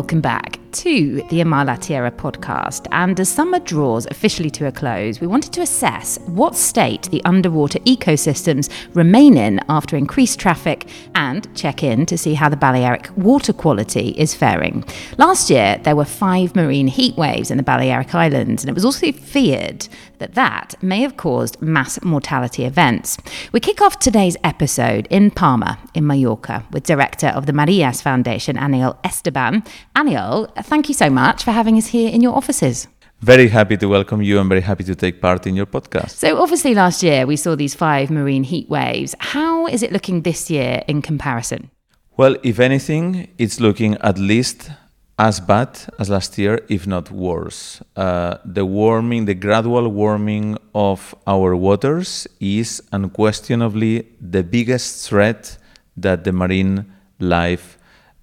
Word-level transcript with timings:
Welcome 0.00 0.22
back 0.22 0.59
to 0.72 1.22
the 1.30 1.40
Amar 1.40 1.64
La 1.64 1.76
Tierra 1.76 2.10
podcast. 2.10 2.86
And 2.92 3.18
as 3.18 3.28
summer 3.28 3.58
draws 3.58 4.06
officially 4.06 4.50
to 4.50 4.66
a 4.66 4.72
close, 4.72 5.20
we 5.20 5.26
wanted 5.26 5.52
to 5.54 5.62
assess 5.62 6.18
what 6.26 6.54
state 6.54 7.02
the 7.10 7.22
underwater 7.24 7.78
ecosystems 7.80 8.70
remain 8.94 9.36
in 9.36 9.60
after 9.68 9.96
increased 9.96 10.38
traffic 10.38 10.86
and 11.14 11.48
check 11.56 11.82
in 11.82 12.06
to 12.06 12.16
see 12.16 12.34
how 12.34 12.48
the 12.48 12.56
Balearic 12.56 13.10
water 13.16 13.52
quality 13.52 14.10
is 14.10 14.34
faring. 14.34 14.84
Last 15.18 15.50
year, 15.50 15.80
there 15.82 15.96
were 15.96 16.04
five 16.04 16.54
marine 16.54 16.88
heat 16.88 17.16
waves 17.16 17.50
in 17.50 17.56
the 17.56 17.62
Balearic 17.62 18.14
Islands, 18.14 18.62
and 18.62 18.70
it 18.70 18.74
was 18.74 18.84
also 18.84 19.12
feared 19.12 19.88
that 20.18 20.34
that 20.34 20.74
may 20.82 21.00
have 21.00 21.16
caused 21.16 21.60
mass 21.62 22.02
mortality 22.02 22.64
events. 22.64 23.16
We 23.52 23.60
kick 23.60 23.80
off 23.80 23.98
today's 23.98 24.36
episode 24.44 25.08
in 25.10 25.30
Palma, 25.30 25.78
in 25.94 26.06
Mallorca, 26.06 26.64
with 26.70 26.84
director 26.84 27.28
of 27.28 27.46
the 27.46 27.52
Marilles 27.52 28.02
Foundation, 28.02 28.56
Aniol 28.56 28.98
Esteban. 29.02 29.64
Aniol, 29.96 30.50
thank 30.62 30.88
you 30.88 30.94
so 30.94 31.10
much 31.10 31.44
for 31.44 31.52
having 31.52 31.76
us 31.76 31.88
here 31.88 32.10
in 32.10 32.20
your 32.20 32.34
offices. 32.34 32.88
Very 33.20 33.48
happy 33.48 33.76
to 33.76 33.86
welcome 33.86 34.22
you 34.22 34.40
and 34.40 34.48
very 34.48 34.62
happy 34.62 34.84
to 34.84 34.94
take 34.94 35.20
part 35.20 35.46
in 35.46 35.54
your 35.54 35.66
podcast. 35.66 36.10
So, 36.12 36.40
obviously, 36.40 36.74
last 36.74 37.02
year 37.02 37.26
we 37.26 37.36
saw 37.36 37.54
these 37.54 37.74
five 37.74 38.10
marine 38.10 38.44
heat 38.44 38.68
waves. 38.70 39.14
How 39.18 39.66
is 39.66 39.82
it 39.82 39.92
looking 39.92 40.22
this 40.22 40.50
year 40.50 40.82
in 40.88 41.02
comparison? 41.02 41.70
Well, 42.16 42.36
if 42.42 42.58
anything, 42.58 43.28
it's 43.36 43.60
looking 43.60 43.96
at 43.96 44.18
least 44.18 44.70
as 45.18 45.38
bad 45.38 45.78
as 45.98 46.08
last 46.08 46.38
year, 46.38 46.64
if 46.70 46.86
not 46.86 47.10
worse. 47.10 47.82
Uh, 47.94 48.38
the 48.42 48.64
warming, 48.64 49.26
the 49.26 49.34
gradual 49.34 49.86
warming 49.88 50.56
of 50.74 51.14
our 51.26 51.54
waters 51.54 52.26
is 52.40 52.82
unquestionably 52.90 54.06
the 54.18 54.42
biggest 54.42 55.06
threat 55.06 55.58
that 55.94 56.24
the 56.24 56.32
marine 56.32 56.90
life 57.18 57.76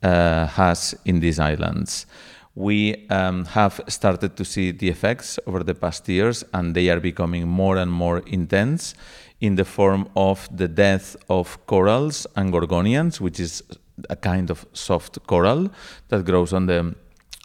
has 0.09 0.95
in 1.05 1.19
these 1.19 1.39
islands. 1.39 2.05
We 2.55 3.07
um, 3.09 3.45
have 3.45 3.81
started 3.87 4.35
to 4.37 4.43
see 4.43 4.71
the 4.71 4.89
effects 4.89 5.39
over 5.45 5.63
the 5.63 5.75
past 5.75 6.09
years, 6.09 6.43
and 6.53 6.75
they 6.75 6.89
are 6.89 6.99
becoming 6.99 7.47
more 7.47 7.77
and 7.77 7.91
more 7.91 8.19
intense 8.25 8.95
in 9.41 9.55
the 9.55 9.65
form 9.65 10.09
of 10.15 10.49
the 10.55 10.67
death 10.67 11.15
of 11.29 11.65
corals 11.67 12.25
and 12.35 12.51
gorgonians, 12.51 13.21
which 13.21 13.39
is 13.39 13.61
a 14.09 14.15
kind 14.15 14.49
of 14.49 14.65
soft 14.73 15.19
coral 15.27 15.69
that 16.09 16.25
grows 16.25 16.53
on 16.53 16.65
the 16.65 16.95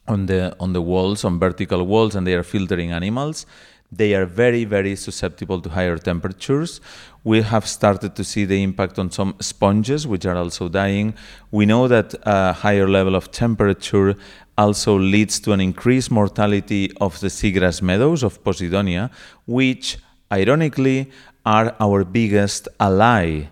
on 0.09 0.27
the 0.27 0.55
on 0.59 0.73
the 0.73 0.83
walls 0.83 1.25
on 1.25 1.39
vertical 1.39 1.87
walls 1.87 2.17
and 2.17 2.27
they 2.27 2.35
are 2.35 2.43
filtering 2.43 2.91
animals 2.91 3.47
they 3.93 4.15
are 4.15 4.25
very 4.25 4.65
very 4.65 4.97
susceptible 4.97 5.61
to 5.61 5.69
higher 5.69 5.99
temperatures 5.99 6.81
we 7.25 7.43
have 7.43 7.67
started 7.69 8.17
to 8.17 8.25
see 8.25 8.45
the 8.45 8.63
impact 8.63 8.99
on 8.99 9.11
some 9.11 9.35
sponges 9.41 10.07
which 10.07 10.25
are 10.25 10.37
also 10.37 10.69
dying 10.69 11.15
we 11.51 11.67
know 11.67 11.87
that 11.87 12.15
a 12.23 12.53
higher 12.53 12.89
level 12.89 13.15
of 13.15 13.31
temperature 13.31 14.15
also 14.57 14.99
leads 14.99 15.39
to 15.39 15.53
an 15.53 15.61
increased 15.61 16.11
mortality 16.11 16.91
of 17.01 17.21
the 17.21 17.29
seagrass 17.29 17.83
meadows 17.83 18.23
of 18.23 18.43
posidonia 18.43 19.11
which 19.47 19.99
ironically 20.33 21.11
are 21.45 21.75
our 21.81 22.05
biggest 22.05 22.69
ally 22.81 23.45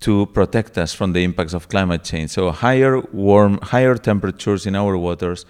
to 0.00 0.26
protect 0.26 0.78
us 0.78 0.94
from 0.94 1.12
the 1.12 1.22
impacts 1.22 1.52
of 1.52 1.68
climate 1.68 2.02
change. 2.02 2.30
So 2.30 2.50
higher 2.50 3.00
warm, 3.12 3.58
higher 3.62 3.96
temperatures 3.96 4.66
in 4.66 4.74
our 4.74 4.96
waters 4.96 5.44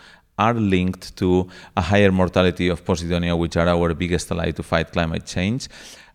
are 0.46 0.54
linked 0.54 1.16
to 1.16 1.28
a 1.76 1.82
higher 1.82 2.12
mortality 2.12 2.68
of 2.68 2.84
Posidonia, 2.84 3.34
which 3.42 3.56
are 3.56 3.68
our 3.68 3.94
biggest 3.94 4.30
ally 4.32 4.50
to 4.52 4.62
fight 4.62 4.92
climate 4.92 5.26
change. 5.26 5.68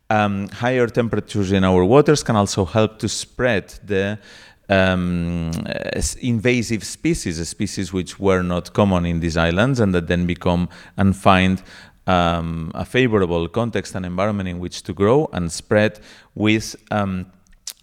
Um, 0.10 0.50
higher 0.50 0.88
temperatures 0.88 1.52
in 1.52 1.64
our 1.64 1.84
waters 1.84 2.22
can 2.24 2.36
also 2.36 2.66
help 2.66 3.00
to 3.00 3.08
spread 3.08 3.66
the 3.84 4.20
um, 4.70 5.52
invasive 6.22 6.84
species, 6.84 7.36
species 7.48 7.94
which 7.94 8.20
were 8.20 8.44
not 8.44 8.74
common 8.74 9.06
in 9.06 9.20
these 9.20 9.38
islands 9.38 9.80
and 9.80 9.94
that 9.94 10.08
then 10.08 10.26
become 10.26 10.70
and 10.98 11.16
find 11.16 11.62
um, 12.08 12.72
a 12.76 12.86
favorable 12.86 13.48
context 13.48 13.96
and 13.96 14.06
environment 14.06 14.50
in 14.50 14.60
which 14.60 14.84
to 14.84 14.94
grow 14.94 15.30
and 15.34 15.52
spread 15.52 16.00
with 16.36 16.76
um, 16.92 17.26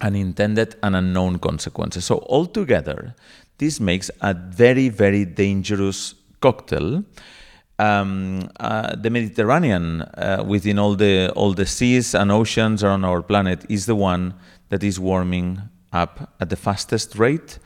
unintended 0.00 0.76
and 0.82 0.94
unknown 0.96 1.38
consequences. 1.38 2.04
So, 2.04 2.24
altogether, 2.28 3.14
this 3.58 3.80
makes 3.80 4.10
a 4.20 4.34
very, 4.34 4.88
very 4.88 5.24
dangerous 5.24 6.14
cocktail. 6.42 7.04
Um, 7.78 8.48
uh, 8.60 8.94
the 8.96 9.10
Mediterranean, 9.10 10.02
uh, 10.02 10.44
within 10.46 10.78
all 10.78 10.94
the 10.94 11.32
all 11.34 11.54
the 11.54 11.66
seas 11.66 12.14
and 12.14 12.30
oceans 12.30 12.84
around 12.84 13.04
our 13.04 13.22
planet, 13.22 13.64
is 13.68 13.86
the 13.86 13.94
one 13.94 14.34
that 14.68 14.82
is 14.82 15.00
warming 15.00 15.60
up 15.92 16.34
at 16.40 16.48
the 16.50 16.56
fastest 16.56 17.18
rate. 17.18 17.58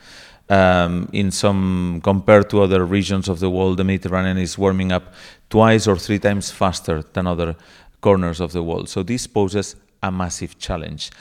Um, 0.49 1.09
in 1.11 1.31
some 1.31 1.99
compared 2.03 2.49
to 2.51 2.61
other 2.61 2.85
regions 2.85 3.27
of 3.27 3.39
the 3.39 3.49
world, 3.49 3.77
the 3.77 3.83
Mediterranean 3.83 4.37
is 4.37 4.57
warming 4.57 4.93
up 4.93 5.13
twice 5.49 5.87
or 5.87 5.97
three 5.97 6.19
times 6.19 6.51
faster 6.51 7.03
than 7.13 7.27
other 7.27 7.55
corners 8.01 8.39
of 8.39 8.51
the 8.51 8.63
world. 8.63 8.87
So 8.89 9.03
this 9.03 9.27
poses 9.27 9.75
a 10.01 10.11
massive 10.11 10.57
challenge. 10.57 11.11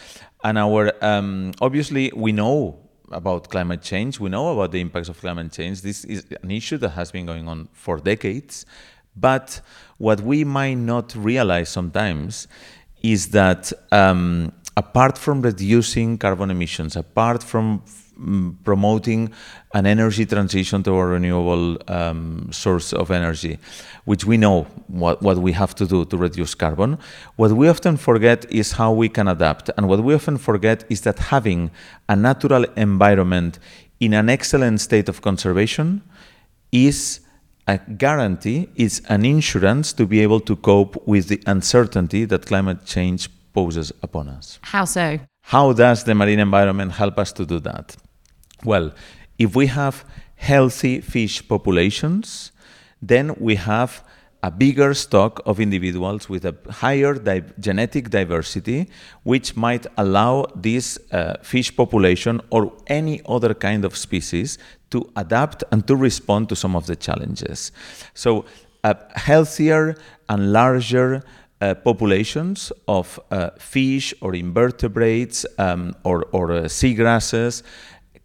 And 0.45 0.59
our 0.59 0.93
um, 1.03 1.53
obviously 1.61 2.13
we 2.15 2.33
know 2.33 2.86
about 3.11 3.49
climate 3.49 3.83
change. 3.83 4.21
We 4.21 4.31
know 4.31 4.53
about 4.53 4.73
the 4.73 4.81
impacts 4.81 5.09
of 5.09 5.21
climate 5.21 5.53
change. 5.53 5.83
This 5.83 6.05
is 6.05 6.27
an 6.43 6.51
issue 6.51 6.79
that 6.79 6.91
has 6.91 7.11
been 7.11 7.27
going 7.27 7.49
on 7.49 7.69
for 7.73 7.99
decades. 7.99 8.67
But 9.17 9.61
what 9.99 10.21
we 10.21 10.45
might 10.45 10.75
not 10.75 11.15
realize 11.17 11.69
sometimes 11.71 12.49
is 13.03 13.29
that 13.31 13.73
um, 13.93 14.53
apart 14.77 15.17
from 15.17 15.43
reducing 15.43 16.19
carbon 16.19 16.51
emissions, 16.51 16.97
apart 16.97 17.43
from 17.43 17.83
Promoting 18.65 19.31
an 19.75 19.85
energy 19.85 20.25
transition 20.25 20.83
to 20.85 20.93
a 20.93 21.07
renewable 21.07 21.77
um, 21.89 22.49
source 22.51 22.95
of 22.95 23.11
energy, 23.11 23.59
which 24.07 24.25
we 24.25 24.39
know 24.39 24.63
what, 24.87 25.21
what 25.21 25.37
we 25.37 25.53
have 25.53 25.75
to 25.75 25.87
do 25.87 26.05
to 26.07 26.17
reduce 26.17 26.55
carbon. 26.55 26.97
What 27.37 27.53
we 27.53 27.69
often 27.69 27.99
forget 27.99 28.51
is 28.51 28.73
how 28.73 28.93
we 28.93 29.11
can 29.11 29.29
adapt. 29.29 29.69
And 29.77 29.87
what 29.87 30.03
we 30.03 30.15
often 30.15 30.39
forget 30.39 30.85
is 30.89 31.03
that 31.03 31.19
having 31.19 31.71
a 32.09 32.17
natural 32.17 32.65
environment 32.77 33.59
in 34.01 34.15
an 34.15 34.31
excellent 34.31 34.81
state 34.81 35.09
of 35.09 35.21
conservation 35.21 36.03
is 36.73 37.21
a 37.67 37.79
guarantee, 37.79 38.69
is 38.77 39.03
an 39.09 39.25
insurance 39.25 39.93
to 39.93 40.07
be 40.07 40.21
able 40.21 40.41
to 40.41 40.57
cope 40.57 41.07
with 41.07 41.29
the 41.29 41.43
uncertainty 41.47 42.25
that 42.25 42.47
climate 42.47 42.85
change 42.87 43.29
poses 43.53 43.93
upon 44.03 44.29
us. 44.29 44.59
How 44.63 44.85
so? 44.85 45.19
How 45.43 45.73
does 45.73 46.05
the 46.05 46.15
marine 46.15 46.39
environment 46.39 46.93
help 46.93 47.19
us 47.19 47.33
to 47.33 47.47
do 47.47 47.59
that? 47.61 47.97
Well, 48.65 48.93
if 49.39 49.55
we 49.55 49.67
have 49.67 50.05
healthy 50.37 51.01
fish 51.01 51.47
populations, 51.47 52.53
then 53.03 53.35
we 53.39 53.57
have 53.57 54.03
a 54.43 54.51
bigger 54.51 54.95
stock 54.95 55.41
of 55.45 55.59
individuals 55.59 56.29
with 56.29 56.45
a 56.45 56.55
higher 56.71 57.15
di- 57.15 57.43
genetic 57.59 58.11
diversity, 58.11 58.89
which 59.25 59.57
might 59.57 59.87
allow 59.97 60.47
this 60.55 60.99
uh, 61.11 61.35
fish 61.43 61.75
population 61.75 62.41
or 62.51 62.73
any 62.87 63.21
other 63.27 63.55
kind 63.55 63.85
of 63.85 63.97
species 63.97 64.59
to 64.91 65.11
adapt 65.17 65.65
and 65.73 65.87
to 65.89 65.97
respond 65.97 66.49
to 66.49 66.57
some 66.57 66.77
of 66.77 66.87
the 66.87 66.97
challenges. 66.97 67.73
So, 68.15 68.45
uh, 68.85 68.95
healthier 69.17 69.97
and 70.29 70.53
larger 70.53 71.25
uh, 71.61 71.75
populations 71.75 72.71
of 72.87 73.19
uh, 73.31 73.51
fish 73.59 74.15
or 74.21 74.35
invertebrates 74.35 75.47
um, 75.59 75.95
or, 76.05 76.25
or 76.33 76.53
uh, 76.53 76.63
seagrasses 76.65 77.63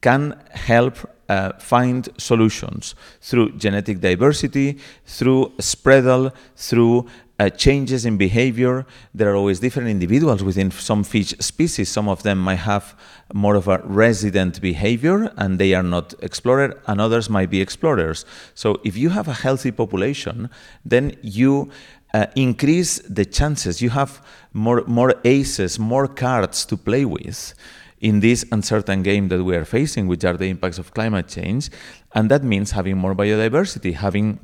can 0.02 0.40
help 0.52 0.98
uh, 1.30 1.54
find 1.60 2.10
solutions 2.18 2.94
through 3.22 3.52
genetic 3.54 4.02
diversity, 4.02 4.78
through 5.06 5.50
spreadal, 5.60 6.34
through 6.58 7.08
uh, 7.40 7.50
changes 7.50 8.06
in 8.06 8.18
behavior. 8.18 8.86
There 9.16 9.32
are 9.32 9.36
always 9.36 9.60
different 9.60 9.90
individuals 9.90 10.44
within 10.44 10.72
some 10.72 11.04
fish 11.04 11.34
species. 11.40 11.88
Some 11.90 12.10
of 12.10 12.24
them 12.24 12.38
might 12.38 12.64
have 12.72 12.96
more 13.34 13.56
of 13.56 13.68
a 13.68 13.80
resident 13.86 14.62
behavior 14.62 15.32
and 15.38 15.58
they 15.58 15.74
are 15.74 15.84
not 15.84 16.14
explorer, 16.22 16.80
and 16.86 17.00
others 17.00 17.30
might 17.30 17.50
be 17.50 17.62
explorers. 17.62 18.26
So, 18.54 18.82
if 18.84 18.98
you 18.98 19.10
have 19.10 19.28
a 19.28 19.34
healthy 19.34 19.72
population, 19.72 20.50
then 20.84 21.16
you 21.22 21.72
uh, 22.14 22.26
increase 22.36 23.00
the 23.00 23.24
chances. 23.24 23.82
You 23.82 23.92
have 23.92 24.22
more, 24.54 24.84
more 24.86 25.16
aces, 25.24 25.80
more 25.80 26.08
cards 26.08 26.66
to 26.66 26.76
play 26.76 27.06
with 27.06 27.54
in 28.02 28.20
this 28.20 28.44
uncertain 28.52 29.04
game 29.04 29.30
that 29.30 29.44
we 29.44 29.56
are 29.56 29.66
facing, 29.66 30.08
which 30.08 30.26
are 30.26 30.36
the 30.36 30.50
impacts 30.50 30.80
of 30.80 30.94
climate 30.94 31.28
change. 31.28 31.70
And 32.14 32.30
that 32.30 32.44
means 32.44 32.72
having 32.72 32.98
more 32.98 33.16
biodiversity, 33.16 33.94
having 33.94 34.40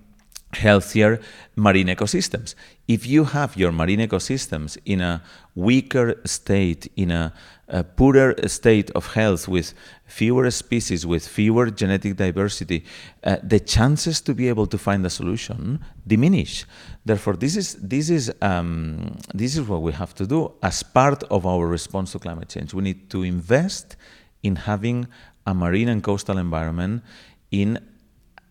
healthier 0.54 1.19
marine 1.56 1.88
ecosystems. 1.88 2.56
If 2.88 3.06
you 3.06 3.25
have 3.25 3.57
your 3.57 3.71
marine 3.71 4.00
ecosystems 4.00 4.77
in 4.86 5.01
a 5.01 5.21
weaker 5.56 6.15
state, 6.24 6.89
in 6.95 7.12
a, 7.12 7.33
a, 7.68 7.84
poorer 7.84 8.36
state 8.48 8.90
of 8.92 9.14
health, 9.14 9.48
with 9.48 9.74
fewer 10.06 10.50
species, 10.52 11.06
with 11.06 11.28
fewer 11.28 11.69
genetic 11.69 12.16
diversity, 12.16 12.86
uh, 13.24 13.38
the 13.44 13.60
chances 13.60 14.22
to 14.22 14.34
be 14.34 14.48
able 14.48 14.68
to 14.68 14.78
find 14.78 15.06
a 15.06 15.10
solution 15.10 15.84
diminish. 16.06 16.66
Therefore, 17.06 17.36
this 17.36 17.56
is 17.56 17.75
this 17.75 18.10
is 18.10 18.31
um, 18.42 19.18
this 19.34 19.56
is 19.58 19.68
what 19.68 19.81
we 19.81 19.92
have 19.94 20.14
to 20.16 20.25
do 20.25 20.54
as 20.62 20.84
part 20.84 21.24
of 21.25 21.46
our 21.46 21.68
response 21.68 22.12
to 22.14 22.19
climate 22.19 22.50
change. 22.50 22.74
We 22.74 22.84
need 22.84 23.10
to 23.10 23.24
invest 23.24 23.96
in 24.44 24.56
having 24.56 25.08
a 25.46 25.54
marine 25.54 25.90
and 25.90 26.04
coastal 26.04 26.38
environment 26.38 27.04
in 27.52 27.80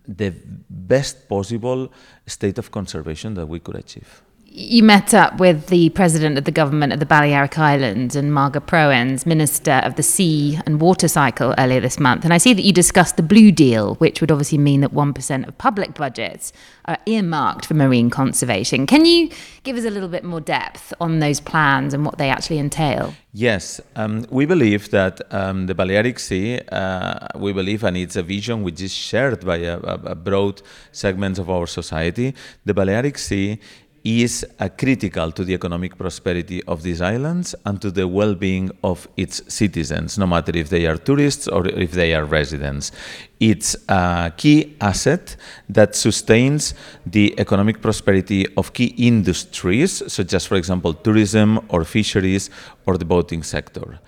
the 0.07 0.33
best 0.69 1.27
possible 1.27 1.91
state 2.25 2.57
of 2.57 2.71
conservation 2.71 3.33
that 3.33 3.45
we 3.45 3.59
could 3.59 3.75
achieve 3.75 4.21
you 4.57 4.81
met 4.81 5.13
up 5.13 5.39
with 5.39 5.67
the 5.67 5.89
president 5.91 6.35
of 6.35 6.45
the 6.45 6.51
government 6.51 6.91
of 6.91 6.99
the 6.99 7.05
Balearic 7.05 7.59
Islands 7.59 8.15
and 8.15 8.31
Marga 8.31 8.59
Prohens, 8.59 9.23
Minister 9.23 9.81
of 9.83 9.97
the 9.97 10.03
Sea 10.03 10.59
and 10.65 10.81
Water 10.81 11.07
Cycle, 11.07 11.53
earlier 11.59 11.79
this 11.79 11.99
month. 11.99 12.23
And 12.23 12.33
I 12.33 12.39
see 12.39 12.53
that 12.53 12.63
you 12.63 12.73
discussed 12.73 13.17
the 13.17 13.23
Blue 13.23 13.51
Deal, 13.51 13.93
which 13.95 14.19
would 14.19 14.31
obviously 14.31 14.57
mean 14.57 14.81
that 14.81 14.91
1% 14.91 15.47
of 15.47 15.55
public 15.59 15.93
budgets 15.93 16.53
are 16.85 16.97
earmarked 17.05 17.67
for 17.67 17.75
marine 17.75 18.09
conservation. 18.09 18.87
Can 18.87 19.05
you 19.05 19.29
give 19.61 19.77
us 19.77 19.85
a 19.85 19.91
little 19.91 20.09
bit 20.09 20.23
more 20.23 20.41
depth 20.41 20.91
on 20.99 21.19
those 21.19 21.39
plans 21.39 21.93
and 21.93 22.03
what 22.03 22.17
they 22.17 22.31
actually 22.31 22.57
entail? 22.57 23.13
Yes, 23.33 23.79
um, 23.95 24.25
we 24.31 24.47
believe 24.47 24.89
that 24.89 25.21
um, 25.31 25.67
the 25.67 25.75
Balearic 25.75 26.17
Sea, 26.17 26.59
uh, 26.71 27.27
we 27.35 27.53
believe, 27.53 27.83
and 27.83 27.95
it's 27.95 28.15
a 28.15 28.23
vision 28.23 28.63
which 28.63 28.81
is 28.81 28.91
shared 28.91 29.45
by 29.45 29.57
a, 29.57 29.77
a 29.77 30.15
broad 30.15 30.63
segment 30.91 31.37
of 31.37 31.47
our 31.47 31.67
society. 31.67 32.33
The 32.65 32.73
Balearic 32.73 33.19
Sea 33.19 33.59
is 34.07 34.45
uh, 34.59 34.69
critical 34.77 35.33
to 35.33 35.43
the 35.43 35.53
economic 35.53 35.97
prosperity 35.97 36.63
of 36.63 36.81
these 36.81 37.01
islands 37.01 37.53
and 37.65 37.81
to 37.81 37.91
the 37.91 38.07
well-being 38.07 38.71
of 38.81 39.05
its 39.17 39.41
citizens, 39.53 40.17
no 40.17 40.25
matter 40.25 40.55
if 40.55 40.69
they 40.69 40.85
are 40.85 40.95
tourists 40.95 41.47
or 41.49 41.67
if 41.67 41.91
they 41.91 42.13
are 42.13 42.23
residents. 42.23 42.91
It's 43.39 43.75
a 43.89 44.31
key 44.37 44.77
asset 44.79 45.35
that 45.67 45.93
sustains 45.95 46.73
the 47.05 47.37
economic 47.37 47.81
prosperity 47.81 48.47
of 48.55 48.71
key 48.71 48.93
industries, 48.97 50.01
such 50.07 50.33
as, 50.33 50.45
for 50.45 50.55
example, 50.55 50.93
tourism 50.93 51.59
or 51.67 51.83
fisheries 51.83 52.49
or 52.85 52.97
the 52.97 53.05
boating 53.05 53.43
sector. 53.43 53.99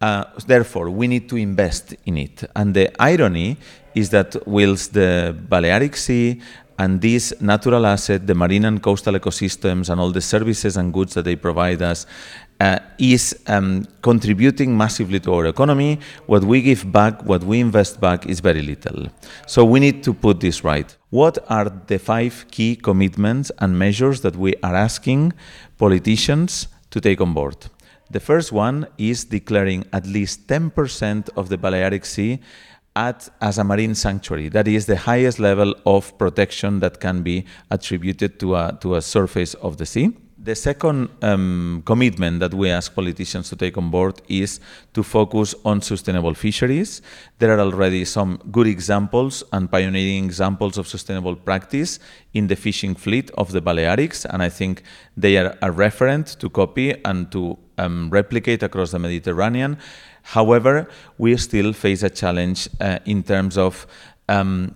Uh, 0.00 0.24
therefore, 0.46 0.88
we 0.90 1.08
need 1.08 1.28
to 1.28 1.36
invest 1.36 1.94
in 2.06 2.16
it. 2.16 2.44
And 2.54 2.72
the 2.72 2.88
irony 3.02 3.58
is 3.94 4.10
that 4.10 4.46
whilst 4.46 4.94
the 4.94 5.36
Balearic 5.48 5.96
Sea 5.96 6.40
and 6.80 6.98
this 7.02 7.34
natural 7.42 7.84
asset, 7.84 8.26
the 8.26 8.34
marine 8.34 8.64
and 8.64 8.82
coastal 8.82 9.12
ecosystems, 9.12 9.90
and 9.90 10.00
all 10.00 10.10
the 10.10 10.20
services 10.22 10.78
and 10.78 10.94
goods 10.94 11.12
that 11.12 11.26
they 11.26 11.36
provide 11.36 11.82
us, 11.82 12.06
uh, 12.58 12.78
is 12.98 13.38
um, 13.48 13.86
contributing 14.00 14.74
massively 14.74 15.20
to 15.20 15.34
our 15.34 15.46
economy. 15.46 16.00
What 16.24 16.42
we 16.42 16.62
give 16.62 16.90
back, 16.90 17.22
what 17.22 17.44
we 17.44 17.60
invest 17.60 18.00
back, 18.00 18.24
is 18.24 18.40
very 18.40 18.62
little. 18.62 19.08
So 19.46 19.62
we 19.62 19.78
need 19.78 20.02
to 20.04 20.14
put 20.14 20.40
this 20.40 20.64
right. 20.64 20.96
What 21.10 21.36
are 21.50 21.68
the 21.68 21.98
five 21.98 22.46
key 22.50 22.76
commitments 22.76 23.52
and 23.58 23.78
measures 23.78 24.22
that 24.22 24.36
we 24.36 24.54
are 24.62 24.74
asking 24.74 25.34
politicians 25.76 26.68
to 26.92 26.98
take 26.98 27.20
on 27.20 27.34
board? 27.34 27.58
The 28.10 28.20
first 28.20 28.52
one 28.52 28.86
is 28.96 29.24
declaring 29.24 29.84
at 29.92 30.06
least 30.06 30.46
10% 30.48 31.28
of 31.36 31.50
the 31.50 31.58
Balearic 31.58 32.06
Sea 32.06 32.40
at, 32.96 33.28
as 33.40 33.58
a 33.58 33.64
marine 33.64 33.94
sanctuary. 33.94 34.48
That 34.48 34.68
is 34.68 34.86
the 34.86 34.96
highest 34.96 35.38
level 35.38 35.74
of 35.86 36.16
protection 36.18 36.80
that 36.80 37.00
can 37.00 37.22
be 37.22 37.46
attributed 37.70 38.40
to 38.40 38.56
a, 38.56 38.78
to 38.80 38.96
a 38.96 39.02
surface 39.02 39.54
of 39.54 39.76
the 39.76 39.86
sea. 39.86 40.16
The 40.42 40.54
second 40.54 41.10
um, 41.20 41.82
commitment 41.84 42.40
that 42.40 42.54
we 42.54 42.70
ask 42.70 42.94
politicians 42.94 43.50
to 43.50 43.56
take 43.56 43.76
on 43.76 43.90
board 43.90 44.22
is 44.26 44.58
to 44.94 45.02
focus 45.02 45.54
on 45.66 45.82
sustainable 45.82 46.32
fisheries. 46.32 47.02
There 47.38 47.54
are 47.54 47.60
already 47.60 48.06
some 48.06 48.40
good 48.50 48.66
examples 48.66 49.44
and 49.52 49.70
pioneering 49.70 50.24
examples 50.24 50.78
of 50.78 50.88
sustainable 50.88 51.36
practice 51.36 51.98
in 52.32 52.46
the 52.46 52.56
fishing 52.56 52.94
fleet 52.94 53.30
of 53.36 53.52
the 53.52 53.60
Balearics, 53.60 54.24
and 54.24 54.42
I 54.42 54.48
think 54.48 54.82
they 55.14 55.36
are 55.36 55.58
a 55.60 55.70
referent 55.70 56.38
to 56.38 56.48
copy 56.48 56.94
and 57.04 57.30
to 57.32 57.58
um, 57.76 58.08
replicate 58.08 58.62
across 58.62 58.92
the 58.92 58.98
Mediterranean. 58.98 59.76
However, 60.22 60.88
we 61.18 61.36
still 61.36 61.72
face 61.72 62.02
a 62.02 62.10
challenge 62.10 62.68
uh, 62.80 62.98
in 63.04 63.22
terms 63.22 63.56
of 63.58 63.86
um, 64.28 64.74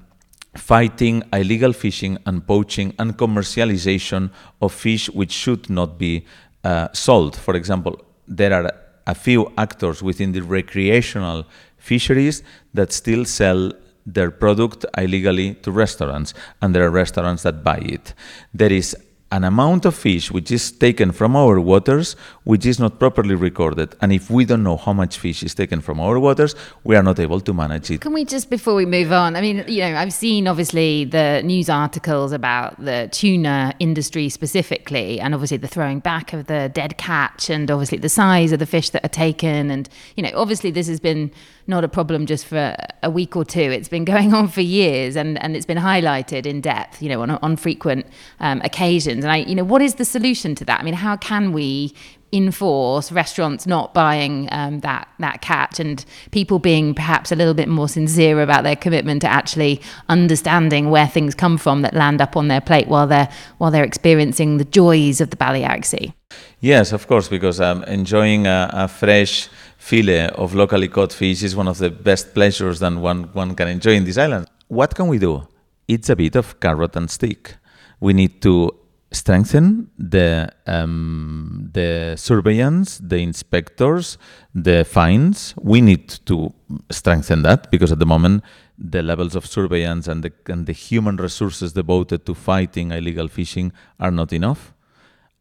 fighting 0.57 1.23
illegal 1.33 1.73
fishing 1.73 2.19
and 2.27 2.47
poaching 2.47 2.95
and 2.99 3.17
commercialization 3.17 4.31
of 4.61 4.73
fish 4.73 5.11
which 5.11 5.33
should 5.33 5.69
not 5.69 5.99
be 5.99 6.25
uh, 6.63 6.89
sold. 6.93 7.37
For 7.37 7.55
example, 7.55 8.01
there 8.27 8.53
are 8.53 8.73
a 9.07 9.15
few 9.15 9.53
actors 9.59 10.03
within 10.03 10.33
the 10.33 10.41
recreational 10.41 11.45
fisheries 11.77 12.43
that 12.73 12.93
still 12.93 13.25
sell 13.25 13.73
their 14.07 14.31
product 14.31 14.85
illegally 14.97 15.55
to 15.55 15.71
restaurants, 15.71 16.35
and 16.61 16.75
there 16.75 16.85
are 16.85 16.91
restaurants 16.91 17.43
that 17.43 17.65
buy 17.65 17.79
it. 17.79 18.15
There 18.53 18.73
is 18.73 18.97
an 19.35 19.43
amount 19.43 19.85
of 19.85 19.95
fish 19.95 20.31
which 20.31 20.51
is 20.53 20.71
taken 20.71 21.11
from 21.11 21.35
our 21.35 21.59
waters 21.59 22.15
which 22.45 22.65
is 22.65 22.79
not 22.79 23.01
properly 23.01 23.35
recorded. 23.35 23.97
And 24.01 24.13
if 24.13 24.31
we 24.31 24.45
don't 24.45 24.63
know 24.63 24.77
how 24.77 24.93
much 24.93 25.19
fish 25.19 25.43
is 25.43 25.55
taken 25.55 25.81
from 25.81 25.99
our 25.99 26.21
waters, 26.21 26.55
we 26.85 26.95
are 26.95 27.03
not 27.03 27.19
able 27.19 27.41
to 27.41 27.53
manage 27.53 27.91
it. 27.91 28.01
Can 28.01 28.13
we 28.13 28.25
just, 28.25 28.49
before 28.49 28.77
we 28.77 28.87
move 28.87 29.11
on, 29.11 29.35
I 29.35 29.41
mean, 29.41 29.65
you 29.67 29.81
know, 29.81 29.97
I've 29.97 30.13
seen 30.13 30.47
obviously 30.47 31.05
the 31.05 31.43
news 31.43 31.69
articles 31.69 32.31
about 32.33 32.83
the 32.85 33.09
tuna 33.11 33.75
industry 33.81 34.29
specifically, 34.29 35.19
and 35.19 35.35
obviously 35.35 35.57
the 35.57 35.69
throwing 35.69 35.99
back 35.99 36.33
of 36.33 36.47
the 36.47 36.71
dead 36.73 36.97
catch, 36.97 37.51
and 37.51 37.71
obviously 37.71 37.99
the 37.99 38.09
size 38.09 38.53
of 38.53 38.61
the 38.61 38.67
fish 38.67 38.91
that 38.91 39.05
are 39.05 39.09
taken. 39.09 39.71
And, 39.71 39.89
you 40.17 40.23
know, 40.23 40.31
obviously 40.35 40.71
this 40.71 40.87
has 40.87 41.01
been 41.01 41.33
not 41.67 41.85
a 41.85 41.89
problem 41.89 42.27
just 42.27 42.47
for 42.47 42.77
a 43.03 43.11
week 43.11 43.37
or 43.37 43.45
two. 43.45 43.61
It's 43.61 43.89
been 43.89 44.05
going 44.05 44.35
on 44.35 44.49
for 44.49 44.61
years 44.61 45.17
and, 45.17 45.43
and 45.43 45.57
it's 45.57 45.67
been 45.67 45.79
highlighted 45.79 46.47
in 46.47 46.61
depth, 46.61 47.03
you 47.03 47.09
know, 47.09 47.23
on, 47.23 47.31
on 47.31 47.57
frequent 47.57 48.07
um, 48.41 48.61
occasions. 48.63 49.25
And 49.25 49.33
I, 49.33 49.39
you 49.39 49.55
know, 49.55 49.65
what 49.65 49.83
is 49.83 49.95
the 49.95 50.05
solution 50.05 50.55
to 50.57 50.65
that? 50.67 50.81
I 50.81 50.83
mean, 50.83 50.95
how 50.95 51.17
can 51.17 51.53
we 51.53 51.95
enforce 52.35 53.13
restaurants 53.13 53.65
not 53.65 53.95
buying 53.95 54.49
um, 54.51 54.81
that 54.81 55.09
that 55.21 55.41
catch 55.41 55.79
and 55.79 56.05
people 56.33 56.59
being 56.59 56.93
perhaps 56.93 57.31
a 57.31 57.37
little 57.37 57.55
bit 57.55 57.69
more 57.69 57.89
sincere 57.89 58.43
about 58.43 58.65
their 58.65 58.75
commitment 58.75 59.23
to 59.23 59.29
actually 59.29 59.81
understanding 60.09 60.91
where 60.91 61.07
things 61.07 61.33
come 61.35 61.57
from 61.57 61.83
that 61.83 61.95
land 61.95 62.21
up 62.21 62.37
on 62.37 62.49
their 62.49 62.61
plate 62.61 62.89
while 62.89 63.07
they're 63.07 63.29
while 63.59 63.71
they're 63.71 63.85
experiencing 63.85 64.59
the 64.59 64.65
joys 64.65 65.21
of 65.21 65.31
the 65.31 65.37
Balearic 65.37 65.85
Sea. 65.85 66.13
Yes, 66.59 66.93
of 66.93 67.07
course, 67.07 67.29
because 67.29 67.61
um, 67.61 67.85
enjoying 67.85 68.47
a, 68.49 68.69
a 68.73 68.89
fresh 68.89 69.49
fillet 69.85 70.29
of 70.31 70.55
locally 70.55 70.89
caught 70.89 71.13
fish 71.13 71.43
is 71.43 71.55
one 71.55 71.69
of 71.69 71.77
the 71.77 71.91
best 71.91 72.33
pleasures 72.33 72.79
that 72.79 72.95
one, 72.95 73.25
one 73.35 73.55
can 73.55 73.69
enjoy 73.69 73.93
in 73.93 74.05
this 74.05 74.17
island. 74.17 74.47
What 74.69 74.95
can 74.95 75.09
we 75.09 75.19
do? 75.19 75.47
It's 75.87 76.09
a 76.09 76.17
bit 76.17 76.37
of 76.37 76.59
carrot 76.59 76.97
and 76.97 77.11
stick. 77.11 77.57
We 78.01 78.15
need 78.15 78.41
to 78.43 78.71
strengthen 79.13 79.91
the 79.99 80.51
um, 80.67 81.69
the 81.73 82.15
surveillance, 82.17 82.99
the 82.99 83.19
inspectors, 83.19 84.17
the 84.55 84.85
fines. 84.85 85.55
We 85.61 85.83
need 85.83 86.09
to 86.31 86.55
strengthen 86.91 87.43
that 87.43 87.71
because 87.71 87.93
at 87.93 87.99
the 87.99 88.07
moment 88.07 88.43
the 88.79 89.03
levels 89.03 89.37
of 89.37 89.45
surveillance 89.47 90.09
and 90.09 90.25
the 90.25 90.33
and 90.47 90.67
the 90.67 90.73
human 90.73 91.17
resources 91.19 91.75
devoted 91.75 92.25
to 92.25 92.35
fighting 92.35 92.91
illegal 92.91 93.29
fishing 93.29 93.71
are 94.01 94.11
not 94.11 94.33
enough. 94.33 94.73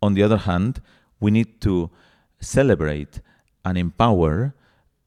On 0.02 0.14
the 0.16 0.24
other 0.24 0.42
hand, 0.50 0.82
we 1.22 1.32
need 1.32 1.62
to 1.62 1.90
celebrate 2.42 3.22
and 3.66 3.78
empower 3.78 4.54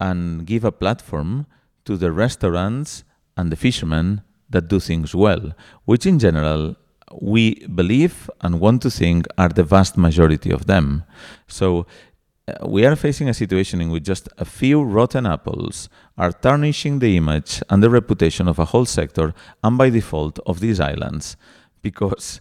and 0.00 0.46
give 0.46 0.64
a 0.64 0.72
platform 0.72 1.46
to 1.84 1.96
the 1.96 2.12
restaurants 2.12 3.04
and 3.36 3.50
the 3.50 3.56
fishermen 3.56 4.22
that 4.50 4.68
do 4.68 4.80
things 4.80 5.14
well, 5.14 5.52
which 5.84 6.06
in 6.06 6.18
general 6.18 6.76
we 7.20 7.66
believe 7.66 8.30
and 8.40 8.60
want 8.60 8.82
to 8.82 8.90
think 8.90 9.26
are 9.38 9.48
the 9.48 9.62
vast 9.62 9.96
majority 9.96 10.50
of 10.50 10.66
them. 10.66 11.04
So 11.46 11.86
uh, 12.48 12.66
we 12.66 12.84
are 12.84 12.96
facing 12.96 13.28
a 13.28 13.34
situation 13.34 13.80
in 13.80 13.90
which 13.90 14.04
just 14.04 14.28
a 14.38 14.44
few 14.44 14.82
rotten 14.82 15.26
apples 15.26 15.88
are 16.16 16.32
tarnishing 16.32 16.98
the 16.98 17.16
image 17.16 17.62
and 17.70 17.82
the 17.82 17.90
reputation 17.90 18.48
of 18.48 18.58
a 18.58 18.66
whole 18.66 18.86
sector 18.86 19.34
and 19.62 19.78
by 19.78 19.90
default 19.90 20.38
of 20.46 20.60
these 20.60 20.80
islands 20.80 21.36
because 21.82 22.40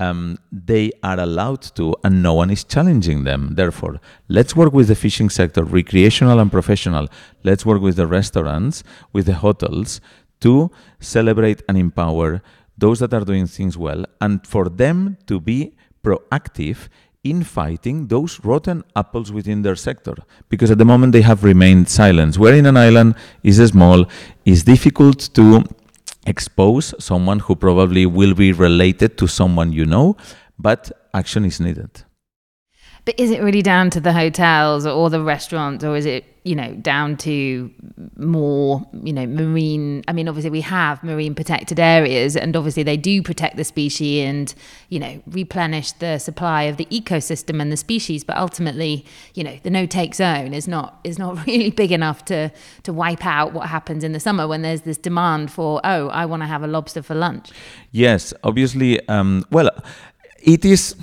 um, 0.00 0.38
they 0.52 0.92
are 1.02 1.18
allowed 1.18 1.62
to, 1.76 1.94
and 2.04 2.22
no 2.22 2.34
one 2.34 2.50
is 2.50 2.64
challenging 2.64 3.24
them. 3.24 3.54
Therefore, 3.54 4.00
let's 4.28 4.54
work 4.54 4.72
with 4.72 4.88
the 4.88 4.94
fishing 4.94 5.28
sector, 5.28 5.64
recreational 5.64 6.38
and 6.38 6.50
professional. 6.50 7.08
Let's 7.42 7.66
work 7.66 7.82
with 7.82 7.96
the 7.96 8.06
restaurants, 8.06 8.84
with 9.12 9.26
the 9.26 9.34
hotels, 9.34 10.00
to 10.40 10.70
celebrate 11.00 11.62
and 11.68 11.76
empower 11.76 12.42
those 12.76 13.00
that 13.00 13.12
are 13.12 13.24
doing 13.24 13.46
things 13.46 13.76
well, 13.76 14.04
and 14.20 14.46
for 14.46 14.68
them 14.68 15.18
to 15.26 15.40
be 15.40 15.74
proactive 16.04 16.88
in 17.24 17.42
fighting 17.42 18.06
those 18.06 18.40
rotten 18.44 18.84
apples 18.94 19.32
within 19.32 19.62
their 19.62 19.74
sector 19.74 20.14
because 20.48 20.70
at 20.70 20.78
the 20.78 20.84
moment 20.84 21.12
they 21.12 21.22
have 21.22 21.42
remained 21.42 21.88
silent. 21.88 22.38
We're 22.38 22.54
in 22.54 22.66
an 22.66 22.76
island, 22.76 23.16
is 23.42 23.56
small, 23.68 24.06
is 24.44 24.62
difficult 24.62 25.28
to 25.34 25.64
expose 26.28 26.94
someone 26.98 27.38
who 27.40 27.56
probably 27.56 28.06
will 28.06 28.34
be 28.34 28.52
related 28.52 29.16
to 29.18 29.26
someone 29.26 29.72
you 29.72 29.86
know, 29.86 30.16
but 30.58 30.90
action 31.14 31.44
is 31.44 31.60
needed. 31.60 32.04
But 33.08 33.18
is 33.18 33.30
it 33.30 33.40
really 33.40 33.62
down 33.62 33.88
to 33.92 34.00
the 34.00 34.12
hotels 34.12 34.84
or 34.84 35.08
the 35.08 35.22
restaurants, 35.22 35.82
or 35.82 35.96
is 35.96 36.04
it, 36.04 36.26
you 36.44 36.54
know, 36.54 36.74
down 36.74 37.16
to 37.16 37.72
more, 38.18 38.86
you 39.02 39.14
know, 39.14 39.26
marine? 39.26 40.04
I 40.06 40.12
mean, 40.12 40.28
obviously 40.28 40.50
we 40.50 40.60
have 40.60 41.02
marine 41.02 41.34
protected 41.34 41.80
areas, 41.80 42.36
and 42.36 42.54
obviously 42.54 42.82
they 42.82 42.98
do 42.98 43.22
protect 43.22 43.56
the 43.56 43.64
species 43.64 44.26
and, 44.26 44.54
you 44.90 44.98
know, 45.00 45.22
replenish 45.26 45.92
the 45.92 46.18
supply 46.18 46.64
of 46.64 46.76
the 46.76 46.84
ecosystem 46.90 47.62
and 47.62 47.72
the 47.72 47.78
species. 47.78 48.24
But 48.24 48.36
ultimately, 48.36 49.06
you 49.32 49.42
know, 49.42 49.58
the 49.62 49.70
no-take 49.70 50.14
zone 50.14 50.52
is 50.52 50.68
not 50.68 51.00
is 51.02 51.18
not 51.18 51.42
really 51.46 51.70
big 51.70 51.92
enough 51.92 52.26
to 52.26 52.52
to 52.82 52.92
wipe 52.92 53.24
out 53.24 53.54
what 53.54 53.68
happens 53.68 54.04
in 54.04 54.12
the 54.12 54.20
summer 54.20 54.46
when 54.46 54.60
there's 54.60 54.82
this 54.82 54.98
demand 54.98 55.50
for, 55.50 55.80
oh, 55.82 56.08
I 56.08 56.26
want 56.26 56.42
to 56.42 56.46
have 56.46 56.62
a 56.62 56.66
lobster 56.66 57.00
for 57.00 57.14
lunch. 57.14 57.52
Yes, 57.90 58.34
obviously. 58.44 59.00
Um, 59.08 59.46
well, 59.50 59.70
it 60.42 60.66
is 60.66 60.94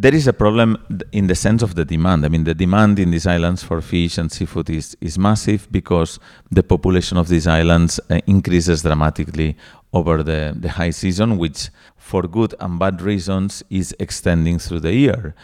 there 0.00 0.14
is 0.14 0.26
a 0.26 0.32
problem 0.32 0.78
in 1.12 1.26
the 1.26 1.34
sense 1.34 1.62
of 1.62 1.74
the 1.74 1.84
demand. 1.84 2.24
I 2.24 2.28
mean, 2.28 2.44
the 2.44 2.54
demand 2.54 2.98
in 2.98 3.10
these 3.10 3.26
islands 3.26 3.62
for 3.62 3.82
fish 3.82 4.16
and 4.16 4.32
seafood 4.32 4.70
is, 4.70 4.96
is 5.02 5.18
massive 5.18 5.70
because 5.70 6.18
the 6.50 6.62
population 6.62 7.18
of 7.18 7.28
these 7.28 7.46
islands 7.46 8.00
uh, 8.08 8.18
increases 8.26 8.80
dramatically 8.80 9.58
over 9.92 10.22
the, 10.22 10.56
the 10.58 10.70
high 10.70 10.88
season, 10.88 11.36
which, 11.36 11.68
for 11.98 12.22
good 12.22 12.54
and 12.60 12.78
bad 12.78 13.02
reasons, 13.02 13.62
is 13.68 13.94
extending 13.98 14.58
through 14.58 14.80
the 14.80 14.94
year. 14.94 15.34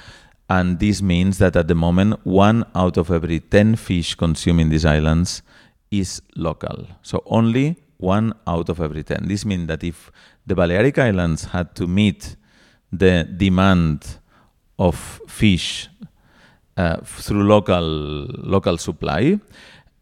And 0.48 0.78
this 0.78 1.02
means 1.02 1.36
that 1.36 1.54
at 1.54 1.68
the 1.68 1.74
moment, 1.74 2.24
one 2.24 2.64
out 2.74 2.96
of 2.96 3.10
every 3.10 3.40
10 3.40 3.76
fish 3.76 4.14
consumed 4.14 4.60
in 4.60 4.70
these 4.70 4.86
islands 4.86 5.42
is 5.90 6.22
local. 6.34 6.86
So 7.02 7.22
only 7.26 7.76
one 7.98 8.32
out 8.46 8.70
of 8.70 8.80
every 8.80 9.02
10. 9.02 9.28
This 9.28 9.44
means 9.44 9.66
that 9.68 9.84
if 9.84 10.10
the 10.46 10.54
Balearic 10.54 10.98
Islands 10.98 11.44
had 11.44 11.74
to 11.74 11.86
meet 11.86 12.36
the 12.90 13.24
demand 13.24 14.18
of 14.78 15.20
fish 15.26 15.88
uh, 16.76 16.98
through 17.04 17.44
local 17.44 17.82
local 17.82 18.78
supply, 18.78 19.38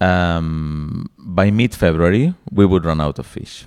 um, 0.01 1.09
by 1.17 1.51
mid-February 1.51 2.33
we 2.51 2.65
would 2.65 2.85
run 2.85 3.01
out 3.01 3.19
of 3.19 3.25
fish. 3.25 3.65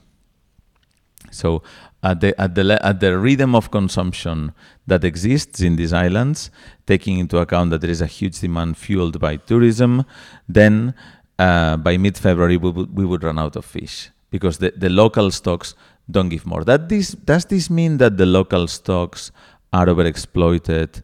So 1.31 1.63
at 2.03 2.21
the 2.21 2.41
at 2.41 2.55
the 2.55 2.79
at 2.85 3.01
the 3.01 3.19
rhythm 3.19 3.55
of 3.55 3.71
consumption 3.71 4.53
that 4.87 5.05
exists 5.05 5.61
in 5.61 5.77
these 5.77 5.93
islands, 5.93 6.51
taking 6.87 7.19
into 7.19 7.39
account 7.39 7.71
that 7.71 7.81
there 7.81 7.91
is 7.91 8.01
a 8.01 8.07
huge 8.07 8.41
demand 8.41 8.77
fueled 8.77 9.19
by 9.19 9.37
tourism, 9.37 10.05
then 10.49 10.95
uh, 11.39 11.77
by 11.77 11.97
mid-February 11.97 12.57
we 12.57 12.71
would 12.71 12.97
we 12.97 13.05
would 13.05 13.23
run 13.25 13.39
out 13.39 13.57
of 13.57 13.65
fish 13.65 14.11
because 14.31 14.59
the, 14.59 14.73
the 14.77 14.89
local 14.89 15.31
stocks 15.31 15.75
don't 16.11 16.29
give 16.29 16.47
more. 16.47 16.65
That 16.65 16.89
this 16.89 17.13
does 17.13 17.45
this 17.47 17.69
mean 17.71 17.99
that 17.99 18.17
the 18.17 18.27
local 18.27 18.67
stocks 18.67 19.33
are 19.73 19.87
overexploited? 19.87 21.03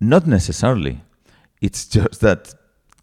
Not 0.00 0.26
necessarily. 0.26 1.02
It's 1.60 1.86
just 1.96 2.20
that 2.20 2.54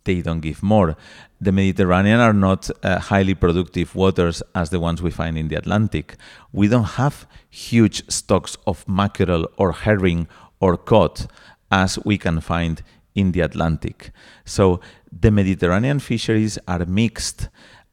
they 0.04 0.22
don't 0.22 0.40
give 0.40 0.64
more. 0.64 0.96
The 1.40 1.52
Mediterranean 1.52 2.20
are 2.20 2.34
not 2.34 2.70
uh, 2.82 3.00
highly 3.00 3.36
productive 3.36 3.94
waters 3.94 4.42
as 4.56 4.70
the 4.70 4.80
ones 4.80 5.02
we 5.02 5.12
find 5.12 5.38
in 5.38 5.50
the 5.50 5.56
Atlantic. 5.56 6.16
We 6.52 6.68
don't 6.68 6.96
have 7.02 7.28
huge 7.50 8.10
stocks 8.10 8.58
of 8.66 8.88
mackerel 8.88 9.48
or 9.58 9.72
herring 9.74 10.28
or 10.60 10.78
cod 10.78 11.28
as 11.72 12.00
we 12.06 12.18
can 12.18 12.42
find 12.42 12.82
in 13.14 13.34
the 13.34 13.42
Atlantic. 13.42 14.12
So 14.46 14.80
the 15.12 15.32
Mediterranean 15.32 16.00
fisheries 16.00 16.58
are 16.68 16.86
mixed 16.86 17.50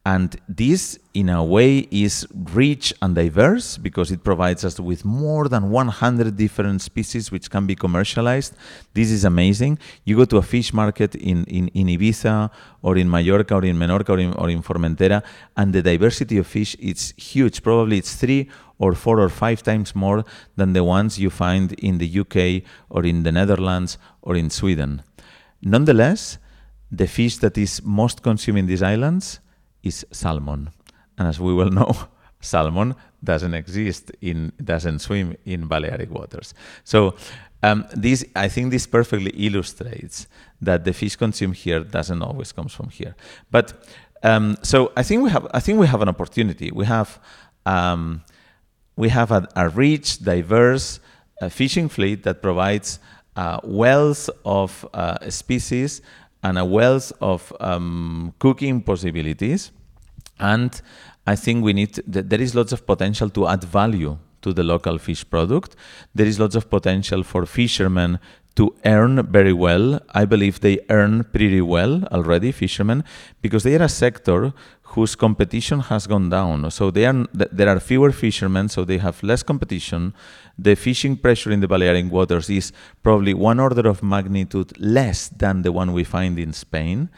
and 0.07 0.39
this, 0.47 0.99
in 1.15 1.29
a 1.29 1.43
way, 1.43 1.79
is 1.89 2.27
rich 2.53 2.93
and 3.01 3.15
diverse 3.15 3.75
because 3.75 4.11
it 4.11 4.23
provides 4.23 4.63
us 4.63 4.79
with 4.79 5.03
more 5.03 5.49
than 5.49 5.71
100 5.71 6.37
different 6.37 6.83
species 6.83 7.31
which 7.31 7.49
can 7.49 7.65
be 7.65 7.73
commercialized. 7.75 8.53
This 8.93 9.09
is 9.09 9.25
amazing. 9.25 9.79
You 10.03 10.17
go 10.17 10.25
to 10.25 10.37
a 10.37 10.43
fish 10.43 10.73
market 10.73 11.15
in, 11.15 11.43
in, 11.45 11.69
in 11.69 11.87
Ibiza 11.87 12.51
or 12.83 12.97
in 12.97 13.09
Mallorca 13.09 13.55
or 13.55 13.65
in 13.65 13.77
Menorca 13.77 14.09
or 14.09 14.19
in, 14.19 14.33
or 14.33 14.47
in 14.51 14.61
Formentera, 14.61 15.23
and 15.57 15.73
the 15.73 15.81
diversity 15.81 16.37
of 16.37 16.45
fish 16.45 16.75
is 16.75 17.15
huge. 17.17 17.63
Probably 17.63 17.97
it's 17.97 18.15
three 18.15 18.47
or 18.77 18.93
four 18.93 19.19
or 19.19 19.29
five 19.29 19.63
times 19.63 19.95
more 19.95 20.23
than 20.55 20.73
the 20.73 20.83
ones 20.83 21.17
you 21.17 21.31
find 21.31 21.73
in 21.73 21.97
the 21.97 22.19
UK 22.19 22.69
or 22.89 23.03
in 23.05 23.23
the 23.23 23.31
Netherlands 23.31 23.97
or 24.21 24.35
in 24.35 24.51
Sweden. 24.51 25.01
Nonetheless, 25.63 26.37
the 26.91 27.07
fish 27.07 27.37
that 27.37 27.57
is 27.57 27.81
most 27.83 28.21
consumed 28.21 28.59
in 28.59 28.67
these 28.67 28.83
islands 28.83 29.39
is 29.85 30.05
salmon. 30.11 30.69
And 31.17 31.27
as 31.27 31.39
we 31.39 31.53
well 31.53 31.69
know, 31.69 31.95
salmon 32.41 32.95
doesn't 33.23 33.53
exist 33.53 34.11
in 34.21 34.51
doesn't 34.63 34.99
swim 34.99 35.35
in 35.45 35.67
Balearic 35.67 36.11
waters. 36.11 36.53
So 36.83 37.15
um, 37.63 37.85
this 37.95 38.25
I 38.35 38.49
think 38.49 38.71
this 38.71 38.87
perfectly 38.87 39.31
illustrates 39.31 40.27
that 40.61 40.83
the 40.83 40.93
fish 40.93 41.15
consumed 41.15 41.55
here 41.55 41.79
doesn't 41.79 42.21
always 42.21 42.51
comes 42.51 42.73
from 42.73 42.89
here. 42.89 43.15
But 43.49 43.73
um, 44.23 44.57
so 44.61 44.91
I 44.97 45.03
think 45.03 45.23
we 45.23 45.29
have 45.29 45.47
I 45.53 45.59
think 45.59 45.79
we 45.79 45.87
have 45.87 46.01
an 46.01 46.09
opportunity. 46.09 46.71
We 46.71 46.85
have 46.85 47.19
um, 47.65 48.23
we 48.95 49.09
have 49.09 49.31
a, 49.31 49.47
a 49.55 49.69
rich, 49.69 50.19
diverse 50.19 50.99
uh, 51.41 51.49
fishing 51.49 51.89
fleet 51.89 52.23
that 52.23 52.41
provides 52.41 52.99
a 53.35 53.59
wealth 53.63 54.29
of 54.45 54.87
uh, 54.93 55.29
species 55.29 56.01
and 56.45 56.59
a 56.59 56.65
wealth 56.65 57.11
of 57.21 57.51
um, 57.59 58.33
cooking 58.37 58.81
possibilities. 58.81 59.71
And 60.39 60.71
I 61.25 61.35
think 61.35 61.63
we 61.63 61.73
need, 61.73 61.93
there 62.05 62.41
is 62.41 62.53
lots 62.53 62.71
of 62.71 62.85
potential 62.85 63.29
to 63.31 63.47
add 63.47 63.63
value 63.63 64.17
to 64.43 64.53
the 64.53 64.63
local 64.63 64.99
fish 64.99 65.27
product. 65.27 65.75
There 66.13 66.27
is 66.27 66.39
lots 66.39 66.55
of 66.55 66.69
potential 66.69 67.23
for 67.23 67.47
fishermen 67.47 68.19
to 68.57 68.75
earn 68.85 69.25
very 69.37 69.53
well. 69.53 69.99
I 70.13 70.25
believe 70.25 70.59
they 70.59 70.77
earn 70.89 71.23
pretty 71.23 71.61
well 71.61 72.03
already, 72.11 72.51
fishermen, 72.51 73.03
because 73.41 73.63
they 73.63 73.75
are 73.75 73.83
a 73.83 73.89
sector 73.89 74.53
whose 74.95 75.13
competition 75.13 75.81
has 75.81 76.07
gone 76.07 76.29
down. 76.29 76.71
So 76.71 76.89
they 76.89 77.05
are, 77.05 77.25
there 77.33 77.67
are 77.67 77.81
fewer 77.81 78.13
fishermen, 78.13 78.69
so 78.69 78.85
they 78.85 78.97
have 78.97 79.21
less 79.23 79.43
competition. 79.43 80.13
The 80.57 80.75
fishing 80.75 81.17
pressure 81.17 81.51
in 81.51 81.59
the 81.59 81.67
Balearic 81.67 82.09
waters 82.09 82.49
is 82.49 82.71
probably 83.03 83.33
one 83.33 83.59
order 83.59 83.89
of 83.89 84.01
magnitude 84.01 84.71
less 84.79 85.27
than 85.27 85.63
the 85.63 85.73
one 85.73 85.91
we 85.91 86.05
find 86.05 86.39
in 86.39 86.53
Spain. 86.53 87.09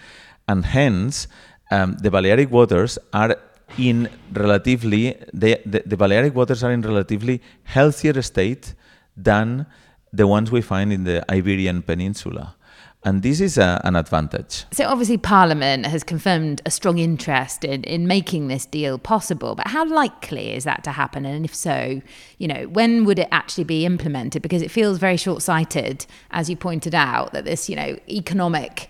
And 0.47 0.65
hence, 0.65 1.27
um, 1.69 1.97
the 2.01 2.09
Balearic 2.09 2.49
waters 2.49 2.97
are 3.13 3.37
in 3.77 4.09
relatively, 4.33 5.15
the, 5.31 5.61
the 5.85 5.97
Balearic 5.97 6.33
waters 6.33 6.63
are 6.63 6.71
in 6.71 6.81
relatively 6.81 7.43
healthier 7.63 8.19
state 8.23 8.73
than 9.15 9.67
the 10.11 10.25
ones 10.25 10.51
we 10.51 10.61
find 10.61 10.91
in 10.91 11.03
the 11.03 11.23
Iberian 11.31 11.83
Peninsula. 11.83 12.55
And 13.03 13.21
this 13.21 13.39
is 13.39 13.57
a, 13.57 13.79
an 13.83 13.95
advantage. 13.95 14.65
So, 14.71 14.85
obviously, 14.85 15.17
Parliament 15.17 15.85
has 15.85 16.03
confirmed 16.03 16.61
a 16.65 16.71
strong 16.71 16.97
interest 16.97 17.63
in, 17.63 17.83
in 17.83 18.07
making 18.07 18.47
this 18.47 18.65
deal 18.65 18.97
possible. 18.97 19.55
But 19.55 19.67
how 19.67 19.85
likely 19.85 20.51
is 20.51 20.63
that 20.65 20.83
to 20.83 20.91
happen? 20.91 21.25
And 21.25 21.45
if 21.45 21.55
so, 21.55 22.01
you 22.37 22.47
know, 22.47 22.67
when 22.67 23.05
would 23.05 23.19
it 23.19 23.29
actually 23.31 23.63
be 23.63 23.85
implemented? 23.85 24.41
Because 24.41 24.61
it 24.61 24.71
feels 24.71 24.97
very 24.97 25.15
short 25.15 25.41
sighted, 25.41 26.05
as 26.31 26.49
you 26.49 26.57
pointed 26.57 26.95
out, 26.95 27.33
that 27.33 27.45
this, 27.45 27.69
you 27.69 27.75
know, 27.75 27.97
economic 28.09 28.89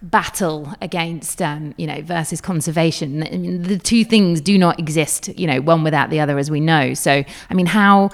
battle 0.00 0.72
against 0.80 1.42
um, 1.42 1.74
you 1.76 1.86
know 1.86 2.00
versus 2.02 2.40
conservation 2.40 3.22
I 3.24 3.30
mean, 3.30 3.62
the 3.62 3.78
two 3.78 4.04
things 4.04 4.40
do 4.40 4.56
not 4.56 4.78
exist 4.78 5.28
you 5.36 5.46
know 5.46 5.60
one 5.60 5.82
without 5.82 6.10
the 6.10 6.20
other 6.20 6.38
as 6.38 6.52
we 6.52 6.60
know 6.60 6.94
so 6.94 7.24
i 7.50 7.54
mean 7.54 7.66
how 7.66 8.10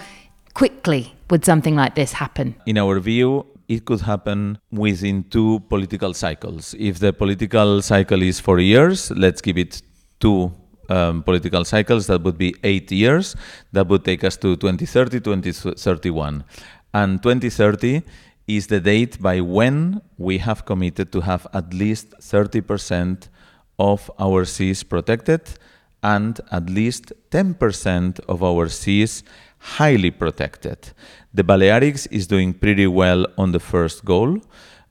quickly 0.55 1.15
would 1.29 1.45
something 1.45 1.77
like 1.77 1.95
this 1.95 2.13
happen 2.13 2.55
in 2.65 2.79
our 2.79 2.99
view 3.01 3.45
it 3.69 3.85
could 3.85 4.01
happen 4.03 4.59
within 4.71 5.25
two 5.25 5.61
political 5.69 6.15
cycles. 6.15 6.75
If 6.79 6.99
the 6.99 7.13
political 7.13 7.83
cycle 7.83 8.23
is 8.23 8.41
four 8.41 8.61
years, 8.61 9.11
let's 9.11 9.41
give 9.41 9.59
it 9.59 9.83
two 10.21 10.53
um, 10.89 11.23
political 11.23 11.65
cycles. 11.65 12.07
That 12.07 12.23
would 12.23 12.39
be 12.39 12.55
eight 12.63 12.91
years. 12.93 13.37
That 13.73 13.89
would 13.89 14.05
take 14.05 14.25
us 14.25 14.37
to 14.39 14.57
2030, 14.57 15.21
2031. 15.21 16.45
And 16.93 17.23
2030 17.23 18.03
is 18.47 18.67
the 18.67 18.81
date 18.81 19.21
by 19.21 19.41
when 19.41 20.03
we 20.19 20.39
have 20.39 20.65
committed 20.67 21.11
to 21.13 21.23
have 21.23 21.47
at 21.55 21.73
least 21.73 22.15
30% 22.21 23.29
of 23.79 24.11
our 24.19 24.45
seas 24.45 24.83
protected 24.83 25.43
and 26.03 26.41
at 26.53 26.69
least 26.69 27.13
10% 27.31 28.21
of 28.29 28.43
our 28.43 28.69
seas 28.69 29.25
highly 29.65 30.11
protected. 30.11 30.91
The 31.33 31.43
Balearics 31.43 32.07
is 32.11 32.27
doing 32.27 32.53
pretty 32.53 32.87
well 32.87 33.27
on 33.39 33.53
the 33.53 33.61
first 33.61 34.05
goal. 34.05 34.43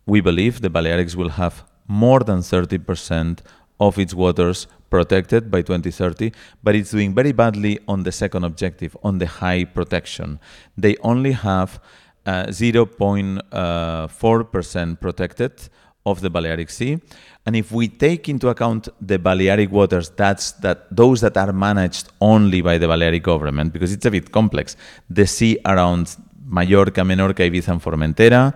We 0.07 0.19
believe 0.19 0.61
the 0.61 0.69
Balearics 0.69 1.15
will 1.15 1.29
have 1.29 1.63
more 1.87 2.21
than 2.21 2.39
30% 2.39 3.41
of 3.79 3.99
its 3.99 4.15
waters 4.15 4.65
protected 4.89 5.51
by 5.51 5.61
2030, 5.61 6.31
but 6.63 6.73
it's 6.75 6.89
doing 6.91 7.13
very 7.13 7.31
badly 7.31 7.79
on 7.87 8.03
the 8.03 8.11
second 8.11 8.43
objective, 8.43 8.97
on 9.03 9.19
the 9.19 9.27
high 9.27 9.63
protection. 9.63 10.39
They 10.75 10.97
only 10.97 11.33
have 11.33 11.79
uh, 12.25 12.47
0.4% 12.47 14.99
protected 14.99 15.69
of 16.05 16.21
the 16.21 16.29
Balearic 16.29 16.69
Sea. 16.69 16.99
And 17.45 17.55
if 17.55 17.71
we 17.71 17.87
take 17.87 18.29
into 18.29 18.49
account 18.49 18.89
the 19.01 19.17
Balearic 19.19 19.71
waters, 19.71 20.09
that's 20.09 20.51
that 20.53 20.93
those 20.95 21.21
that 21.21 21.37
are 21.37 21.53
managed 21.53 22.09
only 22.19 22.61
by 22.61 22.77
the 22.77 22.87
Balearic 22.87 23.23
government, 23.23 23.73
because 23.73 23.91
it's 23.91 24.05
a 24.05 24.11
bit 24.11 24.31
complex. 24.31 24.75
The 25.09 25.27
sea 25.27 25.57
around 25.65 26.15
Mallorca, 26.45 27.01
Menorca, 27.01 27.49
Ibiza, 27.49 27.69
and 27.69 27.81
Formentera 27.81 28.53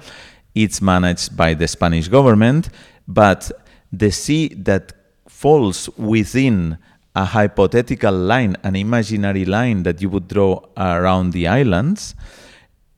It's 0.57 0.81
managed 0.81 1.37
by 1.37 1.53
the 1.53 1.67
Spanish 1.67 2.07
government, 2.07 2.69
but 3.07 3.51
the 3.91 4.09
sea 4.09 4.47
that 4.55 4.91
falls 5.27 5.87
within 5.97 6.79
a 7.15 7.25
hypothetical 7.25 8.11
line, 8.13 8.57
an 8.63 8.75
imaginary 8.75 9.45
line 9.45 9.83
that 9.83 10.01
you 10.01 10.09
would 10.09 10.27
draw 10.27 10.59
around 10.75 11.33
the 11.33 11.47
islands, 11.47 12.15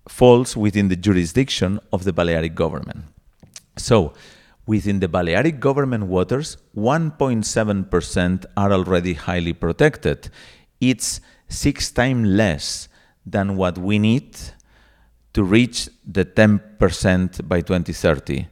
falls 0.08 0.56
within 0.56 0.88
the 0.88 0.96
jurisdiction 0.96 1.82
of 1.92 2.06
the 2.06 2.14
Balearic 2.14 2.56
government. 2.56 3.04
So, 3.76 4.14
within 4.70 5.00
the 5.00 5.08
Balearic 5.08 5.60
government 5.60 6.06
waters, 6.06 6.58
1.7% 6.78 8.46
are 8.56 8.72
already 8.72 9.16
highly 9.16 9.52
protected. 9.52 10.30
It's 10.80 11.22
six 11.48 11.90
times 11.90 12.28
less 12.28 12.88
than 13.26 13.58
what 13.58 13.80
we 13.80 13.98
need 13.98 14.38
to 15.34 15.42
reach 15.44 15.90
the 16.06 16.24
10% 16.24 17.48
by 17.48 17.62
2030. 17.62 18.46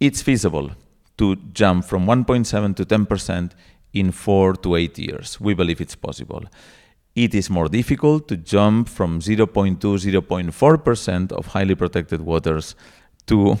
It's 0.00 0.22
feasible 0.22 0.72
to 1.18 1.36
jump 1.52 1.84
from 1.84 2.04
1.7 2.04 2.74
to 2.74 2.84
10% 2.84 3.52
in 3.92 4.10
four 4.10 4.54
to 4.54 4.74
eight 4.74 4.98
years. 4.98 5.40
We 5.40 5.54
believe 5.54 5.80
it's 5.80 5.94
possible. 5.94 6.42
It 7.14 7.32
is 7.32 7.48
more 7.48 7.68
difficult 7.68 8.26
to 8.26 8.36
jump 8.36 8.88
from 8.88 9.20
0.2, 9.20 9.78
0.4% 9.78 11.30
of 11.30 11.46
highly 11.46 11.76
protected 11.76 12.22
waters 12.22 12.74
to 13.26 13.56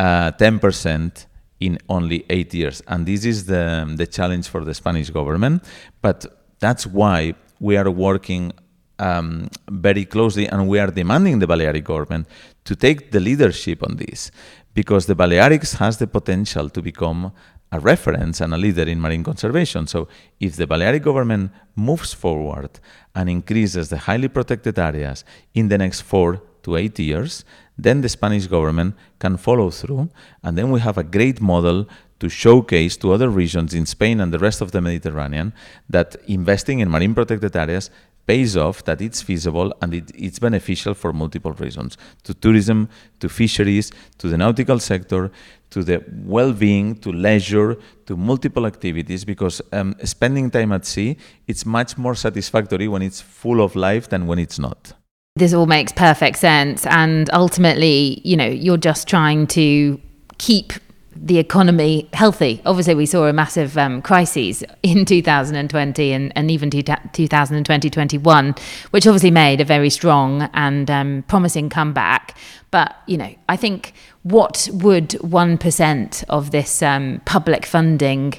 uh, 0.00 0.32
10% 0.32 1.26
in 1.60 1.78
only 1.90 2.24
eight 2.30 2.54
years. 2.54 2.82
And 2.88 3.04
this 3.04 3.26
is 3.26 3.44
the, 3.44 3.64
the 3.96 4.06
challenge 4.06 4.48
for 4.48 4.64
the 4.64 4.72
Spanish 4.72 5.10
government. 5.10 5.62
But 6.00 6.18
that's 6.58 6.86
why 6.86 7.34
we 7.60 7.76
are 7.76 7.90
working 7.90 8.52
um, 8.98 9.48
very 9.70 10.06
closely 10.06 10.46
and 10.46 10.68
we 10.68 10.78
are 10.78 10.90
demanding 10.90 11.38
the 11.38 11.46
Balearic 11.46 11.84
government 11.84 12.26
to 12.64 12.74
take 12.74 13.10
the 13.10 13.20
leadership 13.20 13.82
on 13.82 13.96
this 13.96 14.30
because 14.72 15.04
the 15.04 15.14
Balearics 15.14 15.76
has 15.76 15.98
the 15.98 16.06
potential 16.06 16.70
to 16.70 16.80
become 16.80 17.32
a 17.72 17.78
reference 17.78 18.40
and 18.40 18.54
a 18.54 18.56
leader 18.56 18.84
in 18.84 19.00
marine 19.00 19.22
conservation. 19.22 19.86
So, 19.86 20.08
if 20.40 20.56
the 20.56 20.66
Balearic 20.66 21.02
government 21.02 21.52
moves 21.76 22.12
forward 22.12 22.80
and 23.14 23.28
increases 23.28 23.90
the 23.90 23.98
highly 23.98 24.28
protected 24.28 24.78
areas 24.78 25.24
in 25.54 25.68
the 25.68 25.78
next 25.78 26.00
four 26.00 26.42
to 26.62 26.76
eight 26.76 26.98
years, 26.98 27.44
then 27.82 28.00
the 28.00 28.08
Spanish 28.08 28.46
government 28.46 28.94
can 29.18 29.36
follow 29.36 29.70
through. 29.70 30.10
And 30.42 30.56
then 30.56 30.70
we 30.70 30.80
have 30.80 30.98
a 30.98 31.04
great 31.04 31.40
model 31.40 31.86
to 32.20 32.28
showcase 32.28 32.96
to 32.98 33.12
other 33.12 33.30
regions 33.30 33.74
in 33.74 33.86
Spain 33.86 34.20
and 34.20 34.32
the 34.32 34.38
rest 34.38 34.60
of 34.60 34.72
the 34.72 34.80
Mediterranean 34.80 35.52
that 35.88 36.16
investing 36.26 36.80
in 36.80 36.90
marine 36.90 37.14
protected 37.14 37.56
areas 37.56 37.90
pays 38.26 38.56
off, 38.56 38.84
that 38.84 39.00
it's 39.00 39.22
feasible, 39.22 39.74
and 39.82 39.94
it, 39.94 40.10
it's 40.14 40.38
beneficial 40.38 40.94
for 40.94 41.12
multiple 41.12 41.52
reasons 41.52 41.96
to 42.22 42.32
tourism, 42.34 42.88
to 43.18 43.28
fisheries, 43.28 43.90
to 44.18 44.28
the 44.28 44.36
nautical 44.36 44.78
sector, 44.78 45.32
to 45.70 45.82
the 45.82 46.04
well 46.24 46.52
being, 46.52 46.94
to 46.96 47.10
leisure, 47.10 47.76
to 48.06 48.16
multiple 48.16 48.66
activities, 48.66 49.24
because 49.24 49.62
um, 49.72 49.96
spending 50.04 50.50
time 50.50 50.72
at 50.72 50.84
sea 50.84 51.16
it's 51.46 51.64
much 51.64 51.96
more 51.96 52.14
satisfactory 52.14 52.86
when 52.86 53.02
it's 53.02 53.20
full 53.20 53.60
of 53.62 53.74
life 53.74 54.08
than 54.08 54.26
when 54.26 54.38
it's 54.38 54.58
not. 54.58 54.99
This 55.40 55.54
all 55.54 55.64
makes 55.64 55.90
perfect 55.90 56.36
sense. 56.36 56.84
And 56.84 57.30
ultimately, 57.32 58.20
you 58.24 58.36
know, 58.36 58.46
you're 58.46 58.76
just 58.76 59.08
trying 59.08 59.46
to 59.48 59.98
keep 60.36 60.74
the 61.16 61.38
economy 61.38 62.10
healthy. 62.12 62.60
Obviously, 62.66 62.94
we 62.94 63.06
saw 63.06 63.26
a 63.26 63.32
massive 63.32 63.78
um, 63.78 64.02
crisis 64.02 64.62
in 64.82 65.04
2020 65.06 66.12
and, 66.12 66.30
and 66.36 66.50
even 66.50 66.68
2020 66.68 67.88
21, 67.90 68.54
which 68.90 69.06
obviously 69.06 69.30
made 69.30 69.62
a 69.62 69.64
very 69.64 69.88
strong 69.88 70.42
and 70.52 70.90
um, 70.90 71.24
promising 71.26 71.70
comeback. 71.70 72.36
But, 72.70 72.94
you 73.06 73.16
know, 73.16 73.34
I 73.48 73.56
think 73.56 73.94
what 74.24 74.68
would 74.74 75.08
1% 75.08 76.24
of 76.28 76.50
this 76.50 76.82
um, 76.82 77.22
public 77.24 77.64
funding 77.64 78.34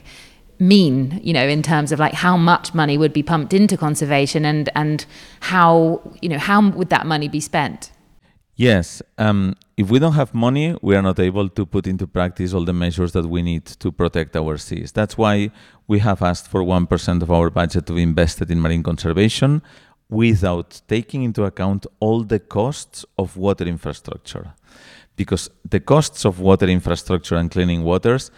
mean, 0.62 1.20
you 1.24 1.34
know, 1.34 1.48
in 1.48 1.63
terms 1.63 1.91
of 1.91 2.00
like 2.00 2.13
how 2.13 2.38
much 2.38 2.74
money 2.74 2.98
would 2.98 3.12
be 3.12 3.24
pumped 3.24 3.51
into 3.51 3.75
conservation 3.75 4.45
and, 4.45 4.69
and 4.76 5.06
how, 5.41 6.02
you 6.21 6.30
know, 6.30 6.38
how 6.38 6.69
would 6.69 6.89
that 6.89 7.06
money 7.06 7.28
be 7.28 7.39
spent? 7.39 7.91
Yes. 8.56 9.02
Um, 9.17 9.56
if 9.76 9.89
we 9.89 9.97
don't 9.97 10.13
have 10.13 10.36
money, 10.36 10.78
we 10.84 10.95
are 10.95 11.02
not 11.02 11.19
able 11.19 11.50
to 11.50 11.65
put 11.65 11.88
into 11.88 12.06
practice 12.06 12.54
all 12.54 12.63
the 12.63 12.74
measures 12.74 13.12
that 13.13 13.26
we 13.26 13.41
need 13.41 13.65
to 13.65 13.91
protect 13.91 14.36
our 14.36 14.58
seas. 14.58 14.91
That's 14.91 15.17
why 15.17 15.50
we 15.88 15.97
have 16.00 16.21
asked 16.21 16.47
for 16.47 16.62
1% 16.62 17.21
of 17.24 17.32
our 17.32 17.50
budget 17.50 17.88
to 17.88 17.93
be 17.93 18.04
invested 18.04 18.52
in 18.52 18.62
marine 18.62 18.84
conservation 18.84 19.63
without 20.10 20.82
taking 20.88 21.24
into 21.24 21.43
account 21.43 21.88
all 22.00 22.24
the 22.24 22.38
costs 22.39 23.04
of 23.17 23.36
water 23.36 23.63
infrastructure. 23.63 24.54
Because 25.15 25.50
the 25.67 25.80
costs 25.80 26.24
of 26.24 26.39
water 26.39 26.67
infrastructure 26.67 27.36
and 27.36 27.50
cleaning 27.50 27.84
waters 27.84 28.30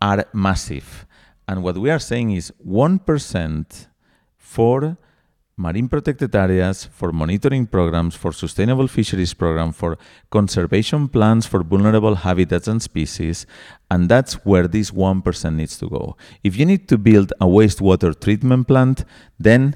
are 0.00 0.24
massive. 0.32 1.04
And 1.48 1.62
what 1.62 1.78
we 1.78 1.90
are 1.90 1.98
saying 1.98 2.32
is 2.32 2.52
1% 2.64 3.86
for 4.36 4.98
marine 5.56 5.88
protected 5.88 6.36
areas, 6.36 6.84
for 6.84 7.10
monitoring 7.10 7.66
programs, 7.66 8.14
for 8.14 8.32
sustainable 8.32 8.86
fisheries 8.86 9.34
program, 9.34 9.72
for 9.72 9.98
conservation 10.30 11.08
plans 11.08 11.46
for 11.46 11.64
vulnerable 11.64 12.14
habitats 12.14 12.68
and 12.68 12.80
species, 12.80 13.44
and 13.90 14.08
that's 14.08 14.34
where 14.44 14.68
this 14.68 14.90
1% 14.92 15.54
needs 15.54 15.76
to 15.78 15.88
go. 15.88 16.16
If 16.44 16.56
you 16.56 16.64
need 16.64 16.86
to 16.88 16.98
build 16.98 17.32
a 17.40 17.46
wastewater 17.46 18.18
treatment 18.18 18.68
plant, 18.68 19.04
then 19.38 19.74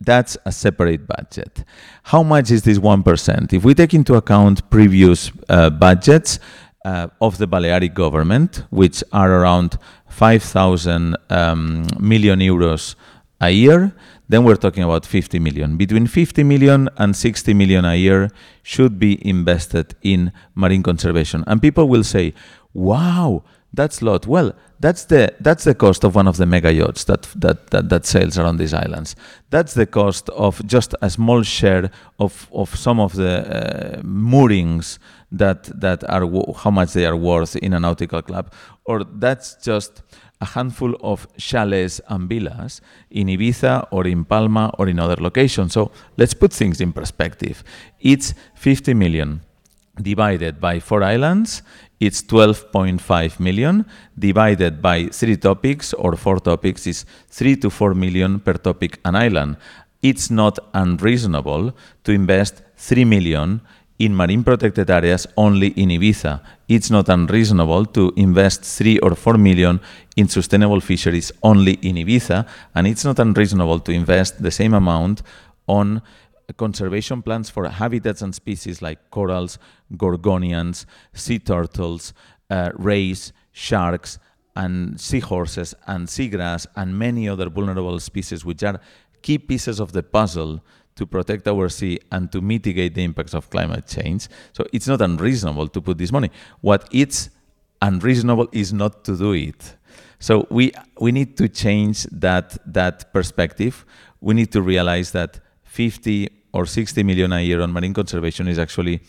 that's 0.00 0.36
a 0.46 0.52
separate 0.52 1.06
budget. 1.06 1.64
How 2.04 2.22
much 2.22 2.50
is 2.50 2.62
this 2.62 2.78
1%? 2.78 3.52
If 3.52 3.64
we 3.64 3.74
take 3.74 3.94
into 3.94 4.14
account 4.14 4.68
previous 4.70 5.30
uh, 5.48 5.70
budgets 5.70 6.40
uh, 6.84 7.08
of 7.20 7.38
the 7.38 7.46
Balearic 7.46 7.94
government, 7.94 8.64
which 8.70 9.02
are 9.12 9.32
around 9.32 9.78
5,000 10.08 11.16
um, 11.30 11.86
million 11.98 12.40
euros 12.40 12.94
a 13.40 13.50
year, 13.50 13.94
then 14.28 14.44
we're 14.44 14.56
talking 14.56 14.82
about 14.82 15.04
50 15.04 15.38
million. 15.38 15.76
Between 15.76 16.06
50 16.06 16.44
million 16.44 16.88
and 16.96 17.14
60 17.14 17.52
million 17.54 17.84
a 17.84 17.94
year 17.96 18.30
should 18.62 18.98
be 18.98 19.18
invested 19.26 19.94
in 20.02 20.32
marine 20.54 20.82
conservation. 20.82 21.44
And 21.46 21.60
people 21.60 21.88
will 21.88 22.04
say, 22.04 22.32
wow, 22.72 23.42
that's 23.72 24.00
a 24.00 24.04
lot. 24.04 24.26
Well, 24.26 24.52
that's 24.80 25.04
the 25.06 25.34
that's 25.40 25.64
the 25.64 25.74
cost 25.74 26.04
of 26.04 26.14
one 26.14 26.28
of 26.28 26.36
the 26.36 26.46
mega 26.46 26.72
yachts 26.72 27.04
that 27.04 27.22
that 27.36 27.70
that, 27.70 27.88
that 27.88 28.06
sails 28.06 28.38
around 28.38 28.58
these 28.58 28.74
islands. 28.74 29.16
That's 29.50 29.74
the 29.74 29.86
cost 29.86 30.28
of 30.30 30.64
just 30.66 30.94
a 31.02 31.10
small 31.10 31.42
share 31.42 31.90
of 32.18 32.48
of 32.52 32.74
some 32.76 33.00
of 33.00 33.14
the 33.14 33.98
uh, 33.98 34.02
moorings 34.04 34.98
that 35.38 35.80
that 35.80 36.04
are 36.08 36.26
how 36.56 36.70
much 36.70 36.92
they 36.92 37.06
are 37.06 37.16
worth 37.16 37.56
in 37.56 37.72
a 37.74 37.80
nautical 37.80 38.22
club, 38.22 38.52
or 38.84 39.04
that's 39.04 39.56
just 39.62 40.02
a 40.40 40.46
handful 40.46 40.94
of 41.00 41.26
chalets 41.38 42.00
and 42.08 42.28
villas 42.28 42.80
in 43.10 43.28
Ibiza 43.28 43.86
or 43.90 44.06
in 44.06 44.24
Palma 44.24 44.70
or 44.78 44.88
in 44.88 44.98
other 44.98 45.16
locations. 45.16 45.72
So 45.72 45.90
let's 46.16 46.34
put 46.34 46.52
things 46.52 46.80
in 46.80 46.92
perspective. 46.92 47.64
It's 48.00 48.34
50 48.54 48.94
million 48.94 49.40
divided 50.00 50.60
by 50.60 50.80
four 50.80 51.02
islands. 51.02 51.62
It's 52.00 52.22
12.5 52.22 53.40
million 53.40 53.86
divided 54.18 54.82
by 54.82 55.06
three 55.06 55.36
topics 55.36 55.94
or 55.94 56.16
four 56.16 56.38
topics 56.40 56.86
is 56.86 57.06
3 57.30 57.56
to 57.56 57.70
4 57.70 57.94
million 57.94 58.40
per 58.40 58.54
topic 58.54 58.98
an 59.04 59.14
island. 59.14 59.56
It's 60.02 60.30
not 60.30 60.58
unreasonable 60.74 61.72
to 62.04 62.12
invest 62.12 62.62
3 62.76 63.04
million 63.04 63.60
in 63.98 64.14
marine 64.14 64.42
protected 64.42 64.90
areas 64.90 65.26
only 65.36 65.68
in 65.68 65.88
Ibiza. 65.90 66.40
It's 66.68 66.90
not 66.90 67.08
unreasonable 67.08 67.86
to 67.86 68.12
invest 68.16 68.64
3 68.64 68.98
or 68.98 69.14
4 69.14 69.38
million 69.38 69.80
in 70.16 70.28
sustainable 70.28 70.80
fisheries 70.80 71.30
only 71.42 71.74
in 71.74 71.96
Ibiza, 71.96 72.46
and 72.74 72.86
it's 72.86 73.04
not 73.04 73.18
unreasonable 73.18 73.80
to 73.80 73.92
invest 73.92 74.42
the 74.42 74.50
same 74.50 74.74
amount 74.74 75.22
on 75.66 76.02
conservation 76.56 77.22
plans 77.22 77.48
for 77.50 77.68
habitats 77.68 78.22
and 78.22 78.34
species 78.34 78.82
like 78.82 79.10
corals, 79.10 79.58
gorgonians, 79.92 80.84
sea 81.12 81.38
turtles, 81.38 82.12
uh, 82.50 82.70
rays, 82.74 83.32
sharks, 83.52 84.18
and 84.56 85.00
seahorses 85.00 85.74
and 85.86 86.06
seagrass 86.06 86.66
and 86.76 86.96
many 86.96 87.28
other 87.28 87.48
vulnerable 87.48 87.98
species 87.98 88.44
which 88.44 88.62
are 88.62 88.80
key 89.22 89.38
pieces 89.38 89.80
of 89.80 89.92
the 89.92 90.02
puzzle 90.02 90.62
to 90.96 91.06
protect 91.06 91.48
our 91.48 91.68
sea 91.68 91.98
and 92.12 92.30
to 92.32 92.40
mitigate 92.40 92.94
the 92.94 93.02
impacts 93.02 93.34
of 93.34 93.50
climate 93.50 93.86
change. 93.86 94.28
So 94.52 94.64
it's 94.72 94.86
not 94.86 95.00
unreasonable 95.00 95.68
to 95.68 95.80
put 95.80 95.98
this 95.98 96.12
money. 96.12 96.30
What 96.60 96.88
it's 96.92 97.30
unreasonable 97.82 98.48
is 98.52 98.72
not 98.72 99.04
to 99.04 99.16
do 99.16 99.32
it. 99.32 99.76
So 100.18 100.46
we 100.50 100.72
we 101.00 101.12
need 101.12 101.36
to 101.36 101.48
change 101.48 102.04
that 102.04 102.56
that 102.72 103.12
perspective. 103.12 103.84
We 104.20 104.34
need 104.34 104.52
to 104.52 104.62
realize 104.62 105.10
that 105.12 105.40
50 105.64 106.28
or 106.52 106.66
60 106.66 107.02
million 107.02 107.32
a 107.32 107.40
year 107.40 107.60
on 107.60 107.72
marine 107.72 107.92
conservation 107.92 108.46
is 108.48 108.58
actually, 108.58 109.00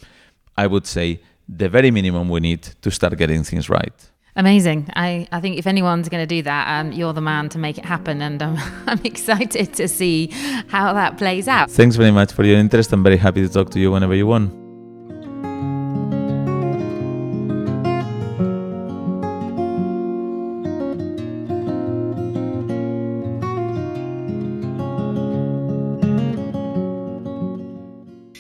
I 0.58 0.66
would 0.68 0.88
say, 0.88 1.22
the 1.48 1.70
very 1.70 1.92
minimum 1.92 2.28
we 2.28 2.40
need 2.40 2.64
to 2.82 2.90
start 2.90 3.16
getting 3.18 3.44
things 3.44 3.70
right. 3.70 3.94
Amazing. 4.38 4.90
I, 4.96 5.28
I 5.32 5.40
think 5.40 5.58
if 5.58 5.66
anyone's 5.66 6.10
going 6.10 6.22
to 6.22 6.28
do 6.28 6.42
that, 6.42 6.80
um, 6.80 6.92
you're 6.92 7.14
the 7.14 7.22
man 7.22 7.48
to 7.50 7.58
make 7.58 7.78
it 7.78 7.86
happen. 7.86 8.22
And 8.22 8.42
um, 8.42 8.58
I'm 8.88 9.00
excited 9.04 9.74
to 9.76 9.88
see 9.88 10.28
how 10.68 10.94
that 10.94 11.18
plays 11.18 11.48
out. 11.48 11.72
Thanks 11.72 11.96
very 11.96 12.12
much 12.12 12.34
for 12.34 12.44
your 12.44 12.58
interest. 12.58 12.92
I'm 12.92 13.04
very 13.04 13.18
happy 13.18 13.42
to 13.42 13.50
talk 13.50 13.70
to 13.72 13.80
you 13.80 13.92
whenever 13.92 14.14
you 14.14 14.28
want. 14.28 14.65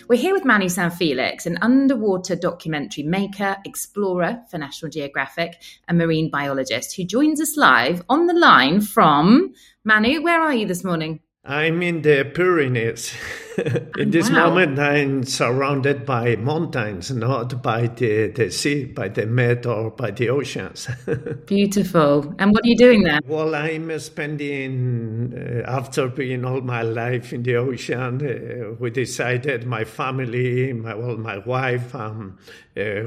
We're 0.07 0.21
here 0.21 0.35
with 0.35 0.45
Manu 0.45 0.69
San 0.69 0.91
Felix, 0.91 1.47
an 1.47 1.57
underwater 1.63 2.35
documentary 2.35 3.03
maker, 3.03 3.57
explorer 3.65 4.39
for 4.51 4.59
National 4.59 4.91
Geographic, 4.91 5.59
and 5.87 5.97
marine 5.97 6.29
biologist, 6.29 6.95
who 6.95 7.05
joins 7.05 7.41
us 7.41 7.57
live 7.57 8.03
on 8.07 8.27
the 8.27 8.35
line 8.35 8.81
from 8.81 9.55
Manu. 9.83 10.21
Where 10.21 10.39
are 10.39 10.53
you 10.53 10.67
this 10.67 10.83
morning? 10.83 11.21
I'm 11.43 11.81
in 11.81 12.03
the 12.03 12.23
Pyrenees. 12.23 13.15
in 13.97 14.11
this 14.11 14.29
wow. 14.29 14.49
moment, 14.49 14.79
I'm 14.79 15.23
surrounded 15.23 16.05
by 16.05 16.35
mountains, 16.35 17.11
not 17.11 17.61
by 17.61 17.87
the, 17.87 18.27
the 18.27 18.51
sea, 18.51 18.85
by 18.85 19.09
the 19.09 19.25
Med 19.25 19.65
or 19.65 19.91
by 19.91 20.11
the 20.11 20.29
oceans. 20.29 20.87
Beautiful. 21.45 22.33
And 22.39 22.51
what 22.51 22.63
are 22.63 22.67
you 22.67 22.77
doing 22.77 23.03
there? 23.03 23.19
Well, 23.25 23.55
I'm 23.55 23.97
spending, 23.99 25.33
uh, 25.35 25.69
after 25.69 26.07
being 26.07 26.43
all 26.45 26.61
my 26.61 26.81
life 26.81 27.33
in 27.33 27.43
the 27.43 27.55
ocean, 27.55 28.21
uh, 28.25 28.75
we 28.79 28.89
decided, 28.89 29.65
my 29.65 29.83
family, 29.83 30.73
my, 30.73 30.95
well, 30.95 31.17
my 31.17 31.37
wife, 31.39 31.95
um, 31.95 32.37
uh, 32.77 33.03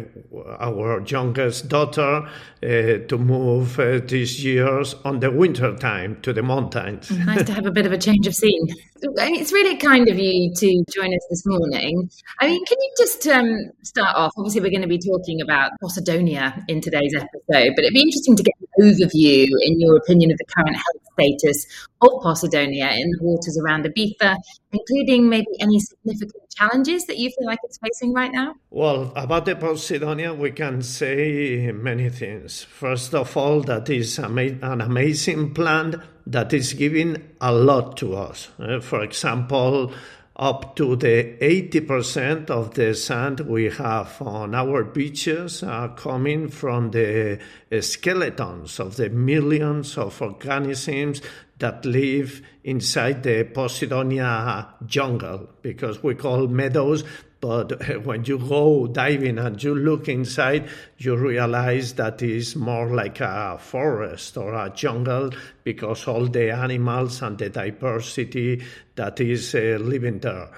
our 0.60 1.02
youngest 1.06 1.68
daughter, 1.68 2.26
uh, 2.62 2.66
to 3.06 3.18
move 3.18 3.78
uh, 3.78 4.00
these 4.06 4.42
years 4.42 4.94
on 5.04 5.20
the 5.20 5.30
winter 5.30 5.76
time 5.76 6.20
to 6.22 6.32
the 6.32 6.42
mountains. 6.42 7.10
nice 7.10 7.44
to 7.44 7.52
have 7.52 7.66
a 7.66 7.70
bit 7.70 7.84
of 7.84 7.92
a 7.92 7.98
change 7.98 8.26
of 8.26 8.34
scene. 8.34 8.68
It's 9.00 9.52
really 9.52 9.76
kind 9.76 10.08
of 10.08 10.18
you 10.18 10.52
to 10.54 10.84
join 10.90 11.14
us 11.14 11.26
this 11.30 11.44
morning. 11.46 12.10
I 12.40 12.48
mean, 12.48 12.64
can 12.64 12.76
you 12.80 12.92
just 12.98 13.26
um, 13.28 13.70
start 13.82 14.16
off? 14.16 14.32
Obviously, 14.36 14.60
we're 14.60 14.70
going 14.70 14.82
to 14.82 14.88
be 14.88 14.98
talking 14.98 15.40
about 15.40 15.72
Posidonia 15.82 16.64
in 16.68 16.80
today's 16.80 17.14
episode, 17.14 17.72
but 17.76 17.84
it'd 17.84 17.94
be 17.94 18.02
interesting 18.02 18.36
to 18.36 18.42
get 18.42 18.54
overview, 18.80 19.46
in 19.62 19.80
your 19.80 19.96
opinion, 19.96 20.30
of 20.30 20.38
the 20.38 20.44
current 20.44 20.76
health 20.76 21.02
status 21.14 21.66
of 22.00 22.10
Posidonia 22.22 22.96
in 22.96 23.10
the 23.10 23.18
waters 23.20 23.58
around 23.58 23.84
Ibiza, 23.84 24.36
including 24.72 25.28
maybe 25.28 25.48
any 25.60 25.80
significant 25.80 26.48
challenges 26.50 27.06
that 27.06 27.18
you 27.18 27.30
feel 27.30 27.46
like 27.46 27.58
it's 27.64 27.78
facing 27.78 28.12
right 28.12 28.32
now? 28.32 28.54
Well, 28.70 29.12
about 29.16 29.44
the 29.46 29.54
Posidonia, 29.54 30.36
we 30.36 30.52
can 30.52 30.82
say 30.82 31.72
many 31.72 32.10
things. 32.10 32.62
First 32.62 33.14
of 33.14 33.36
all, 33.36 33.62
that 33.62 33.88
is 33.90 34.18
an 34.18 34.80
amazing 34.80 35.54
plant 35.54 35.96
that 36.26 36.52
is 36.52 36.74
giving 36.74 37.22
a 37.40 37.52
lot 37.52 37.96
to 37.96 38.14
us. 38.14 38.48
Uh, 38.58 38.80
for 38.80 39.02
example, 39.02 39.92
up 40.38 40.76
to 40.76 40.94
the 40.94 41.36
80% 41.40 42.48
of 42.48 42.74
the 42.74 42.94
sand 42.94 43.40
we 43.40 43.64
have 43.70 44.22
on 44.22 44.54
our 44.54 44.84
beaches 44.84 45.64
are 45.64 45.88
coming 45.88 46.48
from 46.48 46.92
the 46.92 47.40
uh, 47.72 47.80
skeletons 47.80 48.78
of 48.78 48.94
the 48.96 49.10
millions 49.10 49.98
of 49.98 50.22
organisms 50.22 51.20
that 51.58 51.84
live 51.84 52.40
inside 52.62 53.24
the 53.24 53.44
Posidonia 53.52 54.68
jungle, 54.86 55.48
because 55.62 56.04
we 56.04 56.14
call 56.14 56.46
meadows 56.46 57.02
but 57.40 58.04
when 58.04 58.24
you 58.24 58.38
go 58.38 58.86
diving 58.86 59.38
and 59.38 59.62
you 59.62 59.74
look 59.74 60.08
inside, 60.08 60.68
you 60.98 61.16
realize 61.16 61.94
that 61.94 62.22
it's 62.22 62.56
more 62.56 62.88
like 62.88 63.20
a 63.20 63.58
forest 63.60 64.36
or 64.36 64.54
a 64.54 64.70
jungle 64.70 65.30
because 65.64 66.06
all 66.06 66.26
the 66.26 66.50
animals 66.50 67.22
and 67.22 67.38
the 67.38 67.48
diversity 67.48 68.62
that 68.96 69.20
is 69.20 69.54
uh, 69.54 69.78
living 69.80 70.18
there. 70.18 70.50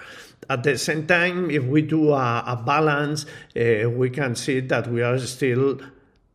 At 0.48 0.62
the 0.64 0.78
same 0.78 1.06
time, 1.06 1.50
if 1.50 1.64
we 1.64 1.82
do 1.82 2.12
a, 2.12 2.42
a 2.46 2.62
balance, 2.64 3.24
uh, 3.56 3.88
we 3.90 4.10
can 4.10 4.34
see 4.34 4.60
that 4.60 4.88
we 4.88 5.02
are 5.02 5.18
still 5.18 5.78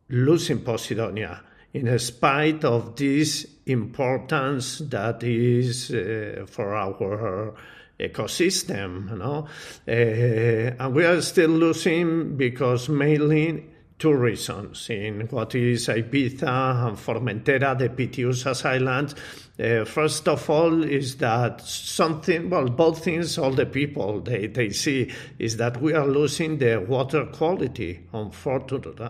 losing 0.08 0.60
Posidonia 0.60 1.40
in 1.74 1.98
spite 1.98 2.64
of 2.64 2.96
this 2.96 3.46
importance 3.66 4.78
that 4.78 5.22
is 5.22 5.90
uh, 5.90 6.46
for 6.48 6.74
our 6.74 7.54
ecosystem, 7.98 9.10
you 9.10 9.16
know. 9.16 9.48
Uh, 9.86 10.84
and 10.84 10.94
we 10.94 11.04
are 11.04 11.20
still 11.22 11.50
losing 11.50 12.36
because 12.36 12.88
mainly 12.88 13.64
two 13.98 14.12
reasons 14.12 14.90
in 14.90 15.26
what 15.28 15.54
is 15.54 15.88
Ibiza 15.88 16.86
and 16.86 16.98
Formentera, 16.98 17.78
the 17.78 17.88
Pitiusas 17.88 18.64
Islands. 18.64 19.14
Uh, 19.58 19.84
first 19.86 20.28
of 20.28 20.50
all, 20.50 20.84
is 20.84 21.16
that 21.16 21.62
something, 21.62 22.50
well, 22.50 22.68
both 22.68 23.02
things 23.02 23.38
all 23.38 23.52
the 23.52 23.64
people 23.64 24.20
they, 24.20 24.48
they 24.48 24.68
see 24.68 25.10
is 25.38 25.56
that 25.56 25.80
we 25.80 25.94
are 25.94 26.06
losing 26.06 26.58
the 26.58 26.76
water 26.76 27.24
quality, 27.26 28.06
unfortunately. 28.12 29.08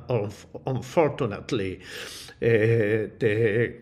unfortunately. 0.66 1.80
Uh, 2.40 3.10
the 3.18 3.74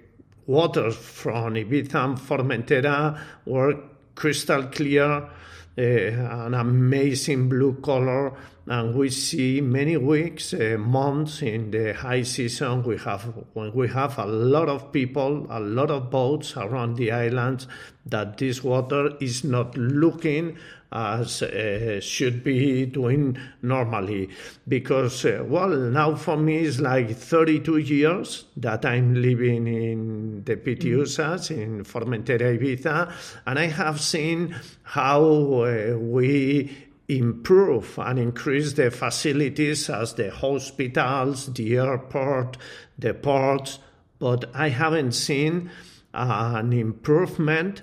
waters 0.47 0.97
from 0.97 1.55
Ibiza 1.55 1.95
and 1.97 2.19
Formentera 2.19 3.19
were 3.45 3.79
crystal 4.15 4.65
clear, 4.65 5.29
uh, 5.77 5.81
an 5.81 6.55
amazing 6.55 7.49
blue 7.49 7.75
color, 7.81 8.33
and 8.67 8.95
we 8.95 9.11
see 9.11 9.61
many 9.61 9.97
weeks, 9.97 10.55
uh, 10.55 10.77
months 10.79 11.43
in 11.43 11.71
the 11.71 11.93
high 11.93 12.23
season. 12.23 12.83
We 12.83 12.97
have 12.99 13.23
when 13.53 13.73
we 13.75 13.89
have 13.89 14.19
a 14.19 14.27
lot 14.27 14.69
of 14.69 14.93
people, 14.93 15.47
a 15.51 15.61
lot 15.61 15.91
of 15.91 16.11
boats 16.11 16.57
around 16.57 16.97
the 16.97 17.13
islands. 17.13 17.67
That 18.07 18.37
this 18.37 18.63
water 18.63 19.17
is 19.21 19.45
not 19.45 19.77
looking 19.79 20.59
as 20.95 21.43
uh, 21.43 22.01
should 22.01 22.45
be 22.45 22.87
doing 22.87 23.37
normally. 23.63 24.31
Because, 24.69 25.25
uh, 25.25 25.45
well, 25.47 25.71
now 25.71 26.15
for 26.15 26.37
me 26.37 26.59
it's 26.59 26.79
like 26.81 27.17
32 27.17 27.79
years 27.79 28.45
that 28.57 28.85
I'm 28.85 29.15
living 29.15 29.67
in 29.67 30.45
the 30.45 30.57
Pitiusas, 30.57 31.51
in 31.51 31.85
Formentera 31.85 32.57
Ibiza, 32.57 33.13
and 33.47 33.59
I 33.59 33.67
have 33.67 34.01
seen 34.01 34.55
how 34.85 35.25
uh, 35.65 35.97
we 35.99 36.84
improve 37.09 37.99
and 37.99 38.19
increase 38.19 38.73
the 38.75 38.91
facilities 38.91 39.91
as 39.91 40.15
the 40.15 40.31
hospitals, 40.31 41.53
the 41.53 41.77
airport, 41.77 42.57
the 42.99 43.15
ports, 43.15 43.79
but 44.19 44.51
I 44.55 44.71
haven't 44.71 45.13
seen 45.13 45.71
an 46.15 46.73
improvement 46.73 47.83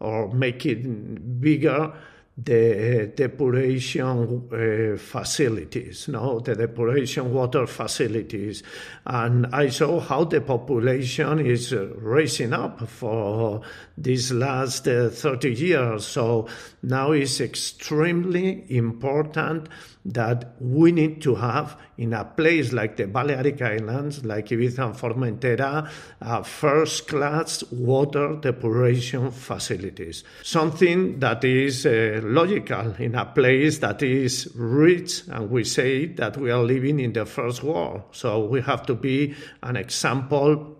or 0.00 0.32
make 0.32 0.64
it 0.64 1.40
bigger 1.40 1.92
the 2.36 3.12
depuration 3.14 4.48
uh, 4.52 4.98
facilities, 4.98 6.08
no, 6.08 6.40
the 6.40 6.56
depuration 6.56 7.32
water 7.32 7.64
facilities, 7.66 8.64
and 9.06 9.46
I 9.54 9.68
saw 9.68 10.00
how 10.00 10.24
the 10.24 10.40
population 10.40 11.38
is 11.38 11.72
uh, 11.72 11.86
raising 11.96 12.52
up 12.52 12.88
for 12.88 13.62
these 13.96 14.32
last 14.32 14.88
uh, 14.88 15.10
30 15.10 15.54
years. 15.54 16.06
So 16.06 16.48
now 16.82 17.12
it's 17.12 17.40
extremely 17.40 18.64
important 18.68 19.68
that 20.04 20.54
we 20.60 20.92
need 20.92 21.22
to 21.22 21.34
have 21.34 21.76
in 21.96 22.12
a 22.12 22.24
place 22.24 22.72
like 22.72 22.96
the 22.96 23.06
Balearic 23.06 23.62
Islands, 23.62 24.24
like 24.24 24.48
Ibiza 24.48 24.86
and 24.86 24.94
Formentera, 24.94 25.88
first 26.44 27.08
class 27.08 27.62
water 27.70 28.36
depuration 28.40 29.30
facilities. 29.30 30.24
Something 30.42 31.20
that 31.20 31.44
is 31.44 31.86
uh, 31.86 32.20
logical 32.22 32.94
in 32.98 33.14
a 33.14 33.24
place 33.24 33.78
that 33.78 34.02
is 34.02 34.50
rich, 34.54 35.22
and 35.28 35.50
we 35.50 35.64
say 35.64 36.06
that 36.06 36.36
we 36.36 36.50
are 36.50 36.62
living 36.62 37.00
in 37.00 37.12
the 37.12 37.24
first 37.24 37.62
world. 37.62 38.02
So 38.12 38.44
we 38.44 38.60
have 38.62 38.84
to 38.86 38.94
be 38.94 39.34
an 39.62 39.76
example 39.76 40.73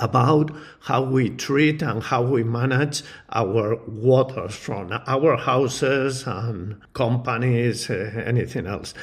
about 0.00 0.50
how 0.80 1.02
we 1.02 1.30
treat 1.30 1.82
and 1.82 2.02
how 2.02 2.22
we 2.22 2.42
manage 2.42 3.02
our 3.30 3.76
water 3.86 4.48
from 4.48 4.92
our 5.06 5.36
houses 5.36 6.26
and 6.26 6.80
companies, 6.92 7.88
uh, 7.90 8.22
anything 8.26 8.66
else. 8.66 8.94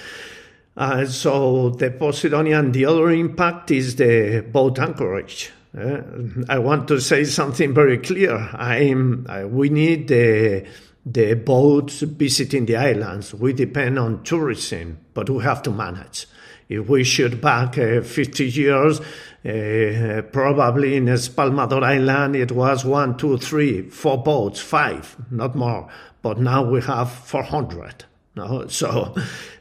Uh, 0.78 1.06
so 1.06 1.70
the 1.72 1.90
Posidonian, 1.90 2.72
the 2.74 2.86
other 2.86 3.10
impact 3.10 3.72
is 3.72 3.96
the 3.98 4.46
boat 4.52 4.80
anchorage. 4.80 5.52
Uh, 5.78 6.02
I 6.50 6.60
want 6.60 6.88
to 6.90 7.00
say 7.00 7.24
something 7.24 7.74
very 7.74 7.98
clear. 7.98 8.36
I'm, 8.54 9.26
uh, 9.30 9.48
we 9.48 9.70
need 9.70 10.08
the, 10.08 10.66
the 11.06 11.36
boats 11.36 12.02
visiting 12.02 12.66
the 12.66 12.76
islands. 12.76 13.34
We 13.34 13.54
depend 13.54 13.98
on 13.98 14.24
tourism, 14.24 15.00
but 15.14 15.30
we 15.30 15.44
have 15.44 15.62
to 15.64 15.72
manage. 15.72 16.28
If 16.72 16.88
we 16.88 17.04
shoot 17.04 17.42
back 17.42 17.78
uh, 17.78 18.02
50 18.02 18.46
years, 18.46 19.02
uh, 19.02 20.22
probably 20.32 20.96
in 20.96 21.08
Espalmador 21.08 21.84
Island 21.84 22.38
it 22.38 22.54
was 22.54 22.86
one, 22.86 23.18
two, 23.18 23.38
three, 23.38 23.90
four 23.90 24.24
boats, 24.24 24.62
five, 24.62 25.18
not 25.30 25.54
more. 25.54 25.90
But 26.22 26.40
now 26.40 26.64
we 26.64 26.82
have 26.82 27.12
400. 27.12 28.06
No? 28.38 28.68
So 28.68 29.14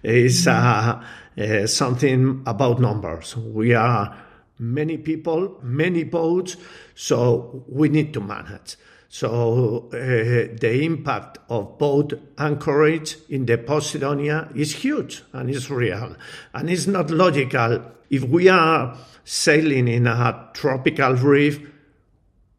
it's 0.05 0.47
uh, 0.47 1.03
uh, 1.37 1.67
something 1.67 2.45
about 2.47 2.81
numbers. 2.81 3.37
We 3.37 3.75
are 3.75 4.17
many 4.61 4.97
people, 4.97 5.59
many 5.63 6.05
boats, 6.05 6.57
so 6.95 7.65
we 7.67 7.89
need 7.89 8.15
to 8.15 8.21
manage. 8.21 8.77
So 9.13 9.91
uh, 9.93 10.55
the 10.57 10.83
impact 10.85 11.39
of 11.49 11.79
boat 11.79 12.13
anchorage 12.39 13.17
in 13.29 13.45
the 13.45 13.59
Posidonia 13.59 14.55
is 14.55 14.73
huge 14.73 15.25
and 15.33 15.51
it's 15.51 15.69
real. 15.69 16.15
And 16.55 16.71
it's 16.71 16.87
not 16.87 17.11
logical. 17.11 17.83
If 18.09 18.23
we 18.23 18.49
are 18.49 18.97
sailing 19.25 19.89
in 19.89 20.07
a 20.07 20.51
tropical 20.55 21.15
reef, 21.15 21.61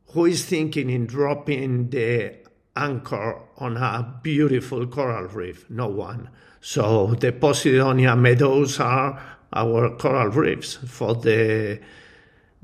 who 0.08 0.26
is 0.26 0.44
thinking 0.44 0.90
in 0.90 1.06
dropping 1.06 1.90
the 1.90 2.36
anchor 2.76 3.40
on 3.56 3.78
a 3.78 4.20
beautiful 4.22 4.86
coral 4.88 5.30
reef? 5.30 5.70
No 5.70 5.88
one. 5.88 6.30
So 6.60 7.16
the 7.16 7.32
Posidonia 7.32 8.20
meadows 8.20 8.78
are 8.82 9.18
our 9.54 9.92
coral 9.92 10.28
reefs 10.28 10.76
for 10.86 11.16
the 11.16 11.80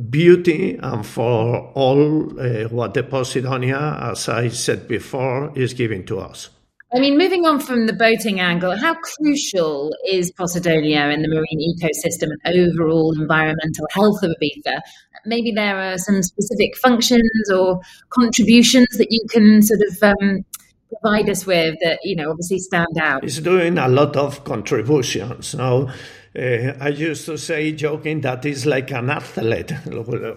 beauty 0.09 0.77
and 0.81 1.05
for 1.05 1.71
all 1.73 2.39
uh, 2.39 2.67
what 2.69 2.93
the 2.93 3.03
Posidonia, 3.03 4.11
as 4.11 4.29
I 4.29 4.49
said 4.49 4.87
before, 4.87 5.51
is 5.55 5.73
giving 5.73 6.05
to 6.05 6.19
us. 6.19 6.49
I 6.93 6.99
mean, 6.99 7.17
moving 7.17 7.45
on 7.45 7.59
from 7.59 7.85
the 7.85 7.93
boating 7.93 8.39
angle, 8.39 8.77
how 8.77 8.95
crucial 8.95 9.93
is 10.09 10.31
Posidonia 10.31 11.13
in 11.13 11.21
the 11.21 11.27
marine 11.27 11.75
ecosystem 11.75 12.29
and 12.45 12.71
overall 12.71 13.13
environmental 13.19 13.87
health 13.91 14.23
of 14.23 14.33
Ibiza? 14.41 14.79
Maybe 15.25 15.51
there 15.51 15.77
are 15.77 15.97
some 15.97 16.23
specific 16.23 16.77
functions 16.77 17.51
or 17.53 17.81
contributions 18.09 18.87
that 18.97 19.07
you 19.09 19.21
can 19.29 19.61
sort 19.61 19.81
of 19.81 20.01
um, 20.01 20.45
provide 21.01 21.29
us 21.29 21.45
with 21.45 21.75
that, 21.81 21.99
you 22.03 22.15
know, 22.15 22.29
obviously 22.29 22.59
stand 22.59 22.97
out. 23.01 23.23
It's 23.23 23.39
doing 23.39 23.77
a 23.77 23.89
lot 23.89 24.15
of 24.15 24.45
contributions. 24.45 25.55
Now, 25.55 25.89
uh, 26.37 26.73
I 26.79 26.89
used 26.89 27.25
to 27.25 27.37
say, 27.37 27.71
joking, 27.71 28.21
that 28.21 28.45
is 28.45 28.65
like 28.67 28.91
an 28.91 29.09
athlete 29.09 29.73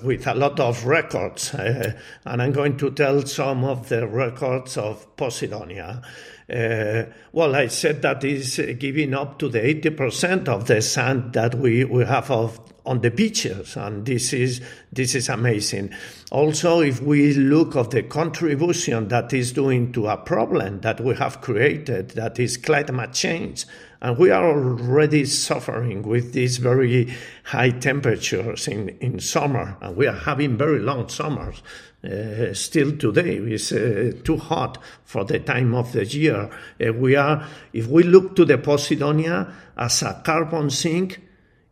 with 0.02 0.26
a 0.26 0.34
lot 0.34 0.58
of 0.58 0.86
records. 0.86 1.52
Uh, 1.52 1.92
and 2.24 2.40
I'm 2.40 2.52
going 2.52 2.78
to 2.78 2.90
tell 2.90 3.26
some 3.26 3.64
of 3.64 3.90
the 3.90 4.06
records 4.08 4.78
of 4.78 5.14
Posidonia. 5.16 6.02
Uh, 6.50 7.12
well, 7.32 7.54
I 7.54 7.66
said 7.66 8.02
that 8.02 8.24
is 8.24 8.60
giving 8.78 9.14
up 9.14 9.38
to 9.40 9.48
the 9.48 9.60
80% 9.60 10.48
of 10.48 10.66
the 10.66 10.80
sand 10.80 11.34
that 11.34 11.54
we, 11.54 11.84
we 11.84 12.04
have 12.04 12.30
of, 12.30 12.58
on 12.86 13.02
the 13.02 13.10
beaches, 13.10 13.76
and 13.76 14.04
this 14.06 14.32
is 14.32 14.60
this 14.90 15.14
is 15.14 15.28
amazing. 15.28 15.94
Also, 16.32 16.80
if 16.80 17.00
we 17.00 17.34
look 17.34 17.76
of 17.76 17.90
the 17.90 18.02
contribution 18.02 19.08
that 19.08 19.32
is 19.32 19.52
doing 19.52 19.92
to 19.92 20.08
a 20.08 20.16
problem 20.16 20.80
that 20.80 21.00
we 21.00 21.14
have 21.14 21.40
created, 21.40 22.10
that 22.10 22.40
is 22.40 22.56
climate 22.56 23.12
change, 23.12 23.66
and 24.02 24.16
we 24.16 24.30
are 24.30 24.48
already 24.48 25.24
suffering 25.26 26.02
with 26.02 26.32
these 26.32 26.56
very 26.56 27.14
high 27.44 27.70
temperatures 27.70 28.66
in, 28.66 28.88
in 29.00 29.20
summer, 29.20 29.76
and 29.80 29.96
we 29.96 30.06
are 30.06 30.16
having 30.16 30.56
very 30.56 30.78
long 30.78 31.08
summers. 31.08 31.62
Uh, 32.02 32.54
still 32.54 32.96
today 32.96 33.36
is 33.36 33.72
uh, 33.72 34.10
too 34.24 34.38
hot 34.38 34.78
for 35.04 35.22
the 35.24 35.38
time 35.38 35.74
of 35.74 35.92
the 35.92 36.06
year. 36.06 36.48
Uh, 36.82 36.92
we 36.94 37.14
are, 37.14 37.46
if 37.74 37.86
we 37.88 38.02
look 38.02 38.34
to 38.34 38.46
the 38.46 38.56
Posidonia 38.56 39.52
as 39.76 40.02
a 40.02 40.22
carbon 40.24 40.70
sink, 40.70 41.20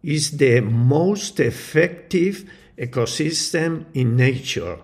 is 0.02 0.36
the 0.36 0.60
most 0.60 1.40
effective 1.40 2.44
ecosystem 2.76 3.86
in 3.94 4.16
nature. 4.16 4.78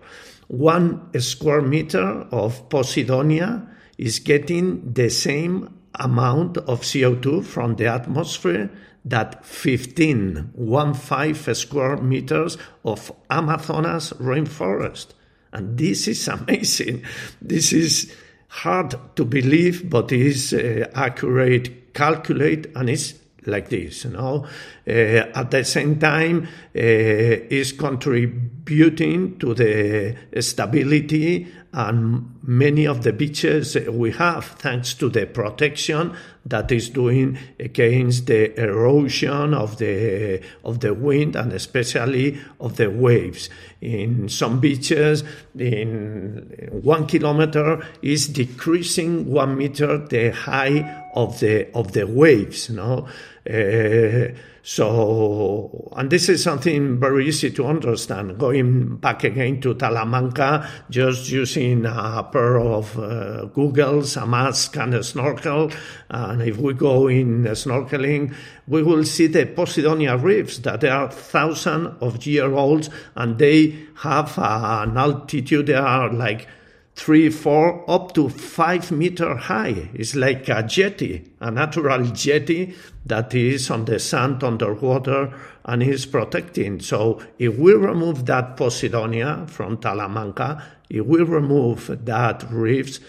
One 0.48 1.11
square 1.20 1.62
meter 1.62 2.26
of 2.30 2.70
Posidonia 2.70 3.68
is 3.98 4.20
getting 4.20 4.94
the 4.94 5.11
same 5.11 5.83
amount 5.96 6.59
of 6.59 6.83
CO2 6.83 7.44
from 7.44 7.76
the 7.76 7.87
atmosphere 7.87 8.70
that 9.04 9.44
15, 9.44 10.50
one 10.54 10.94
five 10.94 11.48
square 11.57 11.98
meters 11.98 12.57
of 12.85 13.12
Amazonas 13.30 14.12
rainforest. 14.14 15.09
And 15.52 15.76
this 15.78 16.09
is 16.09 16.26
amazing. 16.28 17.04
This 17.40 17.72
is 17.72 18.14
hard 18.48 18.94
to 19.16 19.24
believe, 19.24 19.90
but 19.90 20.12
is 20.12 20.52
uh, 20.54 20.88
accurate, 20.94 21.92
calculate, 21.92 22.66
and 22.74 22.88
it's 22.88 23.14
like 23.46 23.68
this, 23.68 24.04
you 24.04 24.11
know. 24.11 24.46
Uh, 24.87 24.90
at 24.90 25.50
the 25.50 25.64
same 25.64 25.98
time, 25.98 26.44
uh, 26.44 26.48
is 26.74 27.72
contributing 27.72 29.38
to 29.38 29.54
the 29.54 30.16
stability 30.40 31.46
and 31.74 32.38
many 32.44 32.87
of 32.87 33.02
the 33.02 33.12
beaches 33.12 33.76
we 33.90 34.12
have, 34.12 34.44
thanks 34.44 34.94
to 34.94 35.08
the 35.08 35.26
protection 35.26 36.14
that 36.46 36.70
is 36.70 36.88
doing 36.88 37.37
against 37.58 38.26
the 38.26 38.58
erosion 38.60 39.52
of 39.52 39.78
the 39.78 40.40
of 40.62 40.80
the 40.80 40.94
wind 40.94 41.34
and 41.34 41.52
especially 41.52 42.38
of 42.60 42.76
the 42.76 42.88
waves. 42.90 43.50
In 43.80 44.28
some 44.28 44.60
beaches, 44.60 45.24
in 45.58 46.68
one 46.70 47.06
kilometer 47.06 47.84
is 48.02 48.28
decreasing 48.28 49.30
one 49.30 49.56
meter 49.58 49.98
the 49.98 50.30
height 50.30 50.87
of 51.14 51.40
the 51.40 51.74
of 51.74 51.92
the 51.92 52.06
waves. 52.06 52.70
Know. 52.70 53.08
Uh, 53.48 54.28
so, 54.66 55.92
and 55.94 56.09
this 56.09 56.30
is 56.30 56.42
something 56.42 56.98
very 56.98 57.28
easy 57.28 57.50
to 57.50 57.66
understand. 57.66 58.38
Going 58.38 58.96
back 58.96 59.22
again 59.22 59.61
to 59.61 59.74
Talamanca, 59.74 60.66
just 60.88 61.30
using 61.30 61.85
a 61.85 62.26
pair 62.33 62.59
of 62.59 62.98
uh, 62.98 63.44
goggles, 63.46 64.16
a 64.16 64.26
mask, 64.26 64.78
and 64.78 64.94
a 64.94 65.04
snorkel. 65.04 65.70
And 66.09 66.40
if 66.40 66.57
we 66.57 66.72
go 66.72 67.09
in 67.09 67.44
snorkeling, 67.44 68.35
we 68.66 68.83
will 68.83 69.04
see 69.04 69.26
the 69.26 69.44
Posidonia 69.44 70.22
reefs 70.22 70.57
that 70.61 70.80
they 70.80 70.88
are 70.88 71.11
thousands 71.11 71.96
of 72.00 72.24
year 72.24 72.54
old 72.54 72.88
and 73.16 73.38
they 73.38 73.76
have 73.96 74.38
an 74.38 74.96
altitude, 74.96 75.66
they 75.66 75.74
are 75.74 76.11
like 76.11 76.48
three, 76.94 77.28
four, 77.28 77.88
up 77.90 78.14
to 78.14 78.28
five 78.28 78.90
meter 78.90 79.37
high. 79.37 79.90
It's 79.94 80.14
like 80.14 80.48
a 80.48 80.62
jetty, 80.62 81.33
a 81.40 81.50
natural 81.50 82.04
jetty 82.07 82.74
that 83.07 83.35
is 83.35 83.70
on 83.70 83.85
the 83.85 83.98
sand 83.98 84.42
underwater 84.44 85.33
and 85.64 85.83
is 85.83 86.07
protecting. 86.07 86.80
So 86.80 87.22
if 87.38 87.57
we 87.57 87.74
remove 87.74 88.26
that 88.26 88.57
Posidonia 88.57 89.48
from 89.48 89.78
Talamanca, 89.78 90.62
if 90.88 91.04
we 91.04 91.22
remove 91.22 92.04
that 92.04 92.44
reefs, 92.50 93.00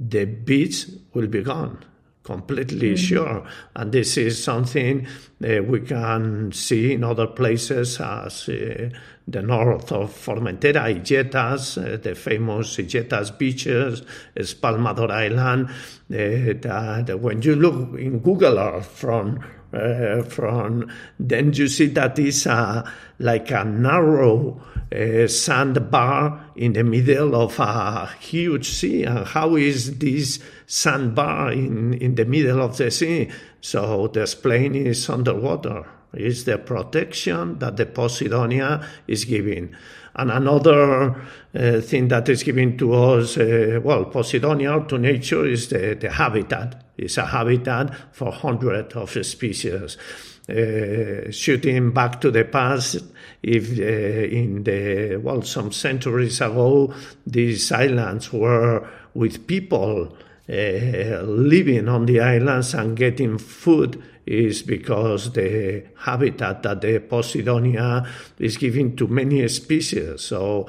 the 0.00 0.24
beach 0.24 0.86
will 1.12 1.26
be 1.26 1.42
gone 1.42 1.84
completely 2.28 2.92
mm-hmm. 2.92 2.96
sure. 2.96 3.42
And 3.74 3.90
this 3.90 4.18
is 4.18 4.44
something 4.44 5.06
uh, 5.42 5.62
we 5.62 5.80
can 5.80 6.52
see 6.52 6.92
in 6.92 7.02
other 7.02 7.26
places 7.26 8.00
as 8.00 8.48
uh, 8.50 8.90
the 9.26 9.42
north 9.42 9.90
of 9.92 10.12
Formentera, 10.12 10.84
Illetas, 10.94 11.78
uh, 11.78 11.96
the 11.96 12.14
famous 12.14 12.76
Illetas 12.76 13.38
beaches, 13.38 14.02
Espalmador 14.36 15.10
Island. 15.10 15.70
Uh, 16.10 16.52
that 17.06 17.18
when 17.20 17.40
you 17.42 17.56
look 17.56 17.98
in 17.98 18.18
Google 18.18 18.58
Earth 18.58 18.86
from 18.86 19.42
uh, 19.72 20.22
from 20.22 20.90
then 21.18 21.52
you 21.52 21.68
see 21.68 21.86
that 21.86 22.18
is 22.18 22.46
a, 22.46 22.90
like 23.18 23.50
a 23.50 23.64
narrow 23.64 24.60
uh, 24.90 25.26
sandbar 25.28 26.40
in 26.56 26.72
the 26.72 26.84
middle 26.84 27.34
of 27.34 27.58
a 27.60 28.06
huge 28.18 28.68
sea. 28.68 29.04
And 29.04 29.26
how 29.26 29.56
is 29.56 29.98
this 29.98 30.38
sandbar 30.66 31.52
in, 31.52 31.94
in 31.94 32.14
the 32.14 32.24
middle 32.24 32.62
of 32.62 32.76
the 32.76 32.90
sea? 32.90 33.30
So 33.60 34.08
the 34.08 34.38
plane 34.40 34.74
is 34.74 35.08
underwater. 35.10 35.86
It's 36.14 36.44
the 36.44 36.56
protection 36.58 37.58
that 37.58 37.76
the 37.76 37.86
Posidonia 37.86 38.84
is 39.06 39.26
giving. 39.26 39.74
And 40.18 40.32
another 40.32 41.14
uh, 41.54 41.80
thing 41.80 42.08
that 42.08 42.28
is 42.28 42.42
given 42.42 42.76
to 42.78 42.92
us, 42.92 43.38
uh, 43.38 43.80
well, 43.82 44.04
Posidonia 44.06 44.86
to 44.88 44.98
nature 44.98 45.46
is 45.46 45.68
the, 45.68 45.96
the 45.98 46.10
habitat. 46.10 46.84
It's 46.98 47.16
a 47.18 47.24
habitat 47.26 47.94
for 48.12 48.32
hundreds 48.32 48.96
of 48.96 49.10
species. 49.24 49.96
Uh, 50.48 51.30
shooting 51.30 51.92
back 51.92 52.20
to 52.22 52.32
the 52.32 52.44
past, 52.44 53.04
if 53.42 53.78
uh, 53.78 53.82
in 53.82 54.64
the 54.64 55.16
well 55.22 55.42
some 55.42 55.70
centuries 55.70 56.40
ago 56.40 56.92
these 57.26 57.70
islands 57.70 58.32
were 58.32 58.88
with 59.12 59.46
people 59.46 60.16
uh, 60.48 61.22
living 61.22 61.86
on 61.88 62.06
the 62.06 62.20
islands 62.20 62.72
and 62.72 62.96
getting 62.96 63.36
food 63.36 64.02
is 64.28 64.62
because 64.62 65.32
the 65.32 65.84
habitat 65.96 66.62
that 66.62 66.80
the 66.82 67.00
Posidonia 67.00 68.06
is 68.38 68.56
giving 68.56 68.94
to 68.96 69.06
many 69.08 69.48
species. 69.48 70.20
So 70.20 70.66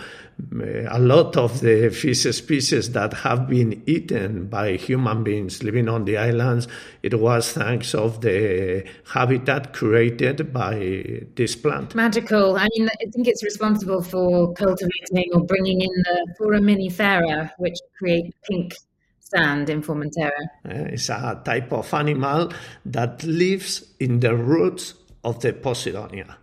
uh, 0.54 0.86
a 0.88 1.00
lot 1.00 1.36
of 1.36 1.60
the 1.60 1.90
fish 1.90 2.24
species 2.24 2.94
that 2.94 3.14
have 3.14 3.50
been 3.50 3.84
eaten 3.86 4.48
by 4.48 4.78
human 4.78 5.24
beings 5.24 5.62
living 5.62 5.90
on 5.90 6.06
the 6.06 6.18
islands, 6.18 6.70
it 7.04 7.20
was 7.20 7.52
thanks 7.52 7.94
of 7.94 8.22
the 8.22 8.86
habitat 9.12 9.74
created 9.74 10.54
by 10.54 11.26
this 11.36 11.56
plant. 11.56 11.96
Magical. 11.96 12.56
I 12.56 12.68
mean, 12.78 12.88
I 12.88 13.10
think 13.12 13.28
it's 13.28 13.44
responsible 13.44 14.02
for 14.02 14.54
cultivating 14.54 15.34
or 15.34 15.46
bringing 15.46 15.82
in 15.82 15.92
the 16.06 16.36
foraminifera, 16.40 17.52
which 17.58 17.78
create 17.98 18.34
pink 18.50 18.76
sand 19.30 19.70
in 19.70 19.82
Formentera? 19.82 20.32
Uh, 20.66 20.94
it's 20.94 21.10
a 21.10 21.42
type 21.44 21.72
of 21.72 21.94
animal 21.94 22.52
that 22.86 23.24
lives 23.24 23.86
in 24.00 24.20
the 24.20 24.36
roots 24.36 24.96
of 25.24 25.40
the 25.42 25.54
Posidonia. 25.54 26.36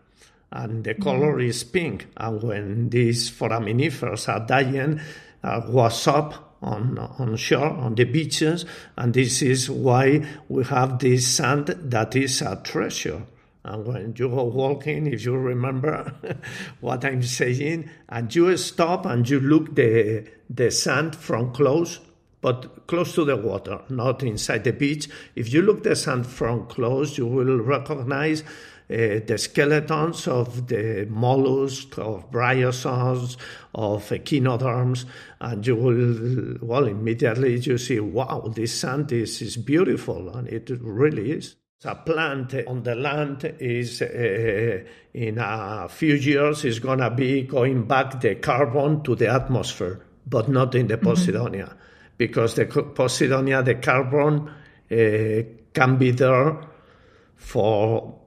And 0.52 0.84
the 0.84 0.94
color 0.94 1.36
mm. 1.36 1.48
is 1.48 1.64
pink. 1.64 2.06
And 2.16 2.42
when 2.42 2.88
these 2.88 3.30
foraminifers 3.30 4.28
are 4.28 4.46
dying, 4.46 5.00
uh, 5.42 5.62
was 5.66 6.06
up 6.06 6.56
on, 6.62 6.98
on 6.98 7.36
shore, 7.36 7.68
on 7.68 7.94
the 7.94 8.04
beaches. 8.04 8.64
And 8.96 9.12
this 9.12 9.42
is 9.42 9.68
why 9.68 10.24
we 10.48 10.64
have 10.64 10.98
this 10.98 11.26
sand 11.26 11.66
that 11.66 12.14
is 12.16 12.42
a 12.42 12.60
treasure. 12.62 13.22
And 13.64 13.84
when 13.84 14.14
you 14.16 14.28
go 14.28 14.44
walking, 14.44 15.08
if 15.08 15.24
you 15.24 15.34
remember 15.36 16.14
what 16.80 17.04
I'm 17.04 17.22
saying, 17.22 17.90
and 18.08 18.32
you 18.32 18.56
stop 18.56 19.06
and 19.06 19.28
you 19.28 19.40
look 19.40 19.74
the 19.74 20.28
the 20.48 20.70
sand 20.70 21.16
from 21.16 21.52
close, 21.52 21.98
but 22.40 22.86
close 22.86 23.14
to 23.14 23.24
the 23.24 23.36
water, 23.36 23.80
not 23.88 24.22
inside 24.22 24.64
the 24.64 24.72
beach. 24.72 25.08
If 25.34 25.52
you 25.52 25.62
look 25.62 25.82
the 25.82 25.96
sand 25.96 26.26
from 26.26 26.66
close, 26.66 27.18
you 27.18 27.26
will 27.26 27.58
recognize 27.60 28.42
uh, 28.88 29.18
the 29.26 29.36
skeletons 29.36 30.28
of 30.28 30.68
the 30.68 31.06
mollusks, 31.10 31.98
of 31.98 32.30
bryozoans, 32.30 33.36
of 33.74 34.12
echinoderms, 34.12 35.06
and 35.40 35.66
you 35.66 35.74
will, 35.74 36.56
well, 36.62 36.86
immediately 36.86 37.58
you 37.58 37.78
see, 37.78 37.98
wow, 37.98 38.52
this 38.54 38.78
sand 38.78 39.10
is, 39.10 39.42
is 39.42 39.56
beautiful, 39.56 40.28
and 40.28 40.46
it 40.48 40.70
really 40.80 41.32
is. 41.32 41.56
A 41.84 41.94
plant 41.94 42.54
on 42.66 42.84
the 42.84 42.94
land 42.94 43.44
is 43.60 44.00
uh, 44.02 44.84
in 45.12 45.38
a 45.38 45.88
few 45.88 46.14
years 46.14 46.64
is 46.64 46.78
going 46.78 47.00
to 47.00 47.10
be 47.10 47.42
going 47.42 47.86
back 47.86 48.20
the 48.20 48.34
carbon 48.36 49.02
to 49.02 49.14
the 49.14 49.28
atmosphere, 49.28 50.00
but 50.26 50.48
not 50.48 50.74
in 50.74 50.86
the 50.86 50.96
mm-hmm. 50.96 51.08
Posidonia, 51.08 51.68
mm-hmm. 51.68 51.78
Because 52.16 52.54
the 52.54 52.66
Posidonia, 52.66 53.64
the 53.64 53.76
carbon 53.76 54.48
uh, 54.90 55.42
can 55.72 55.96
be 55.96 56.10
there 56.10 56.60
for 57.36 58.18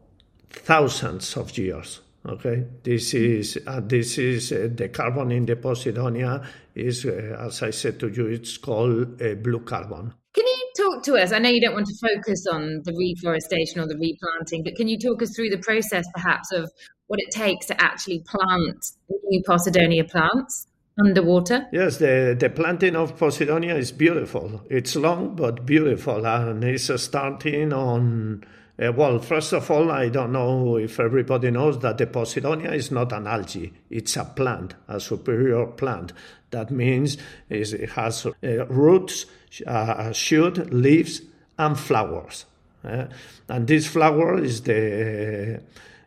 thousands 0.50 1.36
of 1.38 1.58
years. 1.58 2.02
Okay, 2.26 2.66
this 2.84 3.14
is 3.14 3.58
uh, 3.66 3.80
this 3.82 4.18
is 4.18 4.52
uh, 4.52 4.68
the 4.76 4.90
carbon 4.90 5.32
in 5.32 5.46
the 5.46 5.56
Posidonia 5.56 6.46
is, 6.76 7.06
uh, 7.06 7.38
as 7.40 7.64
I 7.64 7.72
said 7.72 8.00
to 8.02 8.10
you, 8.10 8.28
it's 8.28 8.58
called 8.58 9.22
uh, 9.22 9.36
blue 9.36 9.62
carbon. 9.62 10.14
Can 10.34 10.46
you 10.46 10.72
talk 10.78 11.04
to 11.04 11.16
us? 11.16 11.32
I 11.32 11.40
know 11.40 11.50
you 11.50 11.62
don't 11.62 11.74
want 11.74 11.88
to 11.88 11.96
focus 12.08 12.46
on 12.52 12.82
the 12.84 12.94
reforestation 12.94 13.80
or 13.80 13.88
the 13.88 13.98
replanting, 13.98 14.64
but 14.64 14.76
can 14.76 14.88
you 14.88 15.00
talk 15.00 15.22
us 15.22 15.34
through 15.36 15.50
the 15.50 15.58
process, 15.58 16.06
perhaps, 16.14 16.52
of 16.52 16.70
what 17.08 17.20
it 17.20 17.32
takes 17.32 17.66
to 17.68 17.82
actually 17.82 18.24
plant 18.28 18.86
new 19.24 19.42
Posidonia 19.48 20.10
plants? 20.10 20.68
Underwater? 21.00 21.68
Yes, 21.72 21.98
the, 21.98 22.36
the 22.40 22.50
planting 22.50 22.96
of 22.96 23.18
Posidonia 23.18 23.78
is 23.78 23.92
beautiful. 23.92 24.62
It's 24.70 24.96
long 24.96 25.36
but 25.36 25.66
beautiful, 25.66 26.26
and 26.26 26.64
it's 26.64 27.02
starting 27.02 27.74
on 27.74 28.44
uh, 28.82 28.94
well, 28.94 29.20
first 29.20 29.52
of 29.52 29.70
all, 29.70 29.92
I 29.92 30.08
don't 30.08 30.32
know 30.32 30.78
if 30.78 31.00
everybody 31.02 31.52
knows 31.52 31.80
that 31.80 31.98
the 31.98 32.06
Posidonia 32.06 32.74
is 32.74 32.92
not 32.92 33.12
an 33.12 33.28
algae. 33.28 33.74
It's 33.90 34.16
a 34.16 34.24
plant, 34.24 34.76
a 34.88 35.02
superior 35.02 35.66
plant. 35.66 36.14
That 36.52 36.72
means 36.72 37.18
it 37.50 37.90
has 37.90 38.26
uh, 38.26 38.66
roots, 38.68 39.26
uh, 39.68 40.14
shoot, 40.14 40.74
leaves, 40.74 41.22
and 41.58 41.78
flowers. 41.78 42.46
Uh, 42.84 43.08
and 43.50 43.68
this 43.68 43.86
flower 43.86 44.42
is 44.42 44.62
the 44.62 45.62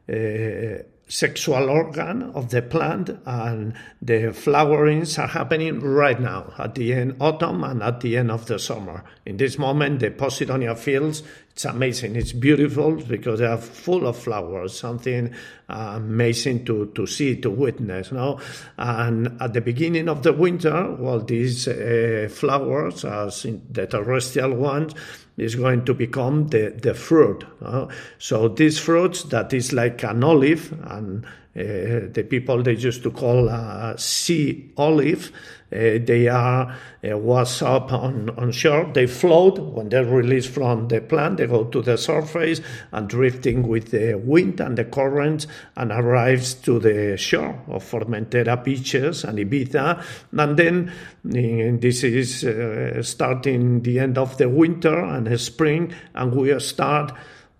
uh, 0.08 0.82
sexual 1.08 1.68
organ 1.68 2.22
of 2.34 2.50
the 2.50 2.62
plant 2.62 3.10
and 3.26 3.74
the 4.00 4.32
flowerings 4.32 5.18
are 5.18 5.26
happening 5.26 5.78
right 5.80 6.18
now 6.18 6.54
at 6.58 6.74
the 6.74 6.94
end 6.94 7.14
autumn 7.20 7.62
and 7.64 7.82
at 7.82 8.00
the 8.00 8.16
end 8.16 8.30
of 8.30 8.46
the 8.46 8.58
summer. 8.58 9.04
In 9.26 9.36
this 9.36 9.58
moment 9.58 10.00
the 10.00 10.10
posidonia 10.10 10.76
fields 10.76 11.22
it's 11.50 11.66
amazing. 11.66 12.16
It's 12.16 12.32
beautiful 12.32 12.96
because 12.96 13.40
they 13.40 13.46
are 13.46 13.58
full 13.58 14.06
of 14.06 14.16
flowers 14.16 14.78
something 14.78 15.34
amazing 15.68 16.64
to, 16.64 16.86
to 16.94 17.06
see 17.06 17.36
to 17.42 17.50
witness 17.50 18.10
no? 18.10 18.40
And 18.78 19.36
at 19.40 19.52
the 19.52 19.60
beginning 19.60 20.08
of 20.08 20.22
the 20.22 20.32
winter 20.32 20.92
well 20.92 21.20
these 21.20 21.68
uh, 21.68 22.28
flowers 22.30 23.04
as 23.04 23.44
in 23.44 23.66
the 23.70 23.86
terrestrial 23.86 24.54
ones 24.54 24.94
is 25.36 25.54
going 25.54 25.84
to 25.84 25.94
become 25.94 26.48
the, 26.48 26.74
the 26.82 26.94
fruit. 26.94 27.44
Uh, 27.62 27.86
so 28.18 28.48
these 28.48 28.78
fruits 28.78 29.24
that 29.24 29.52
is 29.52 29.72
like 29.72 30.02
an 30.02 30.22
olive, 30.22 30.72
and 30.84 31.26
uh, 31.54 32.08
the 32.12 32.26
people 32.28 32.62
they 32.62 32.72
used 32.72 33.02
to 33.02 33.10
call 33.10 33.48
a 33.48 33.94
sea 33.98 34.72
olive, 34.78 35.30
uh, 35.70 35.98
they 36.04 36.28
are 36.28 36.74
uh, 37.10 37.16
was 37.18 37.60
up 37.60 37.92
on, 37.92 38.30
on 38.38 38.52
shore. 38.52 38.90
They 38.92 39.06
float 39.06 39.58
when 39.58 39.90
they're 39.90 40.04
released 40.04 40.48
from 40.50 40.88
the 40.88 41.00
plant. 41.02 41.36
They 41.38 41.46
go 41.46 41.64
to 41.64 41.82
the 41.82 41.98
surface 41.98 42.62
and 42.90 43.08
drifting 43.08 43.68
with 43.68 43.90
the 43.90 44.14
wind 44.14 44.60
and 44.60 44.78
the 44.78 44.84
currents 44.84 45.46
and 45.76 45.90
arrives 45.92 46.54
to 46.54 46.78
the 46.78 47.16
shore 47.18 47.60
of 47.68 47.84
Formentera 47.84 48.62
beaches 48.62 49.24
and 49.24 49.38
Ibiza. 49.38 50.02
And 50.32 50.56
then 50.56 50.92
this 51.80 52.02
is 52.02 52.44
uh, 52.44 53.02
starting 53.02 53.82
the 53.82 53.98
end 53.98 54.16
of 54.16 54.38
the 54.38 54.48
winter 54.48 54.98
and 54.98 55.38
spring, 55.40 55.92
and 56.14 56.34
we 56.34 56.58
start 56.60 57.12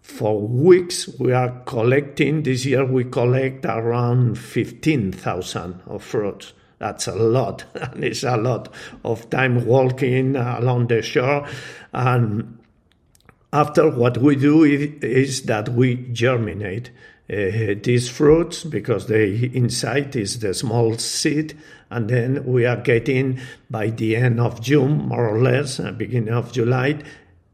for 0.03 0.41
weeks 0.41 1.09
we 1.19 1.33
are 1.33 1.63
collecting 1.65 2.43
this 2.43 2.67
year 2.67 2.85
we 2.85 3.05
collect 3.05 3.65
around 3.65 4.37
15000 4.37 5.81
of 5.87 6.03
fruits 6.03 6.53
that's 6.83 7.07
a 7.07 7.15
lot. 7.15 7.65
and 7.75 8.03
it's 8.03 8.25
a 8.25 8.37
lot 8.37 8.75
of 9.05 9.31
time 9.31 9.67
walking 9.67 10.35
along 10.35 10.89
the 10.89 11.01
shore. 11.01 11.47
And 11.93 12.59
after 13.53 13.89
what 13.89 14.19
we 14.19 14.35
do 14.35 14.65
is 14.65 15.43
that 15.43 15.69
we 15.69 15.95
germinate 16.13 16.91
uh, 17.31 17.75
these 17.83 18.09
fruits 18.09 18.65
because 18.65 19.07
the 19.07 19.57
inside 19.57 20.17
is 20.17 20.41
the 20.41 20.53
small 20.53 20.99
seed 20.99 21.57
and 21.89 22.11
then 22.11 22.45
we 22.45 22.67
are 22.67 22.79
getting 22.79 23.39
by 23.71 23.91
the 23.91 24.17
end 24.17 24.41
of 24.41 24.61
june 24.61 25.09
more 25.09 25.29
or 25.29 25.41
less 25.41 25.79
uh, 25.79 25.93
beginning 25.93 26.35
of 26.35 26.53
july 26.53 26.99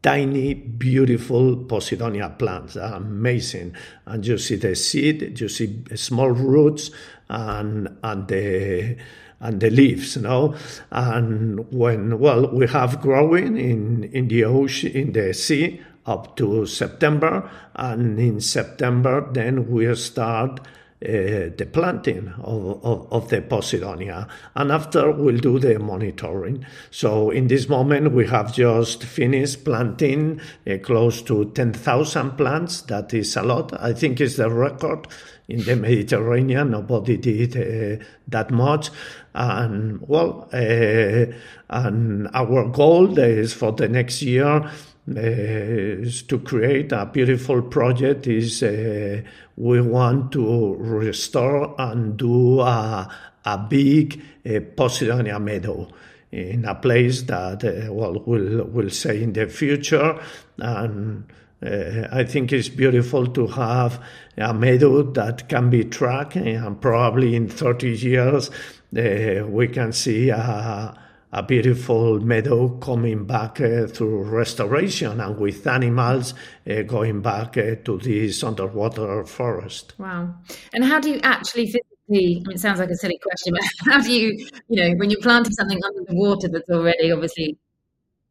tiny 0.03 0.55
beautiful 0.55 1.57
posidonia 1.57 2.39
plants 2.39 2.77
are 2.77 2.95
amazing 2.95 3.75
and 4.07 4.27
you 4.27 4.39
see 4.39 4.57
the 4.57 4.75
seed 4.77 5.41
you 5.41 5.49
see 5.49 5.83
small 5.97 6.31
roots 6.31 6.91
and 7.29 7.89
and 8.03 8.29
the 8.29 8.97
and 9.41 9.61
the 9.61 9.71
leaves, 9.71 10.17
you 10.17 10.23
know. 10.23 10.55
And 10.91 11.71
when 11.73 12.19
well, 12.19 12.49
we 12.53 12.67
have 12.69 13.01
growing 13.01 13.57
in 13.57 14.05
in 14.05 14.29
the 14.29 14.45
ocean, 14.45 14.93
in 14.93 15.13
the 15.13 15.33
sea 15.35 15.81
up 16.07 16.37
to 16.37 16.67
September, 16.67 17.49
and 17.75 18.19
in 18.19 18.41
September 18.41 19.29
then 19.33 19.71
we 19.71 19.95
start. 19.95 20.61
Uh, 21.01 21.55
the 21.57 21.69
planting 21.73 22.27
of, 22.43 22.85
of, 22.85 23.13
of, 23.13 23.29
the 23.29 23.41
Posidonia. 23.41 24.29
And 24.57 24.73
after 24.73 25.13
we'll 25.13 25.39
do 25.39 25.61
the 25.61 25.79
monitoring. 25.79 26.67
So 26.91 27.31
in 27.31 27.47
this 27.47 27.69
moment, 27.69 28.11
we 28.11 28.27
have 28.27 28.53
just 28.53 29.05
finished 29.05 29.65
planting 29.65 30.41
uh, 30.69 30.79
close 30.83 31.23
to 31.23 31.53
10,000 31.53 32.33
plants. 32.33 32.83
That 32.83 33.15
is 33.15 33.37
a 33.37 33.45
lot. 33.45 33.81
I 33.81 33.93
think 33.93 34.21
it's 34.21 34.39
the 34.39 34.51
record 34.51 35.07
in 35.47 35.63
the 35.63 35.77
Mediterranean. 35.77 36.73
Nobody 36.73 37.17
did 37.17 37.57
uh, 37.57 38.05
that 38.27 38.51
much. 38.51 38.91
And 39.35 40.01
well, 40.01 40.49
uh, 40.53 41.27
and 41.71 42.29
our 42.35 42.69
goal 42.71 43.17
is 43.21 43.55
for 43.55 43.71
the 43.71 43.89
next 43.89 44.21
year 44.23 44.69
uh, 45.17 45.21
is 45.21 46.23
to 46.23 46.39
create 46.41 46.93
a 46.93 47.07
beautiful 47.07 47.63
project. 47.63 48.27
Is 48.27 48.63
uh, 48.63 49.23
we 49.59 49.81
want 49.81 50.31
to 50.31 50.77
restore 50.77 51.75
and 51.81 52.17
do 52.17 52.61
a, 52.61 53.13
a 53.45 53.59
big 53.59 54.23
uh, 54.47 54.61
Posidonia 54.77 55.43
meadow 55.43 55.89
in 56.31 56.65
a 56.65 56.77
place 56.77 57.23
that 57.23 57.65
uh, 57.65 57.93
well 57.93 58.23
will 58.25 58.65
we'll 58.67 58.91
say 58.91 59.21
in 59.21 59.33
the 59.33 59.49
future. 59.49 60.23
And 60.59 61.25
uh, 61.61 62.07
I 62.13 62.23
think 62.23 62.53
it's 62.53 62.69
beautiful 62.69 63.27
to 63.27 63.49
have 63.49 64.01
a 64.37 64.55
meadow 64.55 65.03
that 65.03 65.49
can 65.49 65.71
be 65.71 65.85
tracked, 65.85 66.37
and 66.37 66.81
probably 66.81 67.35
in 67.35 67.49
30 67.49 67.91
years 67.91 68.51
we 68.93 69.69
can 69.69 69.93
see 69.93 70.29
a, 70.29 70.97
a, 71.33 71.43
beautiful 71.43 72.21
meadow 72.21 72.69
coming 72.79 73.25
back 73.25 73.61
uh, 73.61 73.87
through 73.87 74.25
restoration 74.25 75.21
and 75.21 75.39
with 75.39 75.67
animals 75.67 76.35
uh, 76.69 76.83
going 76.83 77.21
back 77.23 77.57
uh, 77.57 77.77
to 77.85 77.99
this 77.99 78.43
underwater 78.43 79.25
forest. 79.25 79.95
Wow! 79.99 80.35
And 80.73 80.85
how 80.85 81.01
do 81.01 81.11
you 81.11 81.21
actually 81.23 81.67
physically? 81.67 81.83
I 82.09 82.49
mean, 82.49 82.51
it 82.53 82.61
sounds 82.61 82.79
like 82.79 82.91
a 82.91 82.97
silly 82.97 83.19
question, 83.23 83.55
but 83.55 83.63
how 83.93 84.01
do 84.01 84.13
you, 84.13 84.47
you 84.69 84.83
know, 84.83 84.97
when 84.97 85.11
you're 85.11 85.21
planting 85.21 85.53
something 85.53 85.81
under 85.85 86.01
the 86.07 86.15
water 86.15 86.49
that's 86.49 86.71
already 86.71 87.13
obviously 87.13 87.59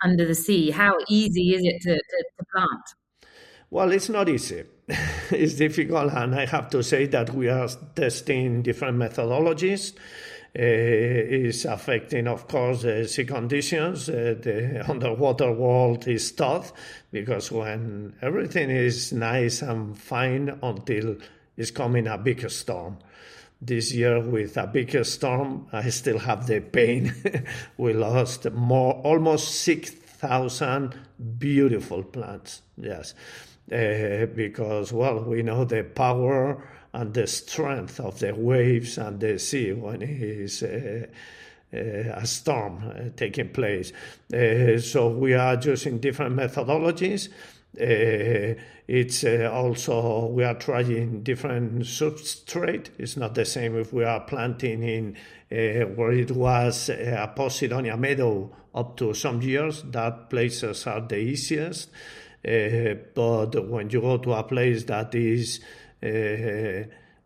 under 0.04 0.26
the 0.26 0.36
sea, 0.36 0.72
how 0.72 0.96
easy 1.08 1.54
is 1.54 1.64
it 1.64 1.82
to, 1.82 1.94
to, 1.94 2.26
to 2.38 2.46
plant? 2.52 3.30
Well, 3.70 3.92
it's 3.92 4.10
not 4.10 4.30
easy. 4.30 4.64
it's 5.32 5.56
difficult, 5.56 6.14
and 6.14 6.34
I 6.34 6.46
have 6.46 6.70
to 6.70 6.82
say 6.82 7.06
that 7.08 7.34
we 7.34 7.50
are 7.50 7.68
testing 7.96 8.62
different 8.62 8.98
methodologies. 8.98 9.94
Uh, 10.58 10.60
is 10.60 11.66
affecting, 11.66 12.28
of 12.28 12.48
course, 12.48 12.82
the 12.82 13.08
sea 13.08 13.26
conditions. 13.26 14.10
Uh, 14.10 14.34
the 14.42 14.84
underwater 14.90 15.52
world 15.52 16.08
is 16.08 16.32
tough 16.32 16.74
because 17.12 17.52
when 17.52 18.16
everything 18.24 18.72
is 18.72 19.14
nice 19.14 19.62
and 19.62 19.96
fine 19.96 20.58
until 20.64 21.16
it's 21.58 21.70
coming 21.70 22.08
a 22.08 22.18
big 22.18 22.50
storm. 22.50 22.98
This 23.62 23.94
year, 23.94 24.20
with 24.20 24.58
a 24.58 24.66
big 24.66 25.06
storm, 25.06 25.68
I 25.72 25.90
still 25.90 26.18
have 26.18 26.48
the 26.48 26.60
pain. 26.62 27.14
we 27.78 27.94
lost 27.94 28.50
more, 28.52 28.94
almost 29.04 29.62
six 29.62 29.92
thousand 29.92 30.96
beautiful 31.38 32.02
plants. 32.02 32.64
Yes, 32.78 33.14
uh, 33.72 34.26
because, 34.26 34.92
well, 34.92 35.24
we 35.24 35.44
know 35.44 35.66
the 35.66 35.84
power 35.84 36.64
and 36.98 37.14
the 37.14 37.28
strength 37.28 38.00
of 38.00 38.20
the 38.20 38.34
waves 38.34 38.98
and 38.98 39.20
the 39.20 39.38
sea 39.38 39.72
when 39.72 40.02
it 40.02 40.10
is 40.10 40.64
uh, 40.64 41.06
a 41.72 42.26
storm 42.26 43.14
taking 43.16 43.50
place. 43.50 43.94
so 44.32 45.10
we 45.10 45.34
are 45.36 45.60
using 45.62 46.00
different 46.00 46.36
methodologies. 46.36 47.30
Uh, 47.80 48.60
it's 48.88 49.24
uh, 49.24 49.52
also 49.54 50.26
we 50.28 50.44
are 50.44 50.56
trying 50.56 51.22
different 51.22 51.82
substrate. 51.82 52.88
It's 52.98 53.16
not 53.16 53.36
the 53.36 53.46
same 53.46 53.78
if 53.78 53.94
we 53.94 54.04
are 54.04 54.22
planting 54.22 54.82
in 54.82 55.18
uh, 55.52 55.86
where 55.94 56.14
it 56.14 56.32
was 56.32 56.90
a 56.90 57.32
Posidonia 57.38 58.00
meadow 58.00 58.56
up 58.74 58.98
to 58.98 59.14
some 59.14 59.44
years. 59.44 59.84
That 59.84 60.32
places 60.32 60.88
are 60.88 61.02
the 61.02 61.18
easiest. 61.18 61.92
but 62.42 63.68
when 63.68 63.90
you 63.92 64.02
go 64.02 64.18
to 64.18 64.34
a 64.34 64.44
place 64.44 64.86
that 64.86 65.14
is 65.14 65.60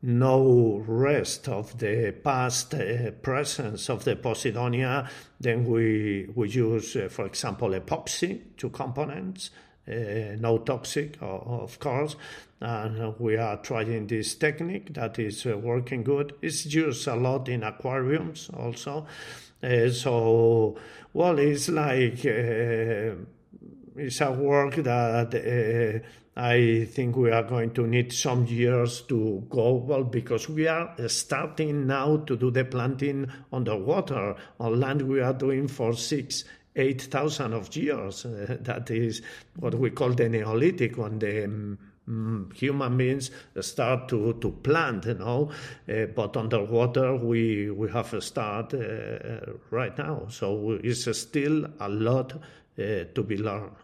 no 0.04 0.84
rest 0.88 1.48
of 1.48 1.78
the 1.78 2.12
past 2.24 2.74
uh, 2.74 3.12
presence 3.22 3.90
of 3.90 4.04
the 4.04 4.16
Posidonia, 4.16 5.08
then 5.40 5.66
we, 5.66 6.28
we 6.34 6.50
use, 6.50 6.96
uh, 6.96 7.08
for 7.10 7.26
example, 7.26 7.70
epoxy, 7.70 8.42
two 8.58 8.70
components, 8.70 9.52
uh, 9.88 10.36
no 10.40 10.58
toxic, 10.60 11.18
of 11.22 11.80
course. 11.80 12.16
And 12.60 13.20
we 13.20 13.38
are 13.38 13.58
trying 13.58 14.08
this 14.08 14.36
technique 14.36 14.94
that 14.94 15.18
is 15.20 15.46
uh, 15.46 15.58
working 15.58 16.04
good. 16.04 16.34
It's 16.42 16.66
used 16.66 17.08
a 17.08 17.16
lot 17.16 17.50
in 17.50 17.64
aquariums 17.64 18.50
also. 18.56 19.06
Uh, 19.64 19.90
so, 19.90 20.78
well, 21.14 21.38
it's 21.38 21.70
like 21.70 22.24
it's 22.24 24.22
a 24.22 24.32
work 24.32 24.76
that 24.76 26.04
I 26.36 26.88
think 26.90 27.18
we 27.18 27.30
are 27.30 27.44
going 27.44 27.74
to 27.74 27.86
need 27.86 28.14
some 28.14 28.46
years 28.46 29.02
to 29.02 29.46
go 29.50 29.74
well 29.74 30.06
because 30.06 30.48
we 30.48 30.68
are 30.68 30.96
starting 31.10 31.88
now 31.88 32.18
to 32.18 32.38
do 32.38 32.52
the 32.52 32.64
planting 32.64 33.30
underwater 33.52 34.36
on 34.60 34.80
land 34.80 35.02
we 35.02 35.20
are 35.20 35.34
doing 35.34 35.68
for 35.68 35.94
six 35.94 36.46
8,000 36.76 37.54
of 37.54 37.76
years. 37.76 38.26
Uh, 38.26 38.58
that 38.62 38.90
is 38.90 39.22
what 39.58 39.76
we 39.76 39.90
call 39.90 40.12
the 40.12 40.30
Neolithic, 40.30 40.98
when 40.98 41.20
the 41.20 41.44
um, 41.44 42.50
human 42.56 42.98
beings 42.98 43.32
start 43.60 44.08
to, 44.10 44.34
to 44.34 44.52
plant, 44.52 45.06
you 45.06 45.16
know. 45.16 45.52
Uh, 45.90 46.06
but 46.06 46.38
underwater, 46.38 47.16
we, 47.16 47.70
we 47.72 47.90
have 47.92 48.14
a 48.14 48.22
start 48.22 48.74
uh, 48.74 49.52
right 49.70 49.98
now. 49.98 50.28
So 50.30 50.80
it's 50.84 51.18
still 51.18 51.66
a 51.80 51.90
lot 51.90 52.34
uh, 52.34 53.04
to 53.14 53.24
be 53.28 53.38
learned. 53.38 53.76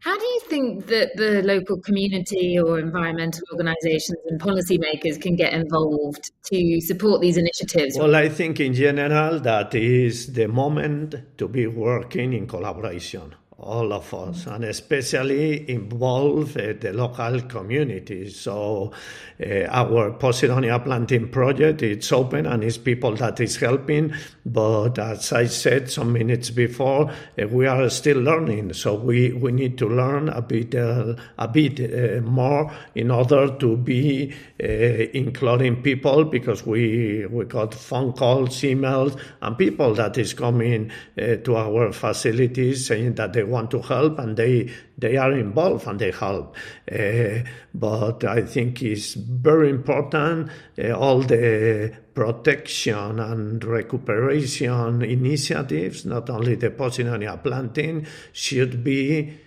How 0.00 0.16
do 0.16 0.24
you 0.24 0.40
think 0.48 0.86
that 0.86 1.16
the 1.16 1.42
local 1.42 1.80
community 1.80 2.58
or 2.58 2.78
environmental 2.78 3.42
organisations 3.52 4.18
and 4.28 4.40
policymakers 4.40 5.20
can 5.20 5.36
get 5.36 5.52
involved 5.52 6.30
to 6.52 6.80
support 6.80 7.20
these 7.20 7.36
initiatives? 7.36 7.98
Well, 7.98 8.14
I 8.14 8.28
think 8.28 8.60
in 8.60 8.74
general 8.74 9.40
that 9.40 9.74
is 9.74 10.32
the 10.34 10.46
moment 10.46 11.38
to 11.38 11.48
be 11.48 11.66
working 11.66 12.32
in 12.32 12.46
collaboration 12.46 13.34
all 13.58 13.90
of 13.94 14.12
us, 14.12 14.46
and 14.46 14.64
especially 14.64 15.68
involve 15.70 16.56
uh, 16.58 16.74
the 16.78 16.92
local 16.92 17.40
community. 17.42 18.28
So 18.28 18.92
uh, 19.40 19.64
our 19.70 20.10
Posidonia 20.10 20.82
planting 20.84 21.30
project, 21.30 21.80
it's 21.80 22.12
open 22.12 22.44
and 22.44 22.62
it's 22.62 22.76
people 22.76 23.14
that 23.16 23.40
is 23.40 23.56
helping. 23.56 24.12
But 24.44 24.98
as 24.98 25.32
I 25.32 25.46
said 25.46 25.90
some 25.90 26.12
minutes 26.12 26.50
before, 26.50 27.10
uh, 27.10 27.48
we 27.48 27.66
are 27.66 27.88
still 27.88 28.18
learning. 28.18 28.74
So 28.74 28.94
we, 28.94 29.32
we 29.32 29.52
need 29.52 29.78
to 29.78 29.88
learn 29.88 30.28
a 30.28 30.42
bit, 30.42 30.74
a 30.74 31.48
bit 31.50 32.22
more 32.24 32.70
in 32.94 33.10
order 33.10 33.56
to 33.56 33.76
be 33.78 34.34
including 34.58 35.82
people 35.82 36.24
because 36.24 36.66
we, 36.66 37.24
we 37.26 37.44
got 37.46 37.72
phone 37.72 38.12
calls, 38.12 38.60
emails, 38.60 39.18
and 39.40 39.56
people 39.56 39.94
that 39.94 40.18
is 40.18 40.34
coming 40.34 40.90
to 41.16 41.56
our 41.56 41.92
facilities 41.92 42.86
saying 42.86 43.14
that 43.14 43.32
they 43.32 43.45
want 43.46 43.70
to 43.70 43.80
help 43.80 44.18
and 44.18 44.36
they 44.36 44.70
they 44.98 45.16
are 45.16 45.32
involved 45.32 45.86
and 45.86 45.98
they 45.98 46.10
help. 46.10 46.56
Uh, 46.90 47.40
but 47.74 48.24
I 48.24 48.42
think 48.42 48.82
it's 48.82 49.14
very 49.14 49.70
important 49.70 50.50
uh, 50.78 50.92
all 50.92 51.20
the 51.20 51.92
protection 52.14 53.20
and 53.20 53.62
recuperation 53.62 55.02
initiatives, 55.02 56.04
not 56.06 56.30
only 56.30 56.54
the 56.56 56.70
Posidonia 56.70 57.42
planting, 57.42 58.06
should 58.32 58.82
be 58.82 59.38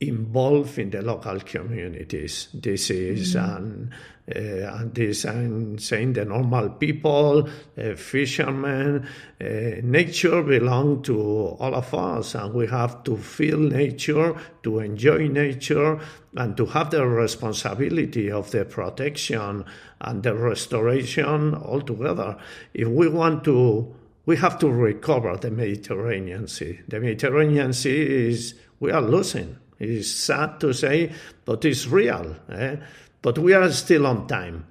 involved 0.00 0.78
in 0.78 0.90
the 0.90 1.02
local 1.02 1.40
communities. 1.40 2.48
This 2.54 2.90
is 2.90 3.34
mm-hmm. 3.34 3.56
an 3.56 3.94
and 4.36 4.94
this 4.94 5.24
I'm 5.24 5.78
saying 5.78 6.14
the 6.14 6.24
normal 6.24 6.70
people, 6.70 7.48
uh, 7.76 7.94
fishermen, 7.94 9.08
uh, 9.40 9.44
nature 9.82 10.42
belong 10.42 11.02
to 11.04 11.20
all 11.20 11.74
of 11.74 11.94
us, 11.94 12.34
and 12.34 12.54
we 12.54 12.66
have 12.66 13.04
to 13.04 13.16
feel 13.16 13.58
nature, 13.58 14.36
to 14.62 14.80
enjoy 14.80 15.28
nature, 15.28 16.00
and 16.36 16.56
to 16.56 16.66
have 16.66 16.90
the 16.90 17.06
responsibility 17.06 18.30
of 18.30 18.50
the 18.50 18.64
protection 18.64 19.64
and 20.00 20.22
the 20.22 20.34
restoration 20.34 21.54
altogether. 21.54 22.36
If 22.74 22.88
we 22.88 23.08
want 23.08 23.44
to, 23.44 23.94
we 24.26 24.36
have 24.36 24.58
to 24.58 24.68
recover 24.68 25.36
the 25.36 25.50
Mediterranean 25.50 26.48
Sea. 26.48 26.80
The 26.86 27.00
Mediterranean 27.00 27.72
Sea 27.72 28.28
is 28.28 28.54
we 28.78 28.92
are 28.92 29.02
losing. 29.02 29.56
It's 29.78 30.10
sad 30.10 30.60
to 30.60 30.72
say, 30.72 31.12
but 31.44 31.64
it's 31.64 31.86
real. 31.86 32.36
Eh? 32.50 32.76
But 33.22 33.38
we 33.38 33.52
are 33.54 33.70
still 33.72 34.06
on 34.06 34.26
time. 34.26 34.66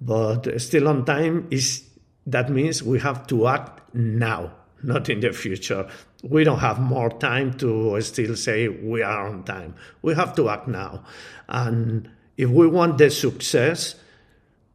But 0.00 0.60
still 0.60 0.88
on 0.88 1.04
time 1.04 1.48
is 1.50 1.84
that 2.26 2.50
means 2.50 2.82
we 2.82 2.98
have 3.00 3.26
to 3.28 3.48
act 3.48 3.94
now, 3.94 4.52
not 4.82 5.08
in 5.08 5.20
the 5.20 5.32
future. 5.32 5.88
We 6.22 6.44
don't 6.44 6.58
have 6.58 6.80
more 6.80 7.10
time 7.10 7.54
to 7.58 8.00
still 8.00 8.36
say 8.36 8.68
we 8.68 9.02
are 9.02 9.28
on 9.28 9.44
time. 9.44 9.74
We 10.02 10.14
have 10.14 10.34
to 10.36 10.48
act 10.48 10.68
now. 10.68 11.04
And 11.48 12.10
if 12.36 12.48
we 12.48 12.66
want 12.66 12.98
the 12.98 13.10
success, 13.10 13.96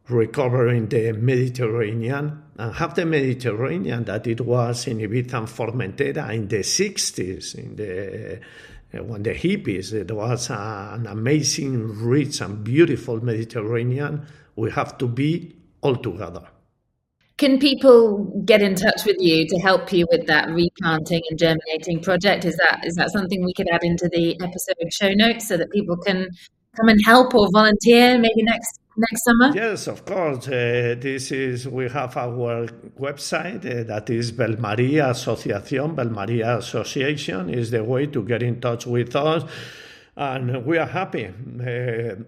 recovering 0.08 0.88
the 0.88 1.12
Mediterranean 1.12 2.42
and 2.56 2.74
have 2.74 2.94
the 2.94 3.04
Mediterranean 3.04 4.04
that 4.04 4.26
it 4.26 4.40
was 4.40 4.86
in 4.86 4.98
Ibiza 4.98 5.34
and 5.34 5.48
Formentera 5.48 6.32
in 6.32 6.48
the 6.48 6.58
60s, 6.58 7.54
in 7.56 7.76
the 7.76 8.40
when 8.92 9.22
the 9.22 9.30
hippies, 9.30 9.92
it 9.92 10.10
was 10.10 10.50
an 10.50 11.06
amazing, 11.06 12.04
rich, 12.04 12.40
and 12.40 12.62
beautiful 12.64 13.22
Mediterranean. 13.22 14.26
We 14.54 14.70
have 14.70 14.96
to 14.98 15.06
be 15.06 15.56
all 15.80 15.96
together. 15.96 16.46
Can 17.36 17.58
people 17.58 18.24
get 18.46 18.62
in 18.62 18.74
touch 18.74 19.04
with 19.04 19.16
you 19.18 19.46
to 19.46 19.58
help 19.58 19.92
you 19.92 20.06
with 20.10 20.26
that 20.26 20.48
replanting 20.48 21.22
and 21.28 21.38
germinating 21.38 22.00
project? 22.02 22.46
Is 22.46 22.56
that 22.56 22.80
is 22.84 22.94
that 22.94 23.10
something 23.10 23.44
we 23.44 23.52
could 23.52 23.68
add 23.68 23.84
into 23.84 24.08
the 24.08 24.40
episode 24.40 24.76
show 24.90 25.12
notes 25.12 25.46
so 25.46 25.58
that 25.58 25.70
people 25.70 25.98
can 25.98 26.30
come 26.76 26.88
and 26.88 26.98
help 27.04 27.34
or 27.34 27.50
volunteer 27.52 28.18
maybe 28.18 28.42
next 28.42 28.80
next 28.96 29.24
summer? 29.24 29.52
Yes, 29.54 29.86
of 29.86 30.04
course. 30.04 30.48
Uh, 30.48 30.96
this 30.98 31.30
is 31.32 31.68
we 31.68 31.88
have 31.88 32.16
our 32.16 32.66
website 32.98 33.64
uh, 33.64 33.84
that 33.84 34.10
is 34.10 34.32
Vellmarí 34.32 34.94
Associación. 34.94 35.94
Vellmarí 35.94 36.42
Association 36.42 37.50
is 37.50 37.70
the 37.70 37.84
way 37.84 38.06
to 38.06 38.22
get 38.22 38.42
in 38.42 38.60
touch 38.60 38.86
with 38.86 39.14
us, 39.16 39.44
and 40.16 40.64
we 40.64 40.78
are 40.78 40.86
happy. 40.86 41.26
Uh, 41.26 42.22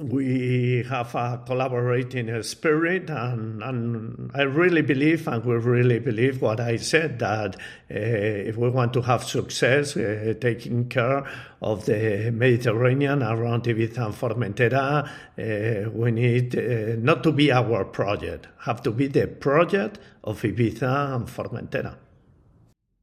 we 0.00 0.84
have 0.88 1.14
a 1.14 1.42
collaborating 1.44 2.42
spirit 2.42 3.10
and, 3.10 3.62
and 3.62 4.30
I 4.34 4.42
really 4.42 4.82
believe 4.82 5.26
and 5.26 5.44
we 5.44 5.56
really 5.56 5.98
believe 5.98 6.40
what 6.40 6.60
I 6.60 6.76
said 6.76 7.18
that 7.18 7.56
uh, 7.56 7.58
if 7.90 8.56
we 8.56 8.68
want 8.70 8.92
to 8.92 9.02
have 9.02 9.24
success 9.24 9.96
uh, 9.96 10.34
taking 10.40 10.88
care 10.88 11.28
of 11.60 11.86
the 11.86 12.30
Mediterranean 12.32 13.22
around 13.22 13.64
Ibiza 13.64 14.06
and 14.06 14.14
Formentera 14.14 15.08
uh, 15.08 15.90
we 15.90 16.12
need 16.12 16.54
not 17.02 17.22
to 17.24 17.32
be 17.32 17.50
our 17.50 17.84
project 17.84 18.46
have 18.60 18.82
to 18.82 18.92
be 18.92 19.08
the 19.08 19.26
project 19.26 19.98
of 20.22 20.40
Ibiza 20.42 21.16
and 21.16 21.26
Formentera 21.26 21.96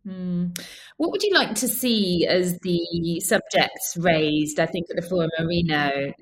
Mm. 0.08 0.58
What 0.98 1.12
would 1.12 1.24
you 1.24 1.34
like 1.34 1.56
to 1.56 1.68
see 1.68 2.28
as 2.28 2.60
the 2.60 3.20
subjects 3.22 3.98
raised? 3.98 4.60
I 4.60 4.68
think 4.68 4.86
at 4.90 4.96
the 4.96 5.02
Forum 5.02 5.32
Marino 5.40 6.14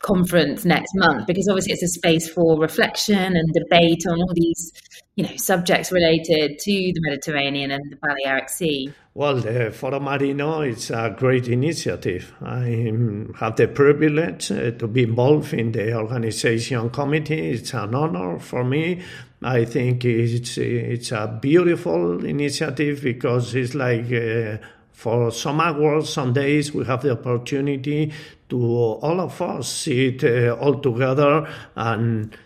conference 0.00 0.64
next 0.64 0.92
month, 0.94 1.26
because 1.26 1.48
obviously 1.48 1.72
it's 1.72 1.82
a 1.82 1.88
space 1.88 2.28
for 2.28 2.58
reflection 2.58 3.36
and 3.36 3.52
debate 3.52 4.04
on 4.08 4.20
all 4.20 4.32
these, 4.34 4.72
you 5.16 5.24
know, 5.24 5.36
subjects 5.36 5.92
related 5.92 6.58
to 6.58 6.72
the 6.72 7.00
Mediterranean 7.02 7.70
and 7.70 7.82
the 7.90 7.96
Balearic 7.96 8.48
Sea. 8.48 8.92
Well, 9.14 9.36
the 9.36 9.70
Forum 9.70 10.04
Marino 10.04 10.62
is 10.62 10.90
a 10.90 11.14
great 11.16 11.46
initiative. 11.48 12.32
I 12.40 12.92
have 13.38 13.56
the 13.56 13.68
privilege 13.68 14.50
uh, 14.50 14.70
to 14.72 14.88
be 14.88 15.02
involved 15.02 15.52
in 15.52 15.72
the 15.72 15.94
organization 15.94 16.90
committee. 16.90 17.50
It's 17.50 17.74
an 17.74 17.94
honor 17.94 18.38
for 18.38 18.64
me 18.64 19.02
I 19.44 19.64
think 19.64 20.04
it's 20.04 20.56
it's 20.56 21.10
a 21.10 21.38
beautiful 21.40 22.24
initiative 22.24 23.02
because 23.02 23.54
it's 23.56 23.74
like 23.74 24.12
uh, 24.12 24.58
for 24.92 25.32
some 25.32 25.60
hours, 25.60 26.12
some 26.12 26.32
days, 26.32 26.72
we 26.72 26.84
have 26.84 27.02
the 27.02 27.12
opportunity 27.12 28.12
to 28.52 28.62
all 28.62 29.18
of 29.18 29.40
us 29.40 29.66
sit 29.66 30.22
uh, 30.24 30.54
all 30.60 30.78
together 30.78 31.48
and 31.74 32.36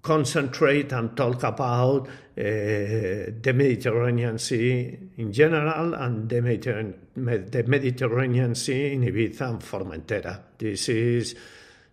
concentrate 0.00 0.90
and 0.92 1.14
talk 1.14 1.42
about 1.42 2.08
uh, 2.08 2.08
the 2.34 3.52
Mediterranean 3.54 4.38
Sea 4.38 4.96
in 5.18 5.30
general 5.30 5.92
and 5.92 6.30
the, 6.30 6.40
the 6.40 7.64
Mediterranean 7.66 8.54
Sea 8.54 8.94
in 8.94 9.02
Ibiza 9.02 9.50
and 9.50 9.60
Formentera. 9.60 10.40
This 10.56 10.88
is 10.88 11.34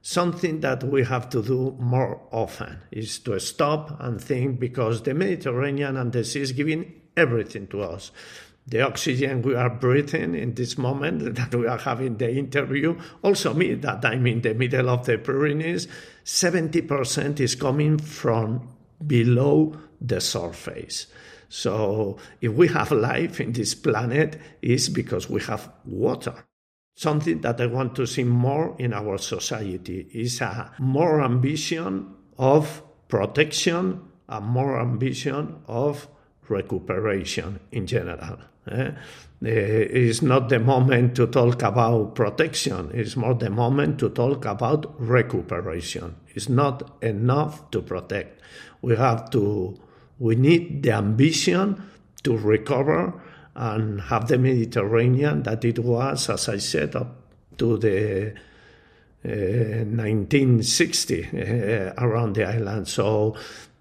something 0.01 0.61
that 0.61 0.86
we 0.86 1.03
have 1.03 1.29
to 1.31 1.43
do 1.43 1.75
more 1.77 2.21
often 2.31 2.77
is 2.89 3.19
to 3.19 3.38
stop 3.41 3.99
and 3.99 4.21
think 4.21 4.61
because 4.61 5.01
the 5.01 5.13
Mediterranean 5.13 5.97
and 5.97 6.13
the 6.13 6.23
sea 6.23 6.39
is 6.39 6.53
giving 6.53 7.01
everything 7.17 7.67
to 7.67 7.81
us. 7.81 8.11
The 8.68 8.82
oxygen 8.82 9.43
we 9.43 9.53
are 9.55 9.70
breathing 9.70 10.34
in 10.34 10.55
this 10.55 10.78
moment 10.78 11.36
that 11.36 11.53
we 11.53 11.68
are 11.68 11.78
having 11.78 12.18
the 12.18 12.32
interview, 12.32 12.99
also 13.22 13.53
me 13.53 13.76
that 13.76 14.03
I'm 14.05 14.26
in 14.28 14.41
the 14.41 14.53
middle 14.53 14.89
of 14.89 15.05
the 15.05 15.18
Pyrenees, 15.18 15.88
70% 16.24 17.39
is 17.39 17.55
coming 17.55 17.97
from 17.99 18.70
below 19.05 19.78
the 20.01 20.20
surface. 20.20 21.07
So 21.47 22.18
if 22.41 22.51
we 22.51 22.68
have 22.70 22.91
life 22.91 23.39
in 23.39 23.53
this 23.53 23.76
planet, 23.76 24.39
is 24.61 24.89
because 24.89 25.30
we 25.30 25.41
have 25.41 25.72
water 25.86 26.45
something 26.95 27.41
that 27.41 27.59
I 27.59 27.68
want 27.68 27.95
to 27.95 28.07
see 28.07 28.24
more 28.24 28.76
in 28.80 28.93
our 28.93 29.18
society 29.18 30.07
is 30.13 30.41
a 30.41 30.72
more 30.80 31.22
ambition 31.22 32.16
of 32.38 32.82
protection, 33.07 34.01
a 34.30 34.41
more 34.41 34.80
ambition 34.80 35.61
of 35.68 36.07
recuperation 36.47 37.59
in 37.72 37.86
general. 37.86 38.38
Eh? 38.72 38.91
It's 39.41 40.22
not 40.22 40.49
the 40.49 40.59
moment 40.59 41.16
to 41.18 41.28
talk 41.28 41.61
about 41.61 42.16
protection, 42.16 42.89
it's 42.93 43.16
more 43.16 43.36
the 43.36 43.49
moment 43.49 43.99
to 43.99 44.09
talk 44.09 44.45
about 44.45 44.99
recuperation. 44.99 46.16
It's 46.34 46.49
not 46.49 47.03
enough 47.03 47.70
to 47.72 47.82
protect. 47.82 48.41
We 48.82 48.95
have 48.95 49.30
to, 49.32 49.80
we 50.20 50.36
need 50.36 50.84
the 50.84 50.93
ambition 50.93 51.84
to 52.24 52.38
recover 52.38 53.22
and 53.55 54.01
have 54.01 54.28
the 54.28 54.38
Mediterranean 54.38 55.43
that 55.43 55.63
it 55.63 55.80
was, 55.80 56.30
as 56.30 56.49
I 56.49 56.57
said, 56.57 56.95
up 56.95 57.16
to 57.57 57.78
the 57.78 58.34
uh, 59.26 59.86
1960 59.86 61.24
uh, 61.24 61.93
around 61.97 62.36
the 62.36 62.45
island. 62.45 62.88
So 62.88 63.36